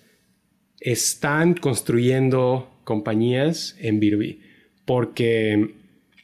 están 0.81 1.55
construyendo 1.55 2.71
compañías 2.85 3.77
en 3.81 4.01
B2B 4.01 4.52
porque 4.85 5.75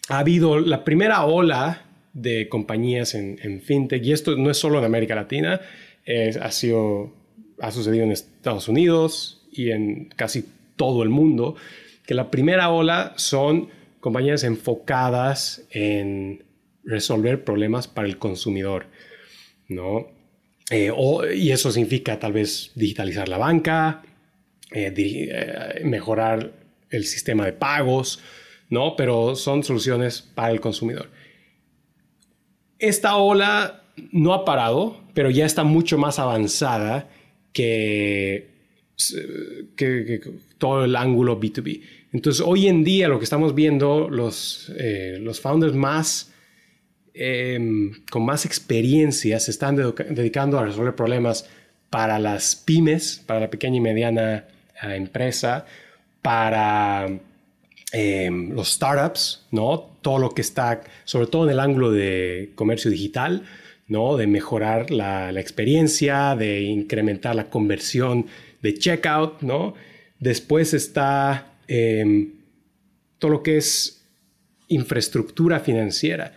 ha 0.09 0.18
habido 0.18 0.59
la 0.59 0.84
primera 0.84 1.24
ola 1.24 1.84
de 2.12 2.48
compañías 2.48 3.14
en, 3.14 3.61
fintech, 3.62 4.04
y 4.04 4.12
esto 4.12 4.36
no 4.36 4.50
es 4.50 4.56
solo 4.56 4.78
en 4.78 4.84
América 4.84 5.14
Latina, 5.14 5.61
ha, 6.40 6.50
sido, 6.50 7.12
ha 7.61 7.70
sucedido 7.70 8.04
en 8.04 8.12
Estados 8.12 8.68
Unidos 8.68 9.46
y 9.52 9.70
en 9.70 10.06
casi 10.16 10.44
todo 10.76 11.02
el 11.02 11.11
mundo, 11.11 11.56
que 12.06 12.14
la 12.14 12.30
primera 12.30 12.70
ola 12.70 13.12
son 13.16 13.68
compañías 14.00 14.44
enfocadas 14.44 15.66
en 15.70 16.44
resolver 16.84 17.44
problemas 17.44 17.86
para 17.86 18.09
el 18.09 18.18
consumidor, 18.18 18.86
¿no? 19.68 20.09
Eh, 20.70 20.90
y 21.34 21.50
eso 21.50 21.70
significa 21.70 22.18
tal 22.18 22.32
vez 22.32 22.72
digitalizar 22.74 23.28
la 23.28 23.38
banca, 23.38 24.02
eh, 24.70 24.92
eh, 24.96 25.80
mejorar 25.84 26.52
el 26.90 27.04
sistema 27.04 27.44
de 27.44 27.52
pagos, 27.52 28.20
¿no? 28.71 28.97
Pero 28.97 29.37
son 29.37 29.64
soluciones 29.64 30.23
para 30.23 30.53
el 30.53 30.61
consumidor. 30.61 31.11
Esta 32.79 33.16
ola 33.16 33.83
no 34.12 34.35
ha 34.35 34.45
parado, 34.45 35.01
pero 35.14 35.31
ya 35.31 35.47
está 35.47 35.64
mucho 35.64 35.99
más 35.99 36.19
avanzada 36.19 37.09
que, 37.53 38.51
que, 39.77 40.21
todo 40.59 40.85
el 40.85 40.95
ángulo 40.97 41.41
B2B. 41.41 41.83
Entonces, 42.12 42.45
hoy 42.47 42.69
en 42.69 42.85
día 42.85 43.09
lo 43.09 43.19
que 43.19 43.25
estamos 43.25 43.55
viendo, 43.55 44.09
los, 44.09 44.73
eh, 44.79 45.19
los 45.21 45.41
founders 45.41 45.75
más, 45.75 46.33
em, 47.14 47.93
con 48.11 48.25
más 48.25 48.47
experiencia 48.47 49.41
se 49.41 49.51
están 49.51 49.77
dedicando 49.77 50.59
a 50.59 50.64
resolver 50.64 50.95
problemas 50.95 51.49
para 51.91 52.19
las 52.19 52.55
pymes, 52.55 53.23
para 53.27 53.41
la 53.41 53.51
pequeña 53.51 53.77
y 53.77 53.81
mediana 53.81 54.47
eh, 54.83 54.95
empresa, 54.95 55.66
para 56.23 57.09
Em, 57.91 58.51
los 58.53 58.72
startups, 58.72 59.47
¿no? 59.51 59.97
Todo 60.03 60.18
lo 60.18 60.30
que 60.30 60.43
está, 60.43 60.82
sobre 61.05 61.26
todo 61.26 61.45
en 61.45 61.53
el 61.53 61.61
ángulo 61.61 61.91
de 61.91 62.53
comercio 62.55 62.91
digital, 62.91 63.45
¿no? 63.86 64.18
De 64.18 64.26
mejorar 64.26 64.91
la, 64.91 65.30
experiencia, 65.41 66.36
de 66.36 66.61
incrementar 66.61 67.34
la 67.34 67.49
conversión 67.49 68.26
de 68.61 68.74
checkout, 68.74 69.41
¿no? 69.41 69.72
Después 70.18 70.74
está 70.74 71.55
em, 71.66 72.34
todo 73.18 73.30
lo 73.30 73.43
que 73.43 73.57
es 73.57 74.05
infraestructura 74.68 75.59
financiera, 75.61 76.34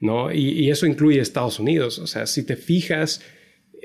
¿no? 0.00 0.32
Y, 0.32 0.52
y, 0.58 0.70
eso 0.70 0.86
incluye 0.86 1.20
Estados 1.20 1.58
Unidos. 1.60 1.98
O 1.98 2.06
sea, 2.06 2.26
si 2.26 2.44
te 2.44 2.56
fijas, 2.56 3.20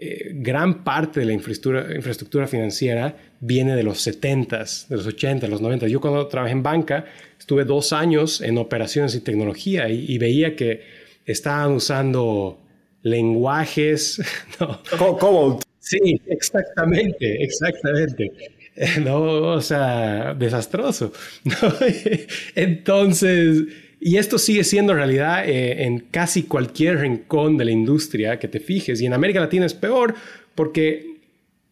eh, 0.02 0.32
gran 0.34 0.86
parte 0.86 1.20
de 1.20 1.26
la 1.26 1.34
infraestructura, 1.34 1.93
infraestructura 1.93 2.47
financiera 2.47 3.18
viene 3.41 3.76
de 3.76 3.84
los 3.84 4.08
70s, 4.08 4.88
de 4.88 4.95
los 4.95 5.06
80, 5.06 5.45
los 5.50 5.60
90. 5.60 5.88
Yo 5.88 6.00
cuando 6.00 6.26
trabajé 6.28 6.54
en 6.54 6.64
banca 6.64 7.04
estuve 7.38 7.66
dos 7.66 7.91
años 7.91 8.39
en 8.39 8.58
operaciones 8.58 9.14
y 9.16 9.20
tecnología 9.20 9.89
y, 9.89 10.18
veía 10.18 10.56
que 10.56 10.84
estaban 11.26 11.74
usando 11.74 12.62
lenguajes. 13.02 14.22
¿no? 14.62 14.82
Cobalt. 15.18 15.64
Sí, 15.80 16.22
exactamente, 16.28 17.43
exactamente. 17.43 18.32
No, 19.04 19.22
o 19.56 19.62
sea, 19.62 20.34
desastroso. 20.34 21.12
Entonces, 22.56 23.64
y 24.02 24.18
esto 24.18 24.38
sigue 24.38 24.64
siendo 24.64 24.93
realidad 24.93 25.47
eh, 25.47 25.84
en 25.84 26.00
casi 26.00 26.43
cualquier 26.43 27.00
rincón 27.00 27.58
de 27.58 27.66
la 27.66 27.72
industria 27.72 28.39
que 28.39 28.47
te 28.47 28.60
fijes. 28.60 29.02
Y 29.02 29.06
en 29.06 29.14
América 29.14 29.41
Latina 29.41 29.66
es 29.66 29.74
peor 29.74 30.16
porque 30.56 31.18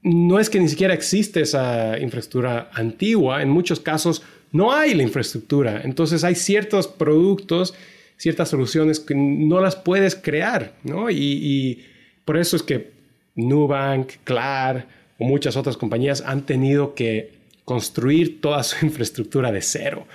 no 0.04 0.40
es 0.40 0.50
que 0.50 0.60
ni 0.60 0.68
siquiera 0.68 0.94
existe 0.94 1.42
esa 1.42 1.98
infraestructura 1.98 2.70
antigua. 2.74 3.42
En 3.42 3.50
muchos 3.50 3.80
casos 3.80 4.24
no 4.52 4.74
hay 4.74 4.94
la 4.94 5.04
infraestructura. 5.04 5.82
Entonces 5.84 6.26
hay 6.26 6.36
ciertos 6.36 6.88
productos, 6.88 7.74
ciertas 8.18 8.50
soluciones 8.50 9.00
que 9.00 9.16
no 9.16 9.62
las 9.62 9.78
puedes 9.78 10.16
crear. 10.16 10.74
¿no? 10.84 11.10
Y, 11.10 11.86
por 12.26 12.36
eso 12.36 12.58
es 12.58 12.64
que 12.64 12.92
Nubank, 13.36 14.16
Clar 14.26 14.86
o 15.18 15.24
muchas 15.24 15.56
otras 15.56 15.78
compañías 15.78 16.22
han 16.26 16.46
tenido 16.46 16.94
que 16.94 17.32
construir 17.64 18.42
toda 18.42 18.64
su 18.64 18.86
infraestructura 18.86 19.54
de 19.54 19.62
cero, 19.62 20.06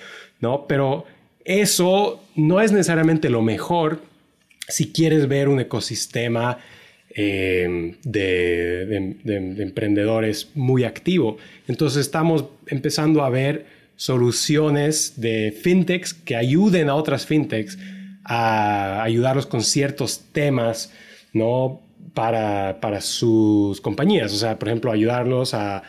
¿no? 0.40 0.66
Pero 0.66 1.06
eso 1.44 2.22
no 2.34 2.60
es 2.60 2.72
necesariamente 2.72 3.30
lo 3.30 3.42
mejor 3.42 4.00
si 4.68 4.92
quieres 4.92 5.28
ver 5.28 5.48
un 5.48 5.60
ecosistema 5.60 6.58
eh, 7.14 7.96
de, 8.04 9.16
emprendedores 9.58 10.50
muy 10.54 10.84
activo. 10.84 11.36
Entonces 11.68 12.00
estamos 12.00 12.46
empezando 12.66 13.22
a 13.22 13.30
ver 13.30 13.66
soluciones 13.96 15.20
de 15.20 15.52
fintechs 15.62 16.14
que 16.14 16.36
ayuden 16.36 16.88
a 16.88 16.94
otras 16.94 17.26
fintechs 17.26 17.78
a 18.24 19.02
ayudarlos 19.02 19.46
con 19.46 19.62
ciertos 19.62 20.24
temas, 20.32 20.92
¿no? 21.32 21.80
Para, 22.14 22.78
para 22.80 23.00
sus 23.00 23.80
compañías. 23.80 24.32
O 24.32 24.36
sea, 24.36 24.58
por 24.58 24.68
ejemplo, 24.68 24.92
ayudarlos 24.92 25.54
a 25.54 25.82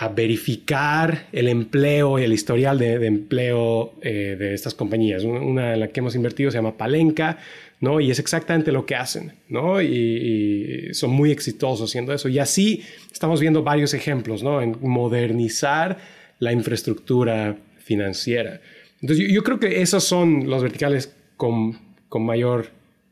a 0.00 0.08
verificar 0.08 1.26
el 1.32 1.48
empleo 1.48 2.20
y 2.20 2.22
el 2.22 2.32
historial 2.32 2.78
de, 2.78 3.04
empleo 3.04 3.94
eh, 4.00 4.36
de 4.38 4.54
estas 4.54 4.72
compañías. 4.72 5.24
Una 5.24 5.74
en 5.74 5.80
la 5.80 5.88
que 5.88 5.98
hemos 5.98 6.14
invertido 6.14 6.52
se 6.52 6.58
llama 6.58 6.76
Palenca, 6.76 7.38
¿no? 7.80 8.00
Y 8.00 8.12
es 8.12 8.20
exactamente 8.20 8.70
lo 8.70 8.86
que 8.86 8.94
hacen, 8.94 9.32
¿no? 9.48 9.82
Y, 9.82 10.90
son 10.92 11.10
muy 11.10 11.32
exitosos 11.32 11.90
haciendo 11.90 12.12
eso. 12.12 12.28
Y 12.28 12.38
así 12.38 12.84
estamos 13.10 13.40
viendo 13.40 13.64
varios 13.64 13.92
ejemplos, 13.92 14.44
¿no? 14.44 14.62
En 14.62 14.76
modernizar 14.80 15.98
la 16.38 16.52
infraestructura 16.52 17.56
financiera. 17.78 18.60
Entonces, 19.00 19.26
yo, 19.28 19.42
creo 19.42 19.58
que 19.58 19.82
esos 19.82 20.04
son 20.04 20.48
los 20.48 20.62
verticales 20.62 21.12
con, 21.36 21.76
con 22.08 22.24
mayor 22.24 22.68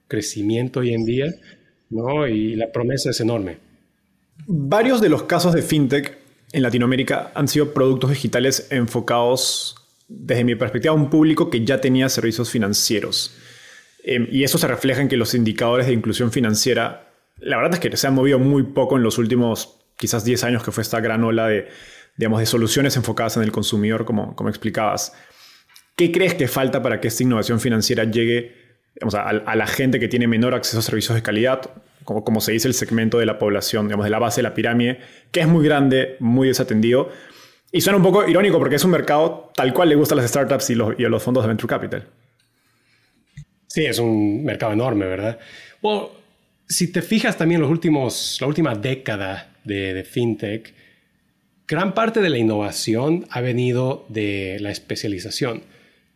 crecimiento 0.07 0.80
hoy 0.80 0.95
en 0.95 1.05
día, 1.05 1.34
¿no? 1.91 2.28
Y 2.28 2.55
la 2.55 2.70
promesa 2.70 3.11
es 3.11 3.20
enorme. 3.20 3.57
Varios 4.47 5.01
de 5.01 5.09
los 5.09 5.24
casos 5.24 5.53
de 5.53 5.62
fintech 5.62 6.15
en 6.57 6.62
Latinoamérica 6.62 7.32
han 7.34 7.48
sido 7.48 7.74
productos 7.74 8.09
digitales 8.09 8.68
enfocados, 8.70 9.76
desde 10.09 10.42
mi 10.42 10.54
perspectiva, 10.54 10.94
a 10.94 10.96
un 10.96 11.11
público 11.11 11.50
que 11.50 11.66
ya 11.66 11.82
tenía 11.82 12.09
servicios 12.09 12.50
financieros. 12.50 13.36
Em, 14.02 14.26
y 14.30 14.42
eso 14.42 14.57
se 14.57 14.66
refleja 14.66 15.02
en 15.02 15.09
que 15.09 15.18
los 15.18 15.34
indicadores 15.34 15.86
de 15.86 15.92
inclusión 15.92 16.32
financiera, 16.32 17.12
la 17.36 17.59
verdad 17.59 17.74
es 17.74 17.80
que 17.80 17.94
se 17.94 18.07
han 18.07 18.14
movido 18.14 18.38
muy 18.38 18.62
poco 18.62 18.96
en 18.96 19.02
los 19.02 19.18
últimos 19.18 19.80
quizás 19.98 20.24
10 20.24 20.44
años 20.44 20.62
que 20.62 20.72
fue 20.72 20.80
esta 20.80 20.98
gran 21.00 21.24
ola 21.24 21.46
de, 21.46 21.68
de 22.16 22.46
soluciones 22.46 22.96
enfocadas 22.96 23.36
en 23.36 23.42
el 23.42 23.52
consumidor, 23.52 24.07
como, 24.07 24.34
como 24.34 24.48
explicabas. 24.48 25.12
¿Qué 25.94 26.11
crees 26.11 26.32
que 26.32 26.48
falta 26.48 26.82
para 26.82 27.02
que 27.02 27.09
esta 27.09 27.22
innovación 27.22 27.61
financiera 27.61 28.04
llegue 28.04 28.54
a, 29.12 29.28
a, 29.28 29.57
la 29.57 29.66
gente 29.66 30.00
que 30.00 30.09
tiene 30.09 30.26
menor 30.26 30.54
acceso 30.54 30.78
a 30.78 30.82
servicios 30.82 31.16
de 31.16 31.22
calidad 31.22 31.70
como, 32.07 32.24
como 32.24 32.40
se 32.40 32.52
dice 32.52 32.68
el 32.68 32.74
segmento 32.74 33.18
de 33.18 33.26
la 33.26 33.38
población, 33.38 33.88
digamos, 33.88 34.04
de 34.04 34.11
la 34.11 34.18
base 34.18 34.38
de 34.38 34.44
la 34.44 34.54
pirámide, 34.54 35.00
que 35.32 35.40
es 35.40 35.48
muy 35.48 35.62
grande, 35.62 36.16
muy 36.20 36.48
desatendido. 36.48 37.11
Y 37.70 37.82
suena 37.82 37.98
un 37.98 38.02
poco 38.02 38.26
irónico 38.26 38.59
porque 38.59 38.76
es 38.76 38.84
un 38.84 38.92
mercado 38.92 39.50
tal 39.54 39.74
cual 39.74 39.90
le 39.90 39.96
gusta 39.96 40.14
a 40.14 40.16
las 40.16 40.30
startups 40.30 40.70
y, 40.70 40.76
los, 40.76 40.98
y 40.98 41.04
a 41.04 41.09
los 41.09 41.22
fondos 41.22 41.44
de 41.44 41.48
venture 41.48 41.68
capital. 41.68 42.07
Sí, 43.66 43.84
es 43.84 43.98
un 43.98 44.44
mercado 44.44 44.72
enorme, 44.72 45.04
¿verdad? 45.04 45.38
Bueno, 45.82 46.11
si 46.66 46.90
te 46.90 47.02
fijas 47.02 47.36
también 47.36 47.61
los 47.61 47.70
últimos, 47.70 48.38
la 48.40 48.46
última 48.46 48.74
década 48.74 49.52
de, 49.64 49.92
de 49.92 50.04
fintech, 50.04 50.72
gran 51.66 51.92
parte 51.92 52.20
de 52.20 52.30
la 52.30 52.38
innovación 52.38 53.26
ha 53.30 53.40
venido 53.40 54.07
de 54.09 54.59
la 54.61 54.70
especialización. 54.70 55.64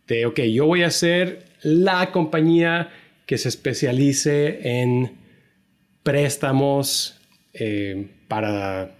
De, 0.07 0.25
ok, 0.25 0.39
yo 0.39 0.65
voy 0.65 0.83
a 0.83 0.89
ser 0.89 1.43
la 1.61 2.11
compañía 2.11 2.89
que 3.25 3.37
se 3.37 3.49
especialice 3.49 4.81
en 4.81 5.20
préstamos 6.03 7.19
eh, 7.53 8.07
para 8.27 8.95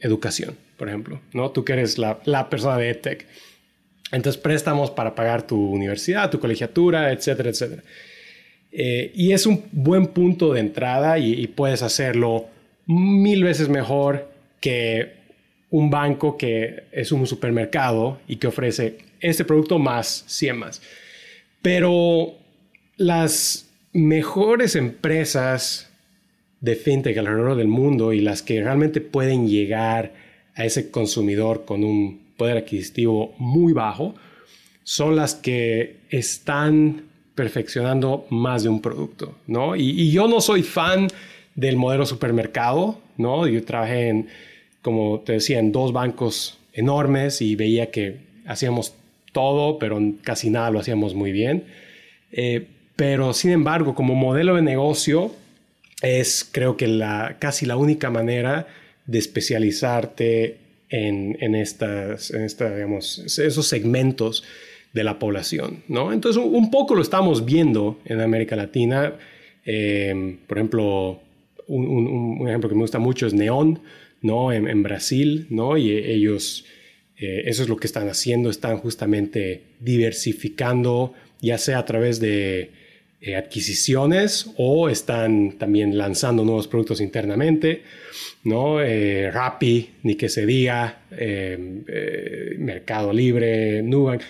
educación, 0.00 0.56
por 0.76 0.88
ejemplo, 0.88 1.20
¿no? 1.32 1.50
Tú 1.50 1.64
que 1.64 1.72
eres 1.72 1.98
la, 1.98 2.48
persona 2.50 2.76
de 2.76 2.90
EdTech. 2.90 3.26
Entonces, 4.12 4.40
préstamos 4.40 4.90
para 4.90 5.14
pagar 5.14 5.46
tu 5.46 5.58
universidad, 5.58 6.30
tu 6.30 6.38
colegiatura, 6.38 7.12
etcétera, 7.12 7.50
etcétera. 7.50 7.82
Eh, 8.70 9.12
y 9.14 9.32
es 9.32 9.46
un 9.46 9.64
buen 9.72 10.08
punto 10.08 10.52
de 10.52 10.60
entrada 10.60 11.18
y, 11.18 11.46
puedes 11.46 11.82
hacerlo 11.82 12.46
mil 12.86 13.44
veces 13.44 13.68
mejor 13.68 14.28
que 14.60 15.14
un 15.70 15.90
banco 15.90 16.36
que 16.36 16.84
es 16.92 17.10
un 17.12 17.26
supermercado 17.26 18.18
y 18.28 18.36
que 18.36 18.48
ofrece 18.48 18.98
este 19.20 19.44
producto 19.44 19.78
más 19.78 20.24
100 20.26 20.56
más. 20.56 20.82
Pero 21.62 22.34
las 22.96 23.70
mejores 23.92 24.76
empresas 24.76 25.93
de 26.64 26.76
fintech 26.76 27.18
alrededor 27.18 27.56
del 27.56 27.68
mundo 27.68 28.14
y 28.14 28.22
las 28.22 28.40
que 28.40 28.62
realmente 28.62 29.02
pueden 29.02 29.46
llegar 29.46 30.14
a 30.54 30.64
ese 30.64 30.90
consumidor 30.90 31.66
con 31.66 31.84
un 31.84 32.20
poder 32.38 32.56
adquisitivo 32.56 33.34
muy 33.36 33.74
bajo 33.74 34.14
son 34.82 35.14
las 35.14 35.34
que 35.34 35.96
están 36.08 37.02
perfeccionando 37.34 38.26
más 38.30 38.62
de 38.62 38.70
un 38.70 38.80
producto, 38.80 39.34
¿no? 39.46 39.76
Y, 39.76 40.10
yo 40.10 40.26
no 40.26 40.40
soy 40.40 40.62
fan 40.62 41.08
del 41.54 41.76
modelo 41.76 42.06
supermercado, 42.06 42.98
¿no? 43.18 43.46
Yo 43.46 43.62
trabajé 43.62 44.08
en, 44.08 44.28
como 44.80 45.20
te 45.20 45.34
decía, 45.34 45.58
en 45.58 45.70
dos 45.70 45.92
bancos 45.92 46.58
enormes 46.72 47.42
y 47.42 47.56
veía 47.56 47.90
que 47.90 48.20
hacíamos 48.46 48.94
todo, 49.32 49.78
pero 49.78 50.00
casi 50.22 50.48
nada 50.48 50.70
lo 50.70 50.78
hacíamos 50.78 51.14
muy 51.14 51.30
bien. 51.30 51.64
Eh, 52.32 52.68
pero 52.96 53.34
sin 53.34 53.50
embargo, 53.50 53.94
como 53.94 54.14
modelo 54.14 54.54
de 54.54 54.62
negocio, 54.62 55.30
es 56.04 56.48
creo 56.50 56.76
que 56.76 56.86
la, 56.86 57.36
casi 57.38 57.66
la 57.66 57.76
única 57.76 58.10
manera 58.10 58.66
de 59.06 59.18
especializarte 59.18 60.58
en, 60.88 61.36
en, 61.40 61.54
estas, 61.54 62.30
en 62.30 62.46
digamos, 62.46 63.38
esos 63.38 63.66
segmentos 63.66 64.44
de 64.92 65.02
la 65.02 65.18
población, 65.18 65.82
¿no? 65.88 66.12
Entonces, 66.12 66.42
un, 66.42 66.70
poco 66.70 66.94
lo 66.94 67.02
estamos 67.02 67.44
viendo 67.44 67.98
en 68.04 68.20
América 68.20 68.54
Latina. 68.54 69.14
Em, 69.64 70.36
por 70.46 70.58
ejemplo, 70.58 71.20
un, 71.66 72.46
ejemplo 72.46 72.68
que 72.68 72.76
me 72.76 72.82
gusta 72.82 73.00
mucho 73.00 73.26
es 73.26 73.34
Neon, 73.34 73.80
¿no? 74.22 74.52
En, 74.52 74.82
Brasil, 74.84 75.48
¿no? 75.50 75.76
Y 75.76 75.90
ellos, 75.90 76.64
eh, 77.16 77.42
eso 77.46 77.64
es 77.64 77.68
lo 77.68 77.76
que 77.76 77.88
están 77.88 78.08
haciendo, 78.08 78.50
están 78.50 78.78
justamente 78.78 79.62
diversificando, 79.80 81.12
ya 81.40 81.58
sea 81.58 81.78
a 81.78 81.84
través 81.84 82.20
de 82.20 82.70
eh, 83.26 83.36
adquisiciones 83.36 84.50
o 84.58 84.90
están 84.90 85.52
también 85.52 85.96
lanzando 85.96 86.44
nuevos 86.44 86.68
productos 86.68 87.00
internamente, 87.00 87.82
¿no? 88.42 88.82
Eh, 88.82 89.30
Rappi, 89.30 89.92
ni 90.02 90.14
que 90.16 90.28
se 90.28 90.44
diga, 90.44 91.04
eh, 91.10 92.54
Mercado 92.58 93.14
Libre, 93.14 93.82
Nubank. 93.82 94.20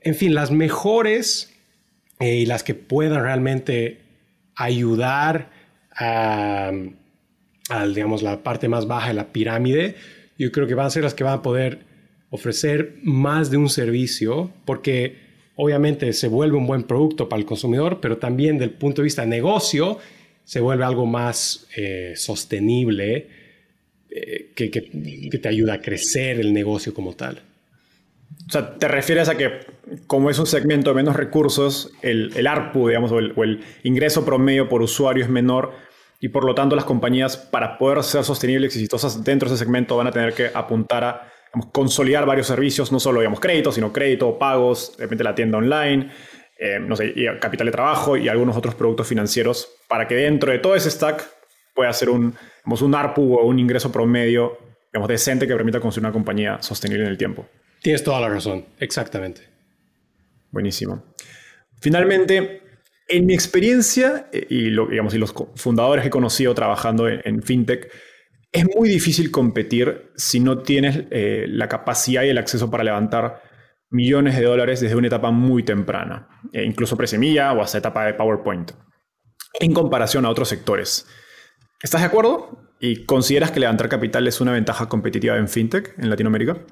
En 0.00 0.14
fin, 0.14 0.32
las 0.32 0.52
mejores 0.52 1.56
y 2.20 2.46
las 2.46 2.62
que 2.62 2.74
puedan 2.74 3.20
realmente 3.20 3.98
ayudar 4.54 5.50
a, 5.90 6.70
a, 7.68 7.86
digamos, 7.88 8.22
la 8.22 8.44
parte 8.44 8.68
más 8.68 8.86
baja 8.86 9.08
de 9.08 9.14
la 9.14 9.32
pirámide, 9.32 9.96
yo 10.38 10.52
creo 10.52 10.68
que 10.68 10.74
van 10.74 10.86
a 10.86 10.90
ser 10.90 11.02
las 11.02 11.14
que 11.14 11.24
van 11.24 11.40
a 11.40 11.42
poder 11.42 11.80
ofrecer 12.30 12.94
más 13.02 13.50
de 13.50 13.56
un 13.56 13.68
servicio, 13.68 14.52
porque 14.64 15.23
obviamente 15.56 16.12
se 16.12 16.28
vuelve 16.28 16.56
un 16.56 16.66
buen 16.66 16.84
producto 16.84 17.28
para 17.28 17.40
el 17.40 17.46
consumidor, 17.46 18.00
pero 18.00 18.18
también 18.18 18.58
del 18.58 18.70
punto 18.70 19.02
de 19.02 19.04
vista 19.04 19.22
de 19.22 19.28
negocio 19.28 19.98
se 20.44 20.60
vuelve 20.60 20.84
algo 20.84 21.06
más 21.06 21.66
eh, 21.76 22.14
sostenible 22.16 23.28
eh, 24.10 24.50
que, 24.54 24.68
te 24.68 25.48
ayuda 25.48 25.74
a 25.74 25.80
crecer 25.80 26.38
el 26.40 26.52
negocio 26.52 26.92
como 26.92 27.14
tal. 27.14 27.42
O 28.46 28.50
sea, 28.50 28.74
te 28.74 28.88
refieres 28.88 29.28
a 29.28 29.36
que 29.36 29.60
como 30.06 30.28
es 30.28 30.38
un 30.38 30.46
segmento 30.46 30.90
de 30.90 30.96
menos 30.96 31.16
recursos, 31.16 31.92
el, 32.02 32.32
el 32.36 32.46
ARPU, 32.46 32.88
digamos, 32.88 33.12
o 33.12 33.18
el, 33.18 33.32
o 33.36 33.44
el 33.44 33.60
ingreso 33.84 34.24
promedio 34.24 34.68
por 34.68 34.82
usuario 34.82 35.24
es 35.24 35.30
menor 35.30 35.72
y 36.20 36.28
por 36.28 36.44
lo 36.44 36.54
tanto 36.54 36.76
las 36.76 36.84
compañías 36.84 37.36
para 37.36 37.78
poder 37.78 38.02
ser 38.02 38.24
sostenibles 38.24 38.74
y 38.74 38.78
exitosas 38.78 39.24
dentro 39.24 39.48
de 39.48 39.54
ese 39.54 39.64
segmento 39.64 39.96
van 39.96 40.08
a 40.08 40.12
tener 40.12 40.34
que 40.34 40.50
apuntar 40.52 41.04
a 41.04 41.33
consolidar 41.72 42.26
varios 42.26 42.46
servicios, 42.46 42.90
no 42.92 43.00
solo 43.00 43.20
digamos, 43.20 43.40
crédito, 43.40 43.72
sino 43.72 43.92
crédito, 43.92 44.38
pagos, 44.38 44.96
de 44.96 45.04
repente 45.04 45.24
la 45.24 45.34
tienda 45.34 45.58
online, 45.58 46.10
eh, 46.58 46.78
no 46.80 46.96
sé, 46.96 47.12
y 47.14 47.26
capital 47.38 47.66
de 47.66 47.72
trabajo 47.72 48.16
y 48.16 48.28
algunos 48.28 48.56
otros 48.56 48.74
productos 48.74 49.06
financieros 49.06 49.68
para 49.88 50.06
que 50.06 50.14
dentro 50.14 50.52
de 50.52 50.58
todo 50.58 50.74
ese 50.74 50.90
stack 50.90 51.28
pueda 51.74 51.92
ser 51.92 52.10
un, 52.10 52.34
digamos, 52.58 52.82
un 52.82 52.94
ARPU 52.94 53.34
o 53.34 53.46
un 53.46 53.58
ingreso 53.58 53.90
promedio 53.90 54.58
digamos, 54.94 55.08
decente 55.08 55.48
que 55.48 55.54
permita 55.54 55.80
construir 55.80 56.06
una 56.06 56.12
compañía 56.12 56.62
sostenible 56.62 57.04
en 57.04 57.10
el 57.10 57.18
tiempo. 57.18 57.48
Tienes 57.82 58.04
toda 58.04 58.20
la 58.20 58.28
razón, 58.28 58.64
exactamente. 58.78 59.42
Buenísimo. 60.52 61.02
Finalmente, 61.80 62.62
en 63.08 63.26
mi 63.26 63.34
experiencia 63.34 64.28
eh, 64.32 64.46
y, 64.48 64.70
digamos, 64.70 65.12
y 65.12 65.18
los 65.18 65.34
fundadores 65.56 66.02
que 66.02 66.08
he 66.08 66.10
conocido 66.12 66.54
trabajando 66.54 67.08
en 67.08 67.42
FinTech, 67.42 67.90
es 68.54 68.64
muy 68.76 68.88
difícil 68.88 69.32
competir 69.32 70.12
si 70.14 70.38
no 70.38 70.58
tienes 70.58 71.06
eh, 71.10 71.44
la 71.48 71.68
capacidad 71.68 72.22
y 72.22 72.28
el 72.28 72.38
acceso 72.38 72.70
para 72.70 72.84
levantar 72.84 73.42
millones 73.90 74.36
de 74.36 74.44
dólares 74.44 74.80
desde 74.80 74.94
una 74.94 75.08
etapa 75.08 75.32
muy 75.32 75.64
temprana, 75.64 76.28
e 76.52 76.64
incluso 76.64 76.96
presemilla 76.96 77.52
o 77.52 77.60
hasta 77.60 77.78
etapa 77.78 78.06
de 78.06 78.14
PowerPoint, 78.14 78.70
en 79.58 79.72
comparación 79.72 80.24
a 80.24 80.30
otros 80.30 80.48
sectores. 80.48 81.04
¿Estás 81.82 82.02
de 82.02 82.06
acuerdo? 82.06 82.76
¿Y 82.78 83.04
consideras 83.04 83.50
que 83.50 83.58
levantar 83.58 83.88
capital 83.88 84.28
es 84.28 84.40
una 84.40 84.52
ventaja 84.52 84.88
competitiva 84.88 85.36
en 85.36 85.48
fintech 85.48 85.98
en 85.98 86.08
Latinoamérica? 86.08 86.64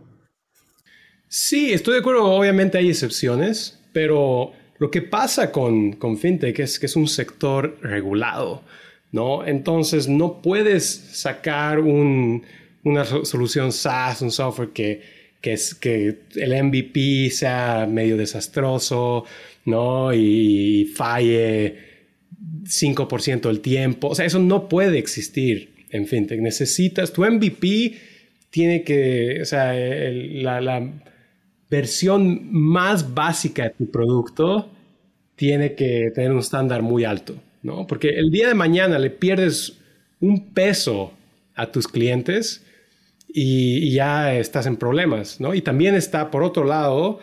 Sí, 1.28 1.72
estoy 1.72 1.94
de 1.94 2.00
acuerdo. 2.00 2.26
Obviamente 2.26 2.78
hay 2.78 2.90
excepciones, 2.90 3.82
pero 3.92 4.52
lo 4.78 4.90
que 4.90 5.02
pasa 5.02 5.50
con, 5.50 5.94
con 5.94 6.16
fintech 6.16 6.60
es 6.60 6.78
que 6.78 6.86
es 6.86 6.94
un 6.94 7.08
sector 7.08 7.76
regulado, 7.82 8.62
¿no? 9.12 9.46
Entonces 9.46 10.08
no 10.08 10.42
puedes 10.42 10.84
sacar 10.84 11.78
una 11.80 13.04
solución 13.04 13.72
SaaS, 13.72 14.22
un 14.22 14.30
software 14.30 14.70
que, 14.70 15.00
que, 15.40 16.18
el 16.34 16.64
MVP 16.64 17.30
sea 17.30 17.86
medio 17.88 18.16
desastroso, 18.16 19.24
¿no? 19.66 20.12
Y 20.12 20.90
falle 20.94 21.76
5% 22.64 23.42
del 23.42 23.60
tiempo. 23.60 24.08
O 24.08 24.14
sea, 24.14 24.24
eso 24.24 24.38
no 24.38 24.68
puede 24.68 24.98
existir 24.98 25.86
en 25.90 26.06
fintech. 26.06 26.40
Necesitas, 26.40 27.12
tu 27.12 27.24
MVP 27.24 27.94
tiene 28.50 28.82
que, 28.82 29.40
o 29.42 29.44
sea, 29.44 29.72
la 29.74 30.92
versión 31.70 32.52
más 32.52 33.14
básica 33.14 33.64
de 33.64 33.70
tu 33.70 33.90
producto 33.90 34.70
tiene 35.36 35.74
que 35.74 36.10
tener 36.14 36.30
un 36.30 36.38
estándar 36.38 36.82
muy 36.82 37.04
alto, 37.04 37.34
¿no? 37.62 37.86
Porque 37.86 38.10
el 38.10 38.30
día 38.30 38.48
de 38.48 38.54
mañana 38.54 38.98
le 38.98 39.10
pierdes 39.10 39.78
un 40.20 40.50
peso 40.50 41.12
a 41.54 41.70
tus 41.70 41.88
clientes 41.88 42.64
y, 43.28 43.92
ya 43.92 44.34
estás 44.34 44.66
en 44.66 44.76
problemas, 44.76 45.40
¿no? 45.40 45.54
Y 45.54 45.62
también 45.62 45.94
está, 45.94 46.30
por 46.30 46.42
otro 46.42 46.64
lado, 46.64 47.20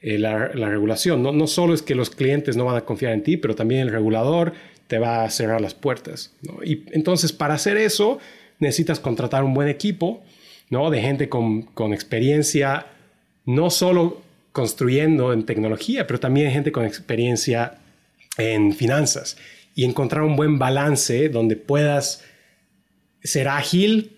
eh, 0.00 0.18
la, 0.18 0.48
regulación. 0.48 1.22
¿no? 1.22 1.32
no 1.32 1.46
solo 1.46 1.74
es 1.74 1.82
que 1.82 1.94
los 1.94 2.10
clientes 2.10 2.56
no 2.56 2.64
van 2.64 2.76
a 2.76 2.82
confiar 2.82 3.12
en 3.12 3.22
ti, 3.22 3.36
pero 3.36 3.54
también 3.54 3.82
el 3.82 3.90
regulador 3.90 4.54
te 4.86 4.98
va 4.98 5.24
a 5.24 5.30
cerrar 5.30 5.60
las 5.60 5.74
puertas. 5.74 6.32
¿no? 6.42 6.64
Y 6.64 6.84
entonces, 6.92 7.32
para 7.32 7.54
hacer 7.54 7.76
eso, 7.76 8.18
necesitas 8.58 9.00
contratar 9.00 9.44
un 9.44 9.54
buen 9.54 9.68
equipo, 9.68 10.22
¿no? 10.70 10.90
De 10.90 11.00
gente 11.00 11.28
con, 11.28 11.62
con 11.62 11.92
experiencia 11.92 12.86
no 13.44 13.70
solo 13.70 14.22
construyendo 14.52 15.32
en 15.32 15.44
tecnología, 15.44 16.06
pero 16.06 16.20
también 16.20 16.50
gente 16.50 16.72
con 16.72 16.84
experiencia 16.84 17.78
en 18.36 18.72
finanzas 18.72 19.36
y 19.74 19.84
encontrar 19.84 20.22
un 20.22 20.36
buen 20.36 20.58
balance 20.58 21.28
donde 21.28 21.56
puedas 21.56 22.24
ser 23.22 23.48
ágil, 23.48 24.12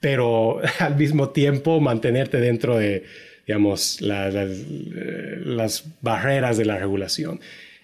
pero 0.00 0.60
al 0.78 0.96
mismo 0.96 1.30
tiempo 1.30 1.80
mantenerte 1.80 2.38
dentro 2.38 2.78
de, 2.78 3.04
digamos, 3.46 4.00
eh, 4.02 5.42
las, 5.44 5.84
barreras 6.00 6.56
de 6.56 6.64
la 6.64 6.78
regulación. 6.78 7.40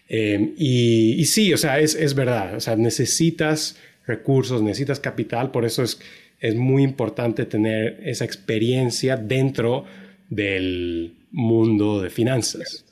Eh, 0.09 0.53
y, 0.59 1.25
sí, 1.25 1.53
o 1.53 1.57
sea, 1.57 1.81
es, 1.81 1.95
es, 1.95 2.15
verdad, 2.15 2.57
o 2.57 2.61
sea, 2.61 2.77
necesitas 2.77 3.77
recursos, 4.07 4.63
necesitas 4.63 5.01
capital, 5.01 5.51
por 5.51 5.65
eso 5.65 5.83
es, 5.83 6.01
es 6.41 6.55
muy 6.55 6.83
importante 6.83 7.47
tener 7.47 8.01
esa 8.05 8.25
experiencia 8.25 9.17
dentro 9.17 9.87
del 10.29 11.15
mundo 11.31 12.03
de 12.03 12.11
finanzas. 12.11 12.85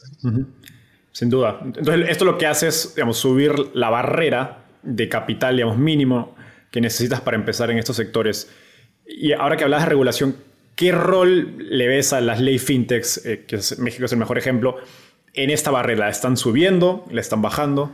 Sin 1.13 1.29
duda. 1.29 1.61
Entonces, 1.65 2.09
esto 2.09 2.25
lo 2.25 2.39
que 2.39 2.47
hace 2.47 2.69
es, 2.69 2.95
digamos, 2.95 3.19
subir 3.19 3.53
la 3.75 3.91
barrera 3.91 4.65
de 4.83 5.09
capital, 5.09 5.57
digamos, 5.57 5.79
mínimo 5.79 6.37
que 6.71 6.81
necesitas 6.81 7.21
para 7.21 7.37
empezar 7.37 7.71
en 7.71 7.79
estos 7.79 7.97
sectores. 7.97 8.51
Y 9.07 9.33
ahora 9.33 9.57
que 9.57 9.65
hablas 9.65 9.83
de 9.83 9.89
regulación, 9.89 10.37
¿qué 10.77 10.93
rol 10.93 11.57
le 11.59 11.89
ves 11.89 12.13
a 12.13 12.21
las 12.21 12.41
leyes 12.41 12.63
fintechs, 12.63 13.27
eh, 13.27 13.45
que 13.47 13.59
México 13.79 14.05
es 14.05 14.13
el 14.13 14.19
mejor 14.19 14.39
ejemplo, 14.39 14.77
en 15.35 15.51
esta 15.51 15.71
barrera? 15.71 16.07
¿La 16.07 16.11
están 16.11 16.37
subiendo? 16.37 17.05
¿La 17.11 17.21
están 17.21 17.43
bajando? 17.43 17.93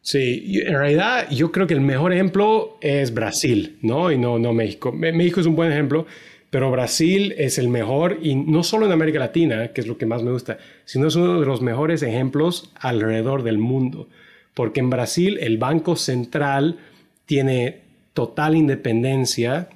Sí, 0.00 0.60
en 0.66 0.76
realidad 0.76 1.30
yo 1.30 1.52
creo 1.52 1.68
que 1.68 1.74
el 1.74 1.80
mejor 1.80 2.12
ejemplo 2.12 2.76
es 2.80 3.14
Brasil, 3.14 3.78
¿no? 3.82 4.10
Y 4.10 4.18
no, 4.18 4.38
no 4.38 4.52
México. 4.52 4.90
México 4.90 5.40
es 5.40 5.46
un 5.46 5.54
buen 5.54 5.70
ejemplo 5.70 6.06
pero 6.52 6.70
Brasil 6.70 7.34
es 7.38 7.56
el 7.56 7.70
mejor, 7.70 8.18
y 8.20 8.34
no 8.34 8.62
solo 8.62 8.84
en 8.84 8.92
América 8.92 9.18
Latina, 9.18 9.68
que 9.68 9.80
es 9.80 9.86
lo 9.86 9.96
que 9.96 10.04
más 10.04 10.22
me 10.22 10.32
gusta, 10.32 10.58
sino 10.84 11.08
es 11.08 11.16
uno 11.16 11.40
de 11.40 11.46
los 11.46 11.62
mejores 11.62 12.02
ejemplos 12.02 12.70
alrededor 12.74 13.42
del 13.42 13.56
mundo. 13.56 14.10
Porque 14.52 14.80
en 14.80 14.90
Brasil 14.90 15.38
el 15.40 15.56
Banco 15.56 15.96
Central 15.96 16.76
tiene 17.24 17.80
total 18.12 18.54
independencia, 18.54 19.70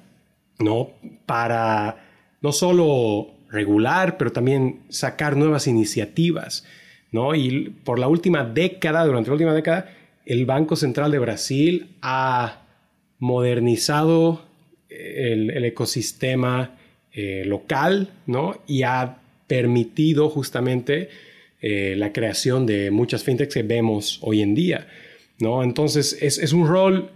¿no? 0.59 0.91
Para 1.25 1.97
no 2.43 2.51
solo 2.51 3.31
regular, 3.49 4.19
pero 4.19 4.31
también 4.31 4.81
sacar 4.89 5.35
nuevas 5.35 5.65
iniciativas, 5.65 6.63
¿no? 7.11 7.33
Y 7.33 7.69
por 7.85 7.97
la 7.97 8.07
última 8.07 8.43
década, 8.43 9.03
durante 9.03 9.31
la 9.31 9.33
última 9.33 9.53
década, 9.55 9.89
el 10.27 10.45
Banco 10.45 10.75
Central 10.75 11.09
de 11.09 11.17
Brasil 11.17 11.95
ha 12.03 12.61
modernizado 13.17 14.45
el, 14.89 15.65
ecosistema 15.65 16.77
eh, 17.11 17.43
local, 17.45 18.09
¿no? 18.25 18.61
Y 18.67 18.83
ha 18.83 19.17
permitido 19.47 20.29
justamente 20.29 21.09
eh, 21.61 21.95
la 21.97 22.13
creación 22.13 22.65
de 22.65 22.91
muchas 22.91 23.23
fintechs 23.23 23.53
que 23.53 23.63
vemos 23.63 24.19
hoy 24.21 24.41
en 24.41 24.55
día, 24.55 24.87
¿no? 25.39 25.63
Entonces 25.63 26.17
es, 26.21 26.53
un 26.53 26.67
rol 26.67 27.09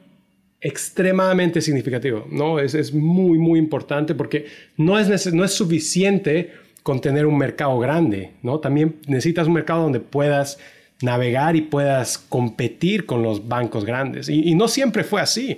extremadamente 0.60 1.62
significativo, 1.62 2.28
¿no? 2.30 2.60
Es, 2.60 2.74
es, 2.74 2.94
muy, 2.94 3.38
muy 3.38 3.60
importante 3.60 4.16
porque 4.16 4.46
no 4.78 4.98
es, 5.00 5.34
no 5.34 5.44
es 5.44 5.52
suficiente 5.52 6.52
con 6.84 7.00
tener 7.00 7.26
un 7.26 7.38
mercado 7.38 7.78
grande, 7.80 8.32
¿no? 8.42 8.60
También 8.60 8.96
necesitas 9.08 9.48
un 9.48 9.54
mercado 9.54 9.84
donde 9.84 10.00
puedas 10.00 10.58
navegar 11.02 11.56
y 11.56 11.62
puedas 11.62 12.18
competir 12.18 13.06
con 13.06 13.24
los 13.24 13.48
bancos 13.48 13.86
grandes. 13.86 14.30
y 14.30 14.54
no 14.56 14.68
siempre 14.68 15.04
fue 15.04 15.22
así. 15.22 15.58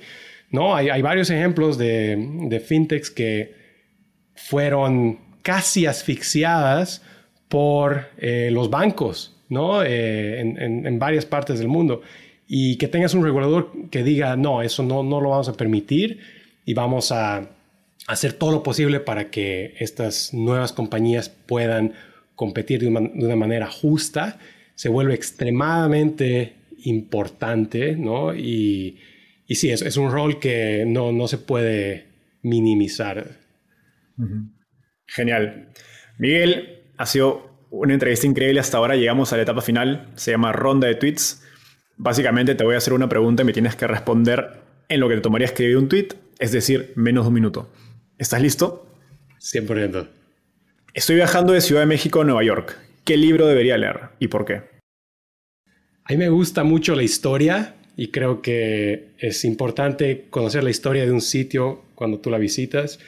¿No? 0.53 0.75
Hay, 0.75 1.01
varios 1.01 1.31
ejemplos 1.31 1.77
de, 1.77 2.63
fintechs 2.65 3.09
que 3.09 3.55
fueron 4.35 5.19
casi 5.41 5.87
asfixiadas 5.87 7.01
por 7.49 8.05
eh, 8.17 8.49
los 8.51 8.69
bancos, 8.69 9.35
¿no? 9.49 9.83
Eh, 9.83 10.39
en, 10.39 10.99
varias 10.99 11.25
partes 11.25 11.57
del 11.57 11.67
mundo. 11.67 12.01
Y 12.47 12.77
que 12.77 12.87
tengas 12.87 13.15
un 13.15 13.23
regulador 13.23 13.71
que 13.89 14.03
diga, 14.03 14.35
no, 14.35 14.61
eso 14.61 14.83
no, 14.83 15.01
no 15.01 15.19
lo 15.19 15.31
vamos 15.31 15.49
a 15.49 15.53
permitir 15.53 16.19
y 16.65 16.75
vamos 16.75 17.11
a 17.11 17.49
hacer 18.07 18.33
todo 18.33 18.51
lo 18.51 18.61
posible 18.61 18.99
para 18.99 19.31
que 19.31 19.73
estas 19.79 20.35
nuevas 20.35 20.71
compañías 20.71 21.29
puedan 21.29 21.93
competir 22.35 22.81
de 22.81 22.87
una, 22.87 23.35
manera 23.35 23.71
justa, 23.71 24.37
se 24.75 24.89
vuelve 24.89 25.15
extremadamente 25.15 26.53
importante, 26.83 27.95
¿no? 27.95 28.35
Y, 28.35 28.99
y 29.47 29.55
sí, 29.55 29.69
es, 29.71 29.81
es 29.81 29.97
un 29.97 30.11
rol 30.11 30.39
que 30.39 30.85
no, 30.87 31.11
no 31.11 31.27
se 31.27 31.37
puede 31.37 32.07
minimizar. 32.41 33.39
Genial. 35.07 35.69
Miguel, 36.17 36.83
ha 36.97 37.05
sido 37.05 37.67
una 37.69 37.93
entrevista 37.93 38.27
increíble 38.27 38.59
hasta 38.59 38.77
ahora. 38.77 38.95
Llegamos 38.95 39.33
a 39.33 39.37
la 39.37 39.43
etapa 39.43 39.61
final. 39.61 40.11
Se 40.15 40.31
llama 40.31 40.51
ronda 40.51 40.87
de 40.87 40.95
tweets. 40.95 41.43
Básicamente 41.97 42.55
te 42.55 42.63
voy 42.63 42.75
a 42.75 42.77
hacer 42.77 42.93
una 42.93 43.09
pregunta 43.09 43.43
y 43.43 43.45
me 43.45 43.53
tienes 43.53 43.75
que 43.75 43.87
responder 43.87 44.61
en 44.89 44.99
lo 44.99 45.09
que 45.09 45.15
te 45.15 45.21
tomaría 45.21 45.45
escribir 45.45 45.77
un 45.77 45.89
tweet, 45.89 46.09
es 46.39 46.51
decir, 46.51 46.93
menos 46.95 47.25
de 47.25 47.27
un 47.29 47.33
minuto. 47.33 47.71
¿Estás 48.17 48.41
listo? 48.41 48.87
100%. 49.39 50.07
Estoy 50.93 51.15
viajando 51.15 51.53
de 51.53 51.61
Ciudad 51.61 51.81
de 51.81 51.87
México 51.87 52.21
a 52.21 52.23
Nueva 52.23 52.43
York. 52.43 52.77
¿Qué 53.03 53.17
libro 53.17 53.47
debería 53.47 53.77
leer 53.77 54.09
y 54.19 54.27
por 54.27 54.45
qué? 54.45 54.61
A 56.05 56.11
mí 56.11 56.17
me 56.17 56.29
gusta 56.29 56.63
mucho 56.63 56.95
la 56.95 57.03
historia 57.03 57.75
y 57.95 58.07
creo 58.07 58.41
que 58.41 59.09
es 59.19 59.45
importante 59.45 60.25
conocer 60.29 60.63
la 60.63 60.69
historia 60.69 61.05
de 61.05 61.11
un 61.11 61.21
sitio 61.21 61.83
cuando 61.95 62.19
tú 62.19 62.29
la 62.29 62.37
visitas. 62.37 62.99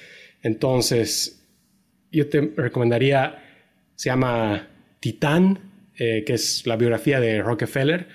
Entonces, 0.43 1.41
yo 2.11 2.29
te 2.29 2.51
recomendaría, 2.55 3.43
se 3.95 4.09
llama 4.09 4.67
Titán, 4.99 5.59
eh, 5.97 6.23
que 6.25 6.33
es 6.33 6.67
la 6.67 6.75
biografía 6.75 7.19
de 7.19 7.41
Rockefeller. 7.41 8.07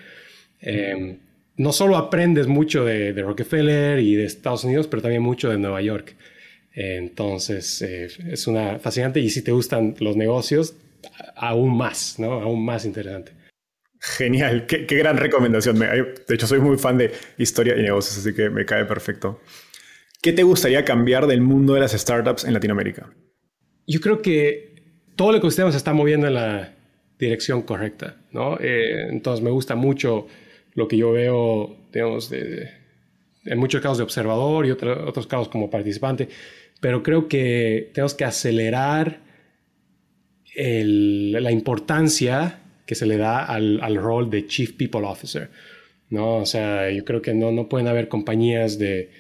Eh, 0.61 1.17
no 1.57 1.73
solo 1.73 1.97
aprendes 1.97 2.47
mucho 2.47 2.85
de, 2.85 3.13
Rockefeller 3.13 3.99
y 3.99 4.15
de 4.15 4.25
Estados 4.25 4.65
Unidos, 4.65 4.87
pero 4.87 5.03
también 5.03 5.23
mucho 5.23 5.51
de 5.51 5.59
Nueva 5.59 5.83
York. 5.83 6.17
entonces, 6.73 7.83
eh, 7.83 8.07
es 8.31 8.47
una 8.47 8.79
fascinante 8.79 9.19
y 9.21 9.29
si 9.29 9.43
te 9.43 9.51
gustan 9.51 9.97
los 9.99 10.17
negocios, 10.17 10.75
aún 11.35 11.77
más, 11.77 12.19
¿no? 12.19 12.35
Aún 12.35 12.65
más 12.65 12.85
interesante. 12.85 13.33
Genial, 14.01 14.67
qué, 14.67 14.87
gran 14.97 15.19
recomendación. 15.19 15.79
De 15.79 16.35
hecho, 16.35 16.47
soy 16.47 16.59
muy 16.59 16.79
fan 16.79 16.97
de 16.97 17.13
historia 17.37 17.77
y 17.77 17.83
negocios, 17.83 18.17
así 18.17 18.35
que 18.35 18.49
me 18.49 18.65
cae 18.65 18.87
perfecto. 18.87 19.41
¿Qué 20.23 20.33
te 20.33 20.43
gustaría 20.43 20.85
cambiar 20.87 21.27
del 21.27 21.43
mundo 21.43 21.75
de 21.75 21.81
las 21.81 21.93
startups 21.93 22.45
en 22.45 22.55
Latinoamérica? 22.55 23.13
Yo 23.87 24.01
creo 24.01 24.23
que 24.23 24.75
todo 25.17 25.31
el 25.31 25.37
ecosistema 25.37 25.71
se 25.71 25.77
está 25.77 25.93
moviendo 25.93 26.27
en 26.27 26.35
la 26.35 26.75
dirección 27.19 27.61
correcta, 27.63 28.17
¿no? 28.33 28.59
Eh, 28.59 29.09
entonces 29.11 29.45
me 29.45 29.51
gusta 29.51 29.75
mucho 29.75 30.27
lo 30.73 30.89
que 30.89 30.97
yo 30.97 31.13
veo, 31.13 31.77
digamos, 31.93 32.33
en 32.33 33.59
muchos 33.59 33.83
casos 33.83 33.99
de 33.99 34.05
observador 34.05 34.65
y 34.65 34.71
otros 34.71 35.27
casos 35.27 35.51
como 35.51 35.69
participante, 35.69 36.29
pero 36.81 37.03
creo 37.03 37.29
que 37.29 37.91
tenemos 37.93 38.15
que 38.15 38.25
acelerar 38.25 39.21
la 40.57 41.51
importancia 41.51 42.61
que 42.91 42.97
se 42.97 43.07
le 43.07 43.19
da 43.19 43.45
al, 43.45 43.81
al, 43.83 43.95
rol 43.95 44.31
de 44.31 44.49
Chief 44.49 44.73
People 44.73 45.07
Officer. 45.07 45.49
¿no? 46.09 46.39
O 46.39 46.47
sea, 46.47 46.91
yo 46.91 47.05
creo 47.05 47.23
que 47.23 47.35
no, 47.35 47.53
no 47.53 47.69
pueden 47.69 47.87
haber 47.87 48.09
compañías 48.09 48.81
de, 48.81 49.11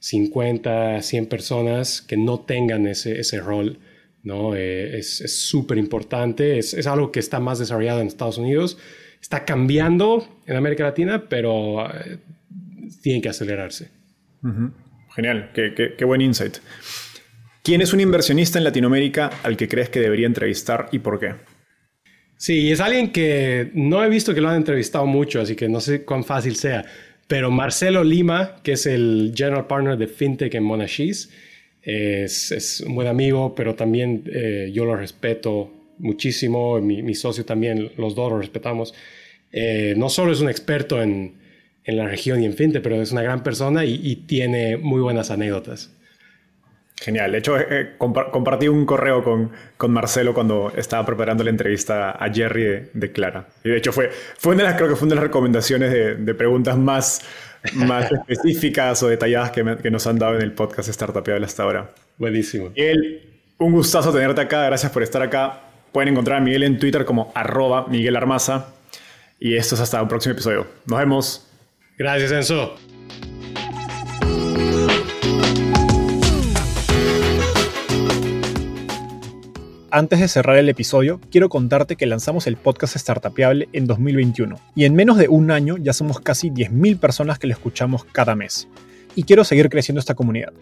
50, 0.00 1.02
100 1.02 1.26
personas 1.26 2.02
que 2.02 2.16
no 2.16 2.40
tengan 2.40 2.86
ese, 2.86 3.20
ese 3.20 3.40
rol. 3.40 3.78
¿no? 4.22 4.56
Eh, 4.56 4.98
es 4.98 5.38
súper 5.38 5.78
importante, 5.78 6.58
es, 6.58 6.74
es, 6.74 6.86
algo 6.86 7.12
que 7.12 7.20
está 7.20 7.38
más 7.38 7.58
desarrollado 7.58 8.00
en 8.00 8.08
Estados 8.08 8.36
Unidos, 8.36 8.78
está 9.20 9.44
cambiando 9.44 10.26
en 10.46 10.56
América 10.56 10.84
Latina, 10.84 11.28
pero 11.28 11.86
eh, 11.86 12.18
tiene 13.02 13.22
que 13.22 13.28
acelerarse. 13.28 13.90
Genial, 15.14 15.50
qué, 15.54 15.72
qué, 15.74 15.94
qué, 15.96 16.04
buen 16.04 16.20
insight. 16.20 16.58
¿Quién 17.62 17.82
es 17.82 17.92
un 17.92 18.00
inversionista 18.00 18.58
en 18.58 18.64
Latinoamérica 18.64 19.30
al 19.42 19.56
que 19.56 19.68
crees 19.68 19.90
que 19.90 20.00
debería 20.00 20.26
entrevistar 20.26 20.88
y 20.92 20.98
por 20.98 21.20
qué? 21.20 21.34
Sí, 22.40 22.72
es 22.72 22.80
alguien 22.80 23.12
que 23.12 23.70
no 23.74 24.02
he 24.02 24.08
visto 24.08 24.34
que 24.34 24.40
lo 24.40 24.48
han 24.48 24.56
entrevistado 24.56 25.04
mucho, 25.04 25.42
así 25.42 25.54
que 25.56 25.68
no 25.68 25.78
sé 25.78 26.06
cuán 26.06 26.24
fácil 26.24 26.56
sea, 26.56 26.86
pero 27.28 27.50
Marcelo 27.50 28.02
Lima, 28.02 28.56
que 28.62 28.72
es 28.72 28.86
el 28.86 29.34
General 29.36 29.66
Partner 29.66 29.98
de 29.98 30.06
FinTech 30.06 30.54
en 30.54 30.64
Monashis, 30.64 31.28
es, 31.82 32.50
es, 32.50 32.80
un 32.80 32.94
buen 32.94 33.08
amigo, 33.08 33.54
pero 33.54 33.74
también 33.74 34.24
eh, 34.32 34.70
yo 34.72 34.86
lo 34.86 34.96
respeto 34.96 35.70
muchísimo, 35.98 36.80
mi, 36.80 37.02
mi, 37.02 37.14
socio 37.14 37.44
también, 37.44 37.92
los 37.98 38.14
dos 38.14 38.32
lo 38.32 38.38
respetamos. 38.38 38.94
Eh, 39.52 39.92
no 39.98 40.08
solo 40.08 40.32
es 40.32 40.40
un 40.40 40.48
experto 40.48 41.02
en, 41.02 41.34
en, 41.84 41.96
la 41.98 42.08
región 42.08 42.42
y 42.42 42.46
en 42.46 42.54
fintech, 42.54 42.82
pero 42.82 43.02
es 43.02 43.12
una 43.12 43.22
gran 43.22 43.42
persona 43.42 43.84
y, 43.84 44.00
y 44.02 44.16
tiene 44.16 44.78
muy 44.78 45.02
buenas 45.02 45.30
anécdotas. 45.30 45.90
Genial. 47.00 47.32
De 47.32 47.38
hecho, 47.38 47.58
eh, 47.58 47.94
compartí 47.98 48.68
un 48.68 48.84
correo 48.84 49.24
con, 49.24 49.50
con, 49.78 49.90
Marcelo 49.90 50.34
cuando 50.34 50.70
estaba 50.76 51.06
preparando 51.06 51.42
la 51.42 51.48
entrevista 51.48 52.10
a 52.10 52.30
Jerry 52.30 52.62
de, 52.62 52.90
de, 52.92 53.12
Clara. 53.12 53.48
Y 53.64 53.70
de 53.70 53.78
hecho 53.78 53.90
fue, 53.90 54.10
fue 54.10 54.52
una 54.52 54.64
de 54.64 54.68
las, 54.68 54.76
creo 54.76 54.90
que 54.90 54.96
fue 54.96 55.06
una 55.06 55.14
de 55.14 55.16
las 55.16 55.24
recomendaciones 55.24 55.92
de, 55.92 56.16
de 56.16 56.34
preguntas 56.34 56.76
más 56.76 57.22
más 57.74 58.10
específicas 58.28 59.02
o 59.02 59.08
detalladas 59.08 59.50
que, 59.50 59.78
que, 59.82 59.90
nos 59.90 60.06
han 60.06 60.18
dado 60.18 60.36
en 60.36 60.42
el 60.42 60.52
podcast 60.52 60.88
Startupiable 60.90 61.46
hasta 61.46 61.62
ahora. 61.62 61.90
Buenísimo. 62.18 62.70
Miguel, 62.70 63.22
un 63.58 63.72
gustazo 63.72 64.12
tenerte 64.12 64.40
acá. 64.40 64.64
Gracias 64.66 64.90
por 64.92 65.02
estar 65.02 65.22
acá. 65.22 65.60
Pueden 65.92 66.10
encontrar 66.10 66.38
a 66.38 66.40
Miguel 66.40 66.62
en 66.62 66.78
Twitter 66.78 67.04
como 67.04 67.32
arroba 67.34 67.86
Miguel 67.88 68.16
Armaza. 68.16 68.68
Y 69.38 69.56
esto 69.56 69.74
es 69.74 69.80
hasta 69.80 70.02
un 70.02 70.08
próximo 70.08 70.32
episodio. 70.32 70.66
Nos 70.86 70.98
vemos. 70.98 71.46
Gracias, 71.98 72.32
Enzo. 72.32 72.89
Antes 79.92 80.20
de 80.20 80.28
cerrar 80.28 80.56
el 80.56 80.68
episodio, 80.68 81.20
quiero 81.32 81.48
contarte 81.48 81.96
que 81.96 82.06
lanzamos 82.06 82.46
el 82.46 82.56
podcast 82.56 82.96
Startupiable 82.96 83.68
en 83.72 83.86
2021 83.86 84.54
y 84.76 84.84
en 84.84 84.94
menos 84.94 85.18
de 85.18 85.26
un 85.26 85.50
año 85.50 85.78
ya 85.78 85.92
somos 85.92 86.20
casi 86.20 86.48
10.000 86.48 87.00
personas 87.00 87.40
que 87.40 87.48
lo 87.48 87.54
escuchamos 87.54 88.04
cada 88.04 88.36
mes. 88.36 88.68
Y 89.16 89.24
quiero 89.24 89.42
seguir 89.42 89.68
creciendo 89.68 89.98
esta 89.98 90.14
comunidad. 90.14 90.52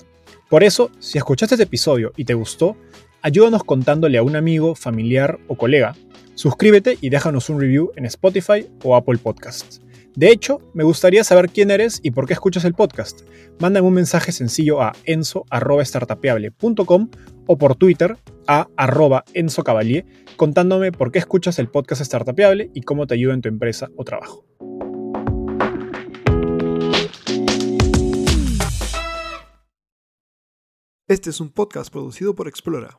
Por 0.48 0.64
eso, 0.64 0.90
si 0.98 1.18
escuchaste 1.18 1.56
este 1.56 1.64
episodio 1.64 2.14
y 2.16 2.24
te 2.24 2.32
gustó, 2.32 2.78
ayúdanos 3.20 3.64
contándole 3.64 4.16
a 4.16 4.22
un 4.22 4.34
amigo, 4.34 4.74
familiar 4.74 5.38
o 5.46 5.56
colega. 5.56 5.94
Suscríbete 6.34 6.96
y 7.02 7.10
déjanos 7.10 7.50
un 7.50 7.60
review 7.60 7.92
en 7.96 8.06
Spotify 8.06 8.66
o 8.82 8.96
Apple 8.96 9.18
Podcasts. 9.18 9.82
De 10.18 10.30
hecho, 10.32 10.60
me 10.74 10.82
gustaría 10.82 11.22
saber 11.22 11.48
quién 11.48 11.70
eres 11.70 12.00
y 12.02 12.10
por 12.10 12.26
qué 12.26 12.32
escuchas 12.32 12.64
el 12.64 12.74
podcast. 12.74 13.20
Mándame 13.60 13.86
un 13.86 13.94
mensaje 13.94 14.32
sencillo 14.32 14.82
a 14.82 14.92
enzo.startapeable.com 15.04 17.10
o 17.46 17.56
por 17.56 17.76
Twitter 17.76 18.16
a 18.48 18.66
arroba 18.76 19.22
contándome 20.36 20.90
por 20.90 21.12
qué 21.12 21.20
escuchas 21.20 21.60
el 21.60 21.68
podcast 21.68 22.02
Startupeable 22.02 22.72
y 22.74 22.80
cómo 22.80 23.06
te 23.06 23.14
ayuda 23.14 23.34
en 23.34 23.42
tu 23.42 23.48
empresa 23.48 23.90
o 23.94 24.02
trabajo. 24.02 24.44
Este 31.06 31.30
es 31.30 31.40
un 31.40 31.50
podcast 31.50 31.92
producido 31.92 32.34
por 32.34 32.48
Explora. 32.48 32.98